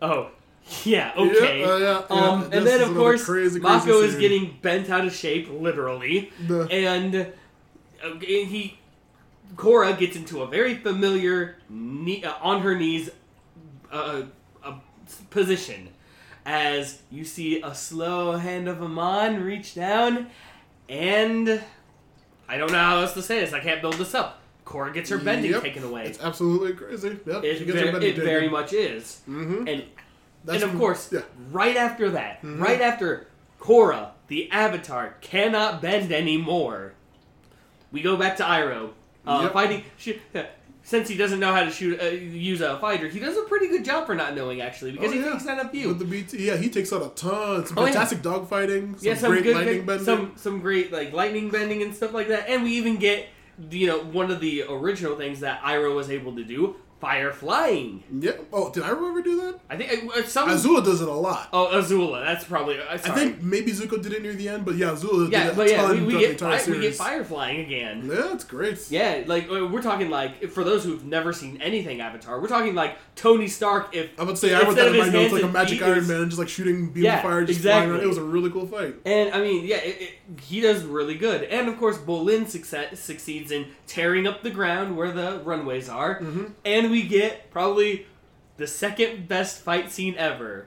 [0.00, 0.30] oh,
[0.84, 1.60] yeah, okay.
[1.60, 2.16] Yeah, uh, yeah, yeah.
[2.30, 5.48] Um, This and then, of course, crazy, crazy Mako is getting bent out of shape,
[5.50, 6.32] literally.
[6.46, 7.14] The- And
[8.02, 8.78] uh, he,
[9.56, 13.10] Korra gets into a very familiar knee, uh, on her knees
[13.92, 14.22] uh,
[14.64, 14.74] uh,
[15.28, 15.90] position
[16.46, 20.28] as you see a slow hand of Amon reach down,
[20.88, 21.62] and
[22.48, 23.52] I don't know how else to say this.
[23.52, 24.40] I can't build this up.
[24.66, 25.62] Korra gets her bending Yep.
[25.62, 26.06] taken away.
[26.06, 27.18] It's absolutely crazy.
[27.26, 27.44] Yep.
[27.44, 29.20] It, she gets ver- her bending it very much is.
[29.28, 29.68] Mhm.
[29.70, 29.84] And
[30.44, 31.20] That's and of course, yeah.
[31.50, 32.60] right after that, Mhm.
[32.60, 33.26] right after
[33.60, 36.92] Korra, the Avatar, cannot bend anymore,
[37.92, 38.90] we go back to Iroh.
[39.26, 39.52] Uh, Yep.
[39.52, 39.84] Fighting.
[39.96, 40.20] She,
[40.84, 43.68] since he doesn't know how to shoot, uh, use a fighter, he does a pretty
[43.68, 45.32] good job for not knowing actually, because Oh, he yeah.
[45.32, 45.88] takes out a few.
[45.88, 47.64] With the BT, yeah, he takes out a ton.
[47.66, 47.92] Some Oh, yeah.
[47.92, 48.98] fantastic dogfighting.
[48.98, 50.04] Some yeah, some great good, lightning good- bending.
[50.04, 53.28] some some great like lightning bending and stuff like that, and we even get
[53.70, 58.02] you know one of the original things that Iroh was able to do, fire flying.
[58.20, 58.32] Yeah.
[58.52, 59.60] Oh, did I ever do that?
[59.68, 60.48] I think uh, some.
[60.48, 61.48] Azula does it a lot.
[61.52, 62.24] oh, Azula.
[62.24, 62.78] That's probably.
[62.78, 65.50] Uh, I think maybe Zuko did it near the end, but yeah, Azula Yeah, did
[65.52, 68.06] it but a yeah, ton we, we get fi- we get fire flying again.
[68.08, 68.78] Yeah, that's great.
[68.90, 72.74] Yeah, like uh, we're talking like for those who've never seen anything Avatar, we're talking
[72.74, 73.94] like Tony Stark.
[73.94, 75.98] If I would say I wrote instead that in my notes like a magic Iron
[75.98, 78.00] is- Man, just like shooting beams Yeah, of fire, just flying around.
[78.00, 78.04] exactly.
[78.04, 78.94] It was a really cool fight.
[79.04, 81.42] And I mean, yeah, it, it, he does really good.
[81.44, 86.20] And of course, Bolin success, succeeds in tearing up the ground where the runways are,
[86.20, 86.44] Mm-hmm.
[86.64, 88.06] and we get probably
[88.56, 90.66] the second best fight scene ever.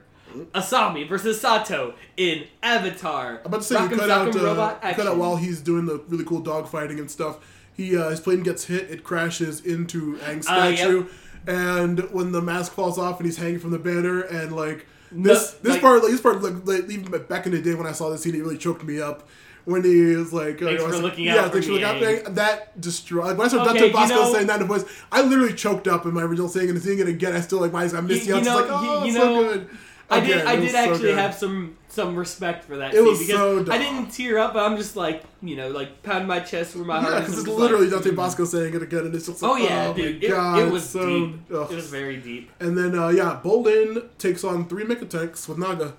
[0.52, 3.38] Asami versus Sato in Avatar.
[3.40, 6.02] I'm about to say you cut out, uh, you cut out while he's doing the
[6.08, 7.38] really cool dog fighting and stuff.
[7.74, 10.76] He uh, his plane gets hit, it crashes into Aang's Uh, yep.
[10.78, 11.06] statue,
[11.46, 15.32] and when the mask falls off and he's hanging from the banner, and like No,
[15.32, 17.86] this this like- part, like, this part, like, like even back in the day when
[17.86, 19.26] I saw this scene, it really choked me up.
[19.68, 21.96] When he was like, uh, Thanks was for looking yeah, out thanks for looking out.
[22.00, 22.34] Aang.
[22.36, 23.26] That destroyed.
[23.26, 25.52] Like, when I saw Okay, Dante you Basco know- saying that in voice, I literally
[25.52, 27.92] choked up in my original saying, and seeing it again, I still like my eyes
[27.92, 28.28] got misty.
[28.28, 29.68] You- you know- like, oh, you- you so know, good.
[30.10, 30.46] I did.
[30.46, 33.70] I did was so actually have some some respect for that It was because so
[33.72, 36.84] I didn't tear up, but I'm just like you know like pound my chest where
[36.86, 39.42] my heart Yeah, because it's literally like, Dante Basco saying it again, and it's just
[39.42, 41.40] like, Oh yeah, my dude, it, God, it was so, deep.
[41.54, 41.70] ugh.
[41.70, 42.50] It was very deep.
[42.58, 45.92] And then uh, yeah, Bolin takes on three mecha tanks with Naga.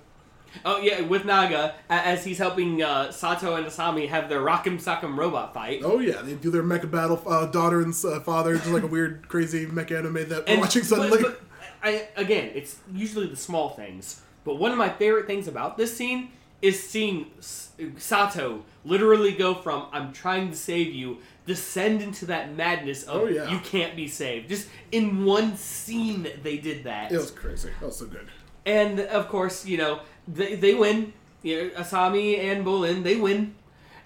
[0.64, 5.16] Oh yeah, with Naga as he's helping uh, Sato and Asami have their Rock'em Sock'em
[5.16, 5.82] robot fight.
[5.84, 7.22] Oh yeah, they do their mecha battle.
[7.26, 10.82] Uh, daughter and uh, father, just like a weird, crazy mecha anime that we're watching
[10.82, 11.22] but- suddenly.
[11.22, 11.40] but
[11.82, 14.20] I, again, it's usually the small things.
[14.44, 16.30] But one of my favorite things about this scene
[16.62, 22.54] is seeing S- Sato literally go from "I'm trying to save you" descend into that
[22.54, 23.48] madness of Oh, yeah.
[23.50, 27.12] "You can't be saved." Just in one scene, they did that.
[27.12, 27.70] it was crazy.
[27.80, 28.26] That was so good.
[28.66, 30.00] And of course, you know,
[30.32, 31.12] they, they win.
[31.44, 33.54] Asami and Bolin, they win.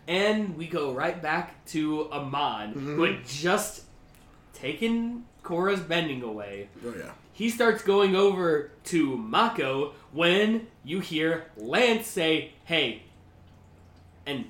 [0.06, 3.16] And we go right back to Amon, who mm-hmm.
[3.16, 3.82] had just
[4.52, 6.68] taken Korra's bending away.
[6.84, 7.12] Oh yeah.
[7.32, 13.02] He starts going over to Mako when you hear Lance say, Hey.
[14.26, 14.46] And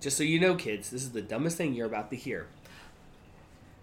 [0.00, 2.46] just so you know, kids, this is the dumbest thing you're about to hear.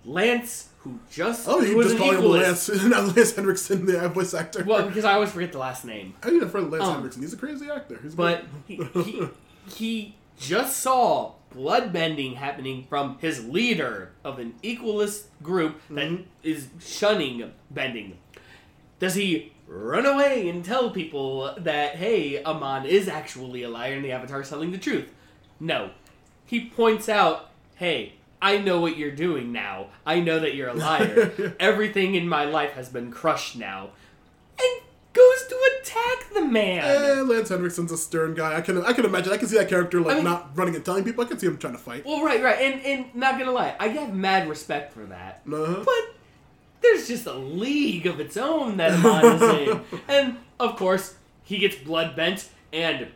[0.05, 4.63] Lance, who just Oh, you just calling him Lance, not Lance Henriksen, the voice actor.
[4.63, 6.13] Well, because I always forget the last name.
[6.23, 7.21] I need a friend Lance Um, Henriksen.
[7.21, 7.99] He's a crazy actor.
[8.01, 9.27] He's But he, he,
[9.73, 16.81] he just saw bloodbending happening from his leader of an equalist group that is Mhm.
[16.81, 18.17] shunning bending.
[18.99, 24.03] Does he run away and tell people that, hey, Amon is actually a liar and
[24.03, 25.09] the Avatar's telling the truth?
[25.59, 25.91] No.
[26.45, 28.13] He points out, hey,
[28.43, 29.87] I know what you're doing now.
[30.05, 31.55] I know that you're a liar.
[31.61, 33.91] Everything in my life has been crushed now.
[34.59, 34.81] And
[35.13, 36.83] goes to attack the man.
[36.83, 38.57] Eh, Lance Henriksen's a stern guy.
[38.57, 39.31] I can I can imagine.
[39.31, 41.23] I can see that character like I mean- not running and telling people.
[41.23, 42.05] I can see him trying to fight.
[42.05, 45.41] Well, right, right, and and not gonna lie, I have mad respect for that.
[45.47, 45.83] Uh-huh.
[45.85, 46.15] But
[46.81, 49.81] there's just a league of its own that Amon is in.
[50.09, 53.07] And of course, he gets blood bent and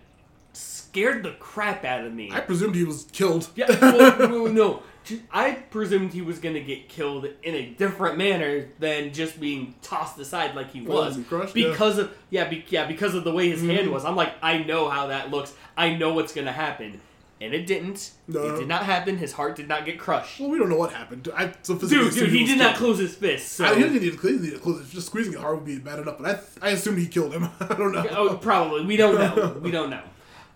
[0.54, 2.32] scared the crap out of me.
[2.32, 3.50] I presumed he was killed.
[3.56, 4.84] Yeah, well, no, no.
[5.32, 10.18] I presumed he was gonna get killed in a different manner than just being tossed
[10.20, 11.70] aside like he Well, was, he crushed, yeah.
[11.70, 13.70] because of yeah, be, yeah, because of the way his Mm-hmm.
[13.70, 14.06] hand was.
[14.06, 15.54] I'm like, I know how that looks.
[15.76, 17.00] I know what's gonna happen,
[17.40, 18.12] and it didn't.
[18.28, 18.42] No.
[18.56, 19.18] It did not happen.
[19.18, 20.40] His heart did not get crushed.
[20.40, 21.30] Well, we don't know what happened.
[21.36, 23.54] I so Dude, dude, he did not close his fist.
[23.54, 24.90] So I he didn't need to close, close it.
[24.92, 26.18] Just squeezing it hard would be bad enough.
[26.20, 27.48] But I, I assumed he killed him.
[27.60, 28.06] I don't know.
[28.12, 29.58] oh, probably we don't know.
[29.62, 30.04] We don't know.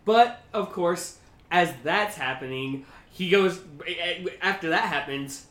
[0.05, 1.17] But of course,
[1.51, 2.85] as that's happening,
[3.21, 3.61] he goes
[4.41, 5.45] after that happens.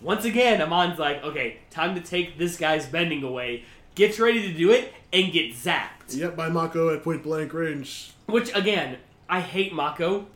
[0.00, 3.64] Once again, Amon's like, okay, time to take this guy's bending away.
[3.94, 6.16] Gets ready to do it and get zapped.
[6.16, 8.12] Yep, by Mako at point blank range.
[8.24, 8.96] Which again,
[9.28, 10.26] I hate Mako.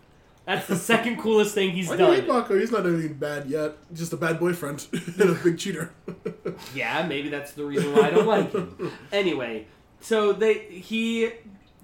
[0.44, 2.36] That's the second coolest thing he's Why do you hate done.
[2.40, 2.58] Mako?
[2.58, 3.72] He's not anything bad yet.
[3.94, 5.92] Just a bad boyfriend and a big cheater.
[6.74, 8.92] Yeah, maybe that's the reason why I don't like him.
[9.12, 9.66] Anyway,
[10.00, 11.30] so they he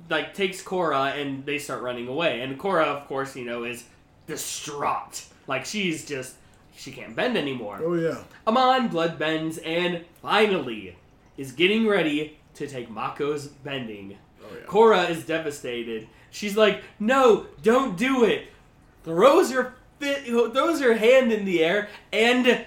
[0.08, 3.84] like takes Korra and they start running away, and Korra, of course, you know, is
[4.26, 5.24] distraught.
[5.46, 6.34] Like she's just
[6.74, 7.80] she can't bend anymore.
[7.82, 8.18] oh yeah.
[8.46, 10.96] Amon blood bends and finally
[11.36, 14.18] is getting ready to take Mako's bending.
[14.42, 14.66] Oh yeah.
[14.66, 16.08] Korra is devastated.
[16.30, 18.48] She's like, "No, don't do it."
[19.04, 22.64] Throws her fit, throws her hand in the air, and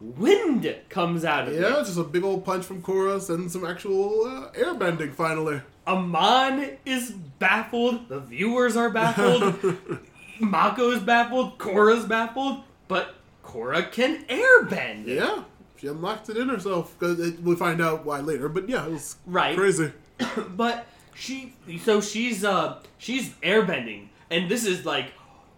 [0.00, 1.60] wind comes out of it.
[1.60, 5.60] Yeah, just a big old punch from Korra, sending some actual uh, air bending finally.
[5.86, 8.08] Amon is baffled.
[8.08, 9.54] The viewers are baffled.
[10.40, 11.58] Mako is baffled.
[11.58, 12.62] Korra's baffled.
[12.88, 15.06] But Korra can airbend.
[15.06, 15.44] Yeah,
[15.76, 16.94] she unlocked it in herself.
[17.00, 19.56] it, we'll find out why later, but yeah, it was Right.
[19.56, 19.92] crazy.
[20.50, 21.54] but she
[21.84, 25.12] so she's uh she's airbending and this is like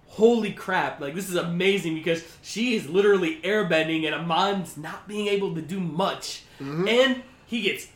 [0.07, 5.27] holy crap like this is amazing because she is literally airbending and Amon's not being
[5.29, 7.89] able to do much and he gets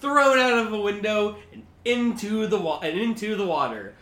[0.00, 3.94] thrown out of a window and into the wa- and into the water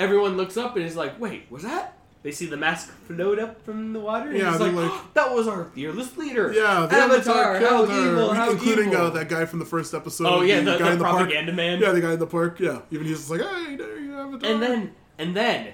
[0.00, 3.62] everyone looks up and is like wait was that they see the mask float up
[3.64, 6.96] from the water and Yeah, it's like, like- that was our fearless leader Yeah, the
[6.96, 9.06] Avatar, Avatar, how her, evil how including evil.
[9.06, 10.26] Uh, that guy from the first episode.
[10.26, 11.16] oh yeah the, guy the in the park.
[11.16, 12.60] propaganda man Yeah, the guy in the park.
[12.60, 14.50] Yeah, even he's just like, hey, there you Avatar.
[14.50, 15.68] And then, and then,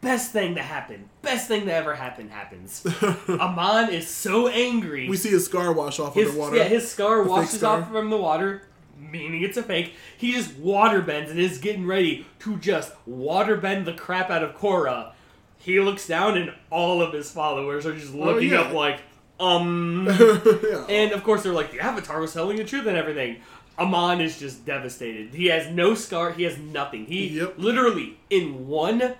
[0.00, 2.84] best thing to happen, best thing that ever happened happens.
[3.28, 5.08] Amon is so angry.
[5.08, 6.56] we see his scar wash off his, underwater.
[6.56, 7.80] yeah, his scar The washes scar.
[7.82, 8.62] off from the water,
[9.00, 9.94] meaning it's a fake.
[10.16, 14.42] He just water bends and is getting ready to just water bend the crap out
[14.42, 15.12] of Korra.
[15.58, 18.60] He looks down and all of his followers are just looking Oh, yeah.
[18.62, 19.00] up like,
[19.38, 20.06] um.
[20.18, 20.84] yeah.
[20.88, 23.36] And of course, they're like, the Avatar was telling the truth and everything.
[23.78, 25.32] Amon is just devastated.
[25.34, 26.32] He has no scar.
[26.32, 27.06] He has nothing.
[27.06, 27.54] He Yep.
[27.56, 29.14] literally, in one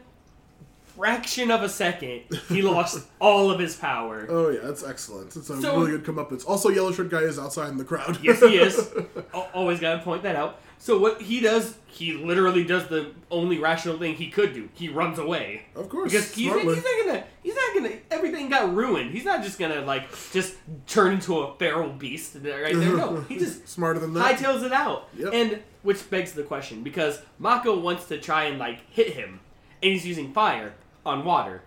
[1.01, 4.27] fraction of a second, he lost all of his power.
[4.29, 5.35] Oh yeah, that's excellent.
[5.35, 6.47] It's a So- really good comeuppance.
[6.47, 8.19] Also, yellow shirt guy is outside in the crowd.
[8.23, 8.91] Yes, he is.
[9.35, 10.61] Al- Always got to point that out.
[10.79, 14.69] So what he does, he literally does the only rational thing he could do.
[14.75, 15.63] He runs away.
[15.75, 17.97] of course, Because he's, he's not gonna, he's not gonna.
[18.11, 19.11] Everything got ruined.
[19.11, 20.55] He's not just gonna like just
[20.87, 22.43] turn into a feral beast right
[22.75, 22.97] there.
[22.97, 24.39] No, he just smarter than that.
[24.39, 25.09] hightails it out.
[25.17, 25.31] Yep.
[25.35, 29.41] And which begs the question because Mako wants to try and like hit him,
[29.83, 30.73] and he's using fire
[31.07, 31.63] on water.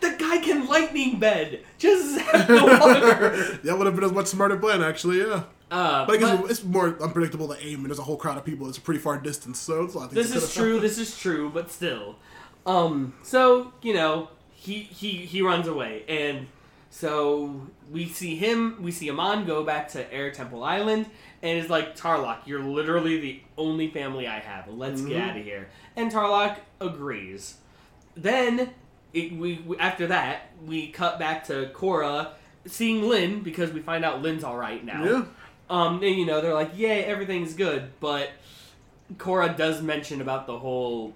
[0.00, 1.60] The guy can lightning bed.
[1.78, 3.58] Just zap the water.
[3.64, 5.18] that would have been a much smarter plan, actually.
[5.18, 8.16] Yeah, Uh, but I guess but it's more unpredictable to aim, and there's a whole
[8.16, 8.68] crowd of people.
[8.68, 10.80] It's a pretty far distance, so it's a lot of this that is could've true.
[10.80, 11.50] This is true.
[11.52, 12.16] But still,
[12.66, 13.14] um.
[13.24, 16.46] So you know, he he he runs away, and
[16.90, 18.80] so we see him.
[18.82, 21.06] We see Amon go back to Air Temple Island,
[21.42, 24.68] and is like, Tarrlok, you're literally the only family I have.
[24.68, 25.30] Let's get Mhm.
[25.30, 25.70] out of here.
[25.96, 27.54] And Tarrlok agrees.
[28.16, 28.70] Then
[29.12, 32.28] it, we, after that we cut back to Korra
[32.66, 35.04] seeing Lin because we find out Lin's all right now.
[35.04, 35.24] Yeah,
[35.70, 38.30] Um, and you know they're like, "Yay, everything's good," but
[39.18, 41.14] Cora does mention about the whole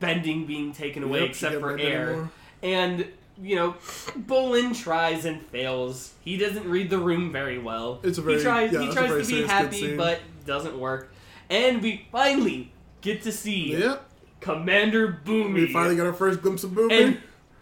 [0.00, 2.30] bending being taken away Yep, except for air, anymore.
[2.62, 3.06] and
[3.42, 3.72] you know,
[4.18, 6.12] Bolin tries and fails.
[6.22, 7.98] He doesn't read the room very well.
[8.02, 8.72] It's a very- he tries.
[8.72, 11.12] yeah, he tries to be happy, but doesn't work.
[11.48, 13.96] And we finally get to see yeah.
[14.42, 15.54] Commander Bumi.
[15.54, 16.92] We finally got our first glimpse of Bumi.
[16.92, 17.18] And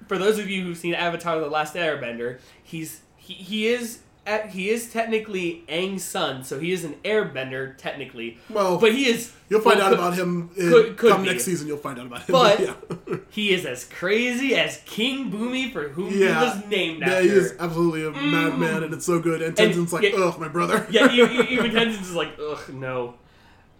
[0.09, 4.51] for those of you who've seen Avatar: The Last Airbender, he's he, he is at,
[4.51, 8.39] he is technically Aang's son, so he is an Airbender technically.
[8.51, 11.23] well, But he is you'll find well, out could- about him in, could- could come
[11.23, 11.28] be.
[11.31, 11.66] next season.
[11.69, 12.32] You'll find out about him.
[12.32, 16.39] But- yeah, He is as crazy as King Bumi, for whom Yeah.
[16.39, 17.15] he was named after.
[17.15, 18.85] yeah, he is absolutely a madman, mm.
[18.85, 19.40] and it's so good.
[19.43, 20.16] And And- Tenzin's like, yeah.
[20.19, 20.86] ugh, my brother.
[20.90, 23.15] yeah, even Tenzin's like, ugh, no.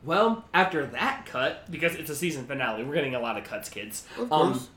[0.03, 3.69] Well, after that cut, because it's a season finale, we're getting a lot of cuts,
[3.69, 4.07] kids.
[4.19, 4.69] Of Um, course.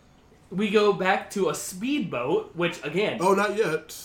[0.51, 3.95] we go back to a speedboat, which again, oh, not yet.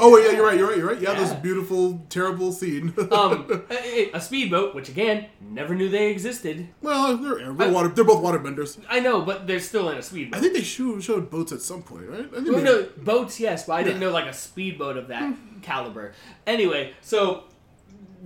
[0.00, 0.56] Oh wait, yeah, you're right.
[0.58, 0.78] You're right.
[0.78, 1.00] You're right.
[1.00, 2.94] Yeah, this beautiful, terrible scene.
[3.12, 6.66] um, a, a speedboat, which again, never knew they existed.
[6.80, 7.88] well, they're, they're water.
[7.88, 8.78] They're both waterbenders.
[8.88, 10.38] I know, but they're still in a speedboat.
[10.38, 12.20] I think they showed, showed boats at some point, right?
[12.32, 15.34] I think Well, no, boats, yes, but I didn't know like a speedboat of that
[15.60, 16.12] caliber.
[16.46, 17.44] Anyway, so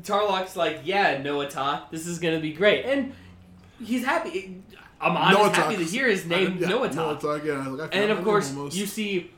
[0.02, 3.12] Tarrlok's like, yeah, Noah Ta, this is gonna be great, and
[3.82, 4.62] he's happy.
[5.00, 7.18] Amon Noah is happy to hear his name, yeah, Noah Ta.
[7.22, 7.68] Noah yeah.
[7.68, 8.76] Like, And of course, almost.
[8.76, 9.30] you see,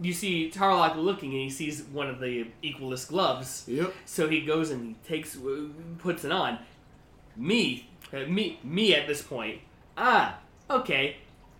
[0.00, 3.64] you see Tarrlok looking, and he sees one of the Equalist gloves.
[3.66, 3.92] Yep.
[4.04, 5.36] So he goes and he takes,
[5.98, 6.58] puts it on.
[7.36, 9.60] Me, uh, me, me at this point.
[9.96, 10.38] Ah,
[10.70, 11.16] okay,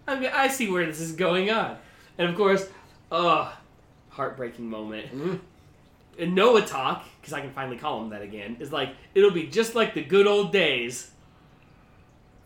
[0.07, 1.77] I mean, I see where this is going on.
[2.19, 2.69] And of course,
[3.13, 3.53] uh,
[4.11, 5.13] heartbreaking moment.
[5.15, 5.41] Mhm.
[6.19, 9.75] And Noatak, because I can finally call him that again, is like it'll be just
[9.75, 11.11] like the good old days.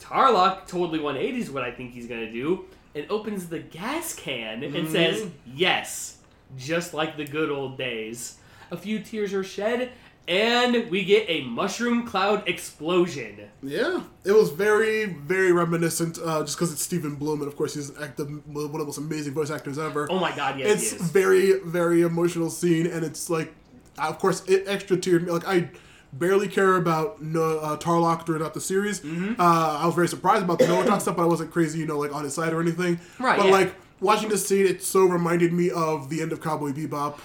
[0.01, 4.75] Tarrlok totally 180s what I think he's gonna do, and opens the gas can and
[4.75, 4.91] Mhm.
[4.93, 6.17] says, "Yes,
[6.59, 8.37] just like the good old days."
[8.71, 9.91] A few tears are shed,
[10.27, 13.37] and we get a mushroom cloud explosion.
[13.63, 16.19] Yeah, it was very, very reminiscent.
[16.19, 18.85] Uh, just because it's Stephen Blum, and of course he's an actor, one of the
[18.85, 20.09] most amazing voice actors ever.
[20.11, 23.53] Oh my god, yes, it's very, very emotional scene, and it's like,
[23.99, 25.31] of course, it extra tiered me.
[25.33, 25.71] Like I
[26.13, 29.01] barely care about no, uh, Tarrlok throughout the series.
[29.01, 29.41] Mm-hmm.
[29.41, 31.99] Uh, I was very surprised about the Noatak stuff, but I wasn't crazy, you know,
[31.99, 33.01] like on his side or anything.
[33.19, 33.53] Right, But yeah.
[33.53, 37.19] like watching this scene, it so reminded me of the end of Cowboy Bebop.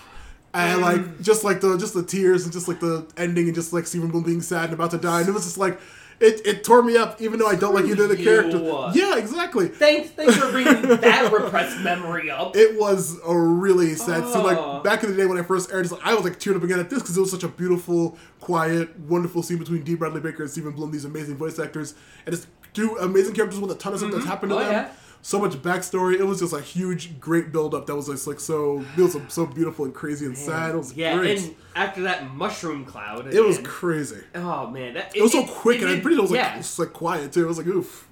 [0.54, 0.84] And Mm.
[0.84, 3.86] like just like the just the tears and just like the ending and just like
[3.86, 5.80] Stephen Blum being sad and about to die and it was just like
[6.20, 8.96] it, it tore me up even though I don't like either of the characters.
[8.96, 9.68] Yeah, exactly.
[9.68, 12.56] Thanks, thanks for bringing that repressed memory up.
[12.56, 14.24] It was a really sad.
[14.28, 14.44] So Oh.
[14.44, 14.82] like ah.
[14.82, 16.90] back in the day when I first aired, I was like teared up again at
[16.90, 20.52] this because it was such a beautiful, quiet, wonderful scene between Dee Bradley Baker and
[20.52, 21.94] Stephen Blum, these amazing voice actors,
[22.26, 24.30] and it's two amazing characters with a ton of stuff that's mm-hmm.
[24.30, 24.72] happened to Oh, them.
[24.72, 24.90] yeah.
[25.22, 26.20] So much backstory.
[26.20, 27.86] It was just a huge, great build up.
[27.86, 30.74] That was just like so, it was so beautiful and crazy and sad.
[30.76, 31.40] It was yeah, great.
[31.40, 34.22] and after that mushroom cloud, it was crazy.
[34.36, 36.54] Oh man, that, It was so quick, and I'm pretty sure it was like, yeah.
[36.54, 37.44] it was like quiet too.
[37.44, 38.08] It was like oof.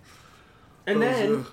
[0.87, 1.43] And It was, then uh,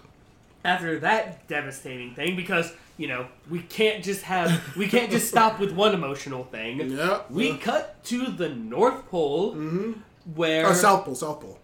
[0.64, 5.60] after that devastating thing, because you know we can't just have we can't just stop
[5.60, 6.80] with one emotional thing.
[6.90, 7.56] yeah, We yeah.
[7.58, 9.54] cut to the North Pole,
[10.34, 11.58] where Uh, South Pole, South Pole.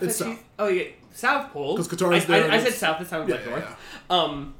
[0.00, 0.38] It's South.
[0.58, 0.84] Oh yeah,
[1.14, 1.76] South Pole.
[1.76, 3.00] 'Cause Katara's I, I, I said South.
[3.00, 3.76] It sounded Yeah, like yeah, North.
[4.10, 4.54] Um,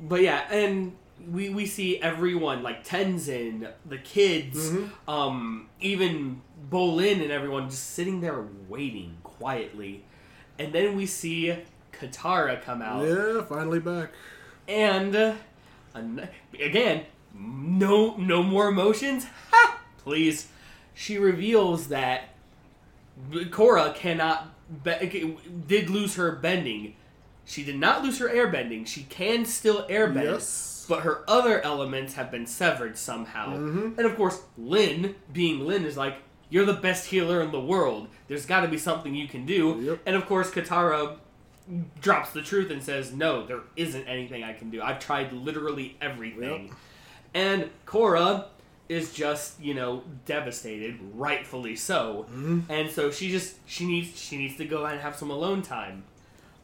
[0.00, 0.94] but yeah, and
[1.30, 5.10] we we see everyone like Tenzin, the kids, Mm-hmm.
[5.10, 10.04] um, even Bolin and everyone just sitting there waiting quietly,
[10.58, 11.56] and then we see
[11.92, 14.10] Katara come out, Yeah, finally back.
[14.68, 15.34] and uh,
[16.60, 17.04] again,
[17.34, 19.26] no no more emotions.
[19.50, 19.80] Ha!
[20.04, 20.48] Please,
[20.94, 22.28] she reveals that
[23.32, 24.48] Korra cannot
[24.84, 25.36] be-
[25.66, 26.94] did lose her bending.
[27.44, 28.86] She did not lose her airbending.
[28.86, 30.84] She can still airbend, Yes.
[30.88, 33.54] but her other elements have been severed somehow.
[33.56, 33.98] Mm-hmm.
[33.98, 36.18] And of course, Lin, being Lin, is like,
[36.50, 38.08] "You're the best healer in the world.
[38.28, 40.00] There's got to be something you can do." Yep.
[40.04, 41.16] And of course, Katara
[42.00, 44.82] drops the truth and says, "No, there isn't anything I can do.
[44.82, 46.76] I've tried literally everything." Yep.
[47.34, 48.46] And Korra
[48.88, 52.26] is just, you know, devastated, rightfully so.
[52.30, 52.60] Mm-hmm.
[52.70, 56.04] And so she just she needs she needs to go and have some alone time.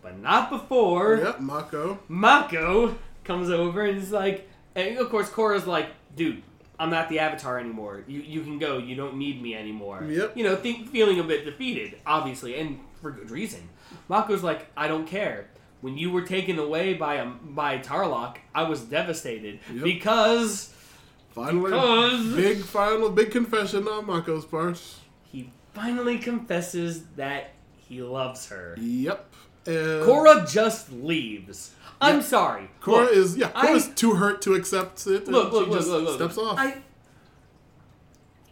[0.03, 1.99] But not before Yep, Mako.
[2.09, 6.43] Mako comes over and is like and of course Korra's like, dude,
[6.79, 8.05] I'm not the avatar anymore.
[8.07, 10.05] You you can go, you don't need me anymore.
[10.09, 10.37] Yep.
[10.37, 13.69] You know, think feeling a bit defeated, obviously, and for good reason.
[14.09, 15.49] Mako's like, I don't care.
[15.83, 19.85] When you were taken away by um, by Tarrlok, I was devastated Yep.
[19.85, 20.74] because
[21.35, 24.81] Finally, Because- big final, big confession on Mako's part.
[25.25, 28.77] he finally confesses that he loves her.
[28.81, 29.35] Yep.
[29.67, 31.73] And Korra just leaves.
[32.01, 32.71] I'm sorry.
[32.83, 33.51] Korra Look, is yeah.
[33.55, 35.27] I- Korra's too hurt to accept it.
[35.27, 36.15] Look, look, she look, just look, look.
[36.17, 36.59] steps off.
[36.59, 36.77] I,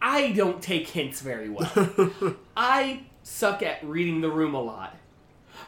[0.00, 1.70] I don't take hints very well.
[2.56, 4.96] I suck at reading the room a lot.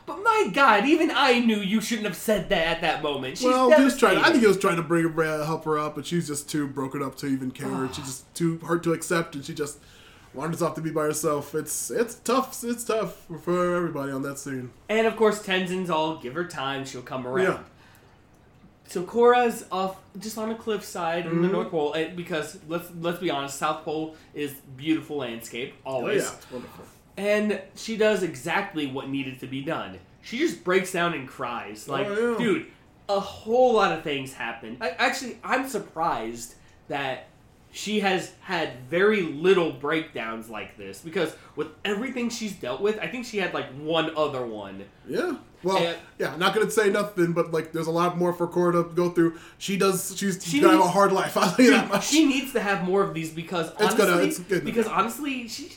[0.07, 3.39] But my God, even I knew you shouldn't have said that at that moment.
[3.39, 4.19] She's well, he was trying.
[4.19, 6.49] I think he was trying to bring her, uh, help her up, but she's just
[6.51, 7.89] too broken up to even care.
[7.89, 9.79] she's just too hurt to accept, and she just
[10.35, 11.55] wanders off to be by herself.
[11.55, 12.63] It's it's tough.
[12.65, 14.71] It's tough for, everybody on that scene.
[14.91, 17.45] And of course, Tenzin's all give her time, she'll come around.
[17.45, 17.59] Yeah.
[18.87, 21.53] So Korra's off just on a cliffside in the Mhm.
[21.53, 26.23] North Pole and because let's let's be honest, South Pole is beautiful landscape always.
[26.23, 26.85] Oh yeah, it's wonderful.
[27.17, 29.99] And she does exactly what needed to be done.
[30.23, 31.87] She just breaks down and cries.
[31.89, 32.39] Oh, like, Oh, yeah.
[32.39, 32.67] dude,
[33.09, 34.79] a whole lot of things happen.
[34.81, 36.55] I, actually, I'm surprised
[36.89, 37.27] that
[37.71, 43.09] she has had very little breakdowns like this because with everything she's dealt with, I
[43.09, 44.85] think she had like one other one.
[45.09, 45.37] Yeah.
[45.63, 48.73] Well, And- yeah, not gonna say nothing, but like, there's a lot more for Korra
[48.73, 49.39] to go through.
[49.59, 50.15] She does.
[50.17, 51.37] She's She gonna have a hard life.
[51.37, 52.07] I'll tell you that She, much.
[52.09, 55.73] she needs to have more of these because It's honestly, gonna- it's because honestly, she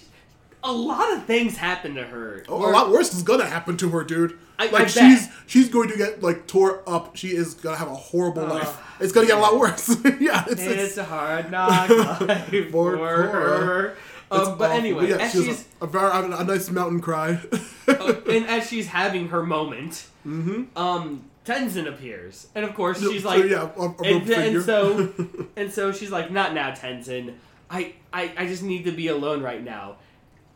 [0.67, 2.43] a lot of things happen to her.
[2.49, 4.37] Oh, Or- a lot worse is gonna happen to her, dude.
[4.59, 7.15] I- like I she's she's going to get like tore up.
[7.15, 8.51] She is gonna have a horrible Ugh.
[8.53, 8.77] life.
[8.99, 9.89] It's gonna get a lot worse.
[10.19, 11.89] yeah, it's, It's, it's, a hard knock
[12.21, 13.29] life For for Korra.
[13.65, 13.95] her.
[14.29, 14.77] Um, but awful.
[14.79, 17.39] anyway, yeah, as she she's a, a very a, nice mountain cry.
[17.87, 23.29] uh, and as she's having her moment, um, Tenzin appears, and of course she's So,
[23.29, 25.13] like, yeah, a, a and, and so,
[25.55, 27.35] and so she's like, not now, Tenzin.
[27.69, 29.95] I, I, I just need to be alone right now.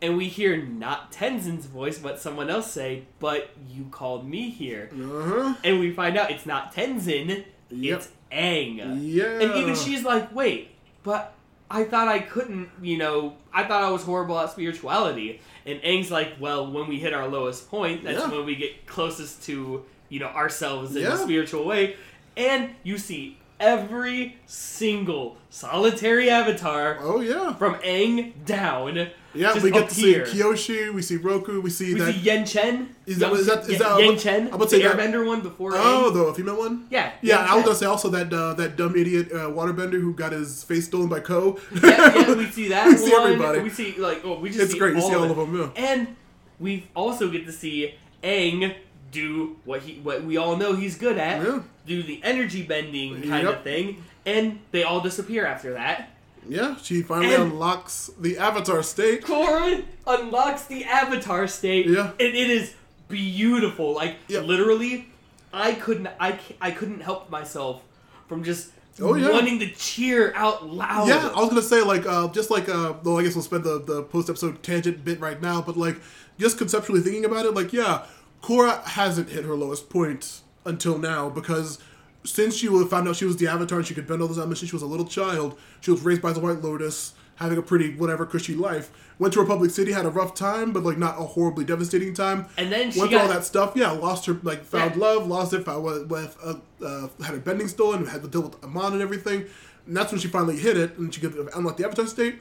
[0.02, 4.90] And we hear not Tenzin's voice, but someone else say, "But you called me here."
[4.92, 5.54] uh-huh.
[5.64, 7.98] And we find out it's not Tenzin, Yep.
[7.98, 8.76] it's Aang.
[9.00, 9.40] Yeah.
[9.40, 10.70] And even she's like, wait,
[11.04, 11.34] but
[11.70, 15.40] I thought I couldn't, you know, I thought I was horrible at spirituality.
[15.64, 18.30] And Aang's like, well, when we hit our lowest point, that's Yeah.
[18.30, 21.14] when we get closest to, you know, ourselves in Yeah.
[21.14, 21.96] a spiritual way.
[22.36, 27.54] And you see every single solitary avatar Oh yeah.
[27.54, 29.08] from Aang down.
[29.34, 30.92] Yeah, we get to see Kyoshi.
[30.92, 31.60] We see Roku.
[31.62, 32.14] We see We that.
[32.14, 32.88] see Yangchen.
[33.06, 34.46] Is that- is that- is that- Yen I'm Chen?
[34.48, 36.26] about to say the that- Airbender one before oh, Aang?
[36.28, 36.86] the female one.
[36.90, 37.12] Yeah.
[37.22, 37.64] Yeah, Yen I was Chen.
[37.64, 41.08] gonna say also that uh, that dumb idiot uh, waterbender who got his face stolen
[41.08, 41.58] by Koh.
[41.82, 43.22] yeah, yeah, we see that We see one.
[43.32, 43.60] everybody.
[43.60, 44.96] We see like oh, we just It's see great.
[44.96, 45.56] You all see all of of them.
[45.76, 45.82] Yeah.
[45.90, 46.16] And
[46.60, 48.74] we also get to see Aang
[49.12, 51.42] do what he what we all know he's good at.
[51.44, 51.60] Yeah.
[51.86, 53.58] Do the energy bending kind Yep.
[53.58, 56.10] of thing, and they all disappear after that.
[56.48, 59.22] Yeah, she finally And- unlocks the Avatar state.
[59.22, 62.10] Korra unlocks the Avatar state, Yeah.
[62.18, 62.72] and it is
[63.08, 63.92] beautiful.
[63.94, 64.40] Like Yeah.
[64.40, 65.08] literally,
[65.52, 67.82] I couldn't I I couldn't help myself
[68.28, 68.70] from just
[69.00, 69.30] Oh, yeah.
[69.30, 71.08] wanting to cheer out loud.
[71.08, 73.64] Yeah, I was gonna say like uh, just like uh, though I guess we'll spend
[73.64, 75.96] the the post episode tangent bit right now, but like
[76.38, 78.02] just conceptually thinking about it, like yeah,
[78.42, 81.78] Korra hasn't hit her lowest point until now because
[82.24, 84.60] since she found out she was the Avatar and she could bend all those elements
[84.60, 87.62] since she was a little child, she was raised by the White Lotus, having a
[87.62, 88.90] pretty whatever cushy life.
[89.18, 92.46] Went to Republic City, had a rough time, but like not a horribly devastating time.
[92.56, 93.72] And then she went through all that stuff.
[93.76, 95.00] Yeah, lost her like found Yeah.
[95.00, 96.54] love, lost it, found with, with uh,
[96.84, 99.44] uh, had her bending stolen, had to deal with Amon and everything.
[99.86, 102.36] And that's when she finally hit it, and she could unlock the Avatar state.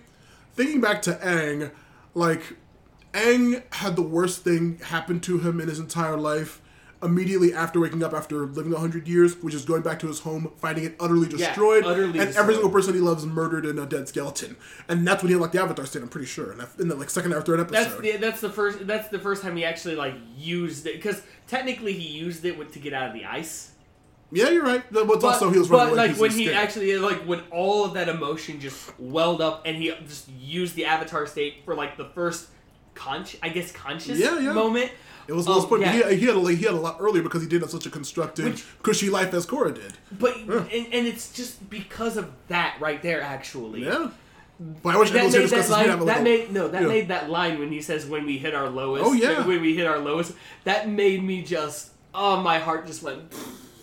[0.53, 1.71] Thinking back to Aang,
[2.13, 2.41] like
[3.13, 6.61] Aang had the worst thing happen to him in his entire life
[7.03, 10.51] immediately after waking up after living 100 years, which is going back to his home,
[10.57, 12.37] finding it utterly destroyed, utterly and destroyed.
[12.37, 14.55] every single person he loves murdered in a dead skeleton.
[14.87, 17.33] And that's when he unlocked the Avatar state, I'm pretty sure, in, the like second
[17.33, 18.03] or third That's episode.
[18.03, 21.93] the, that's the first that's the first time he actually like used it because technically
[21.93, 23.71] he used it with, to get out of the ice.
[24.31, 24.83] yeah, you're right.
[24.91, 26.57] But, But, also he was but running like when he scared.
[26.57, 30.85] actually like when all of that emotion just welled up and he just used the
[30.85, 32.47] avatar state for like the first
[32.95, 34.53] conscious I guess conscious Yeah, yeah.
[34.53, 34.91] moment.
[35.27, 35.81] It was Um, point.
[35.83, 36.09] yeah.
[36.09, 37.89] He, he had a, he had a lot earlier because he did have such a
[37.89, 39.93] constructive, Which- cushy life as Korra did.
[40.11, 43.85] But and, and it's just because of that right there actually.
[43.85, 44.09] Yeah.
[44.83, 45.77] But I wish That made that discuss this.
[45.77, 46.07] We have line.
[46.07, 46.67] That little- made no.
[46.67, 46.87] That yeah.
[46.87, 49.05] made that line when he says when we hit our lowest.
[49.05, 49.45] Oh, yeah.
[49.45, 50.33] When we hit our lowest,
[50.65, 51.91] that made me just.
[52.13, 53.21] Oh, my heart just went.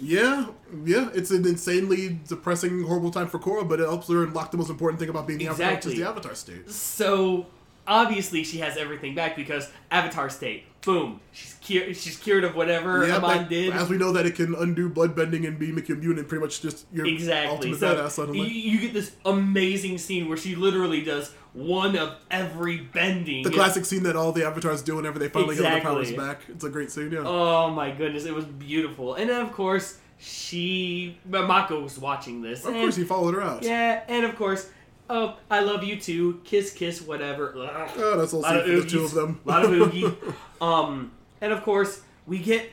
[0.01, 0.47] Yeah,
[0.85, 1.09] yeah.
[1.14, 4.70] It's an insanely depressing, horrible time for Korra, but it helps her unlock the most
[4.70, 6.05] important thing about being the Avatar, which is Exactly.
[6.05, 6.70] the Avatar state.
[6.70, 7.47] So
[7.89, 10.65] obviously she has everything back because Avatar state.
[10.82, 11.20] Boom.
[11.32, 13.73] She's cu- she's cured of whatever Yeah, Amon like, did.
[13.73, 16.40] as we know that it can undo bloodbending and be make you immune and pretty
[16.43, 17.51] much just your Exactly.
[17.70, 18.48] ultimate So badass you, suddenly.
[18.48, 23.43] you get this amazing scene where she literally does one of every bending.
[23.43, 26.43] The classic scene that all the avatars do whenever they finally get their powers back.
[26.48, 27.23] It's a great scene, yeah.
[27.24, 29.15] Oh my goodness, it was beautiful.
[29.15, 32.62] And then of course she Mako was watching this.
[32.65, 33.62] of and- course, he followed her out.
[33.65, 34.69] Yeah, and of course,
[35.10, 36.40] oh, I love you too.
[36.44, 37.55] Kiss, kiss, whatever.
[37.56, 37.90] Ugh.
[37.97, 39.40] Oh, that's all lot of for the two of them.
[39.44, 40.14] lot of oogie.
[40.60, 42.70] um, and of course, we get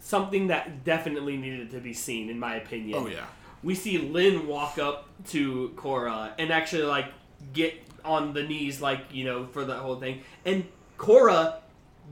[0.00, 2.98] something that definitely needed to be seen, in my opinion.
[2.98, 3.26] oh yeah.
[3.62, 7.06] We see Lin walk up to Korra and actually like
[7.52, 10.22] get on the knees, like you know, for the whole thing.
[10.44, 10.64] And
[10.98, 11.56] Korra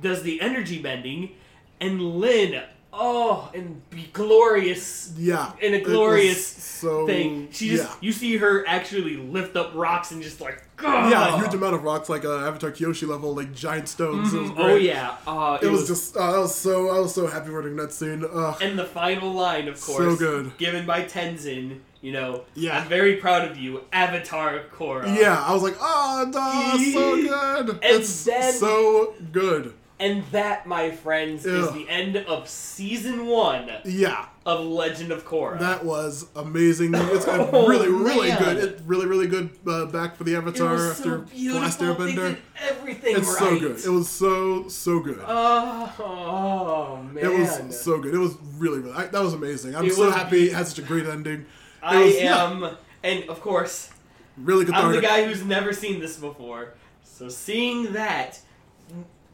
[0.01, 1.32] does the energy bending,
[1.80, 5.52] and Lin, oh, and be glorious Yeah.
[5.60, 7.48] in a glorious so, thing.
[7.52, 7.94] She just yeah.
[8.00, 11.74] you see her actually lift up rocks and just like "Gah!" Yeah, a huge amount
[11.74, 14.32] of rocks, like uh, Avatar Kyoshi level, like giant stones.
[14.34, 14.56] It was Mhm.
[14.56, 14.72] great.
[14.72, 17.76] Oh yeah, uh, It, was, just, uh, I was so, I was so happy running
[17.76, 18.24] that scene.
[18.24, 18.56] Ugh.
[18.62, 20.56] and the final line, of course So good.
[20.58, 21.80] given by Tenzin.
[22.02, 22.80] You know, Yeah.
[22.80, 25.14] I'm very proud of you, Avatar Korra.
[25.14, 27.68] Yeah, I was like, oh, duh, so good.
[27.68, 29.74] And it's then- so good.
[30.01, 35.59] And that, my friends, is the end of season one Yeah, of Legend of Korra.
[35.60, 36.93] that was amazing.
[36.94, 38.39] It's Oh, really, really man.
[38.43, 38.56] good.
[38.56, 41.60] It's really, really good uh, back for the Avatar after so The beautiful.
[41.62, 42.14] Last Airbender.
[42.35, 43.39] did everything It's right.
[43.39, 43.85] so good.
[43.85, 45.20] It was so so good.
[45.27, 47.22] Oh, oh, man.
[47.24, 48.14] it was so good.
[48.14, 48.94] It was really, really.
[48.94, 49.77] I, that was amazing.
[49.77, 51.40] I'm It so happy it had such a great ending.
[51.40, 51.47] It
[51.82, 53.90] I was, yeah, am, and of course,
[54.39, 54.74] really good.
[54.74, 56.72] I'm the guy who's never seen this before.
[57.05, 58.40] So seeing that,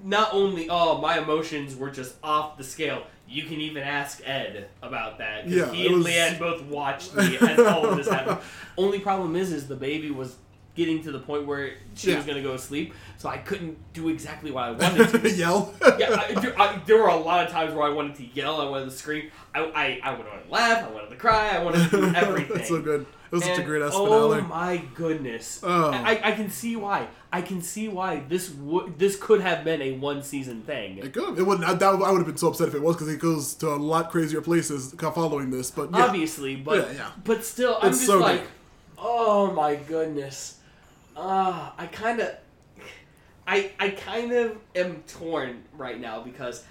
[0.07, 3.03] not only oh my emotions were just off the scale.
[3.29, 5.43] You can even ask Ed about that.
[5.45, 8.39] 'cause Yeah, he and was- Leanne both watched me as all of this happened.
[8.79, 10.37] Only problem is, is the baby was
[10.77, 12.19] getting to the point where she Yeah.
[12.19, 15.31] was gonna go to sleep, so I couldn't do exactly what I wanted to.
[15.31, 15.75] Yell.
[15.99, 18.61] yeah, I, there- I, there were a lot of times where I wanted to yell,
[18.61, 21.65] I wanted to scream, I, I, I wanted to laugh, I wanted to cry, I
[21.65, 22.53] wanted to do everything.
[22.59, 23.07] That's so good.
[23.33, 25.59] It was such a great ass oh my goodness!
[25.65, 25.91] Oh.
[25.91, 27.09] I, I can see why.
[27.37, 30.99] I can see why this would this could have been a one season thing.
[30.99, 31.39] It could.
[31.39, 31.69] It wouldn't.
[31.69, 33.69] I, that, I would have been so upset if it was because it goes to
[33.69, 35.71] a lot crazier places following this.
[35.71, 37.11] But yeah, Obviously, but Yeah, yeah.
[37.25, 38.49] but still, I'm It's just so like, good.
[38.99, 40.59] oh my goodness.
[41.17, 42.31] Ah, I kind of,
[43.47, 46.65] I I kind of am torn right now because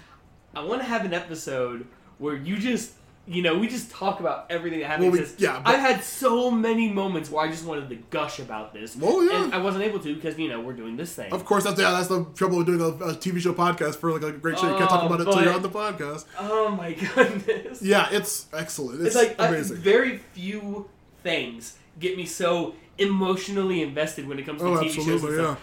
[0.54, 1.86] I want to have an episode
[2.18, 2.92] where you just.
[3.28, 5.12] You know, we just talk about everything that happens.
[5.12, 8.38] Well, we- yeah, but- I've had so many moments where I just wanted to gush
[8.38, 8.94] about this.
[8.94, 9.44] Well, yeah.
[9.44, 11.32] And I wasn't able to because, you know, we're doing this thing.
[11.32, 14.12] Of course, that's yeah, that's the trouble with doing a, a TV show podcast for
[14.12, 14.70] like a great show.
[14.70, 16.24] You can't talk Oh, about it until you're on the podcast.
[16.38, 17.82] Oh my goodness.
[17.82, 19.00] Yeah, it's excellent.
[19.04, 19.78] It's, It's, like amazing.
[19.78, 20.88] very few
[21.24, 24.98] things get me so emotionally invested when it comes to oh, TV shows.
[25.06, 25.44] and absolutely, yeah.
[25.44, 25.60] stuff.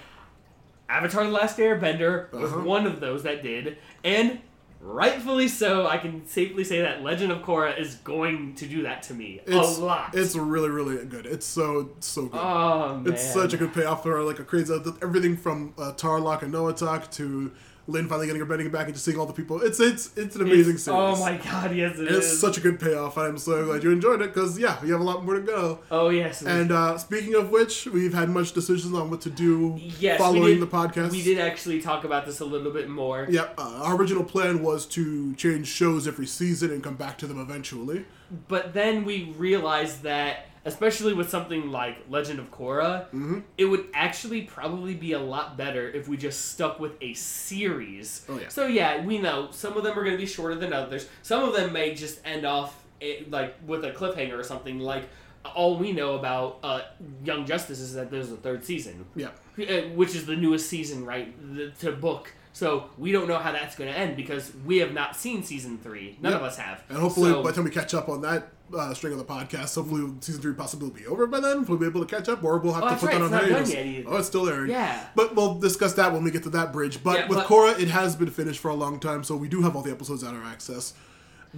[0.89, 2.61] Avatar: The Last Airbender was Uh-huh.
[2.63, 4.39] one of those that did, and
[4.83, 5.87] rightfully so.
[5.87, 9.39] I can safely say that Legend of Korra is going to do that to me
[9.45, 10.13] It's a lot.
[10.13, 11.25] It's really, really good.
[11.25, 12.39] It's so so good.
[12.41, 16.41] oh man, It's such a good payoff for like a crazy everything from uh, Tarrlok
[16.41, 17.51] and Noatak to
[17.85, 19.61] Lin finally getting her bending back and just seeing all the people.
[19.61, 20.99] It's it's it's an amazing It's- series.
[20.99, 22.39] Oh my god, yes it It's is.
[22.39, 23.17] such a good payoff.
[23.17, 25.79] I'm so glad you enjoyed it because yeah, we have a lot more to go.
[25.91, 26.41] oh yes.
[26.43, 30.59] And uh, speaking of which, we've had much decisions on what to do yes, following
[30.59, 31.11] did- the podcast.
[31.11, 33.27] We did actually talk about this a little bit more.
[33.29, 37.27] Yeah, uh, our original plan was to change shows every season and come back to
[37.27, 38.05] them eventually.
[38.47, 43.39] But then we realized that, especially with something like Legend of Korra, Mm-hmm.
[43.57, 48.25] it would actually probably be a lot better if we just stuck with a series.
[48.29, 48.47] Oh, yeah.
[48.49, 51.07] So yeah, we know some of them are going to be shorter than others.
[51.21, 54.79] Some of them may just end off eh, like with a cliffhanger or something.
[54.79, 55.09] Like
[55.55, 56.81] all we know about uh,
[57.25, 59.29] Young Justice is that there's a third season, Yeah.
[59.59, 62.31] eh, which is the newest season, right, the, to book.
[62.53, 65.79] So we don't know how that's going to end because we have not seen season
[65.79, 66.17] three.
[66.21, 66.37] None Yeah.
[66.37, 66.83] of us have.
[66.87, 69.25] And hopefully, So- by the time we catch up on that uh, string of the
[69.25, 71.65] podcast, hopefully season three possibly will be over by then.
[71.65, 73.31] We'll be able to catch up, or we'll have Oh, to put right, that on
[73.31, 74.05] hiatus.
[74.07, 74.71] Oh, it's still airing.
[74.71, 75.05] Yeah.
[75.15, 77.03] But we'll discuss that when we get to that bridge.
[77.03, 79.47] But Yeah, with but- Korra, it has been finished for a long time, so we
[79.47, 80.93] do have all the episodes at our access.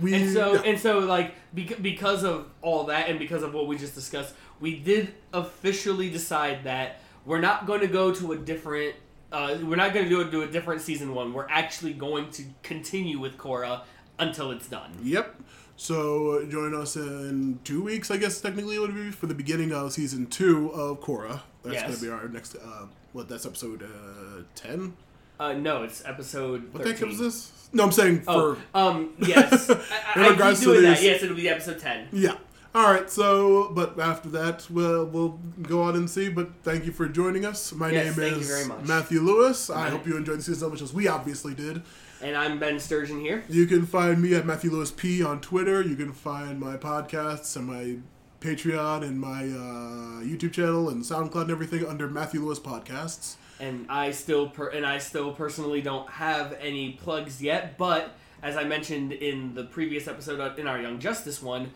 [0.01, 0.61] We And so, yeah.
[0.65, 4.33] and so, like bec- because of all that, and because of what we just discussed,
[4.59, 8.95] we did officially decide that we're not going to go to a different.
[9.31, 11.33] Uh, we're not going to do a, do a different season one.
[11.33, 13.81] We're actually going to continue with Korra
[14.19, 14.91] until it's done.
[15.01, 15.35] Yep.
[15.77, 19.33] So uh, join us in two weeks, I guess technically it would be for the
[19.33, 21.41] beginning of season two of Korra.
[21.63, 21.83] That's Yes.
[21.83, 22.55] going to be our next.
[22.55, 23.27] Uh, what?
[23.27, 24.95] That's episode uh, ten.
[25.39, 26.71] Uh, no, it's episode.
[26.73, 27.13] What the heck 13.
[27.13, 27.69] is this?
[27.73, 28.57] No, I'm saying for.
[28.73, 29.69] Oh, um, yes.
[29.69, 29.77] In
[30.15, 31.01] I, I regards keep to doing that.
[31.01, 32.07] Yes, it'll be episode ten.
[32.13, 32.35] Yeah.
[32.73, 33.09] All right.
[33.09, 36.29] So, but after that, we'll we'll go on and see.
[36.29, 37.73] But thank you for joining us.
[37.73, 38.87] My Yes, name thank you is very much.
[38.87, 39.69] Matthew Lewis.
[39.69, 39.91] I Right.
[39.91, 41.81] hope you enjoyed the season as much as we obviously did.
[42.25, 43.43] And I'm Ben Sturgeon here.
[43.47, 45.83] You can find me at Matthew Lewis P on Twitter.
[45.83, 47.97] You can find my podcasts and my
[48.41, 53.35] Patreon and my uh, YouTube channel and SoundCloud and everything under Matthew Lewis Podcasts.
[53.59, 57.77] and I still per- and I still personally don't have any plugs yet.
[57.77, 61.73] But as I mentioned in the previous episode in our Young Justice one,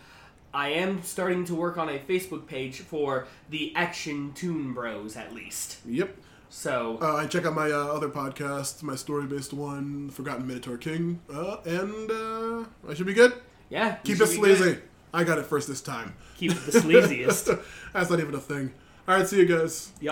[0.51, 5.31] I am starting to work on a Facebook page for the Action Toon Bros at
[5.31, 5.77] least.
[5.85, 6.17] Yep.
[6.49, 11.21] So Uh, and check out my uh, other podcast, my story-based one, Forgotten Minotaur King,
[11.33, 13.33] uh, and uh, I should be good.
[13.69, 14.57] yeah, Keep it be good.
[14.57, 14.77] sleazy.
[15.13, 16.15] I got it first this time.
[16.37, 17.59] Keep it the sleaziest.
[17.93, 18.71] That's not even a thing.
[19.07, 19.91] All right, see you guys.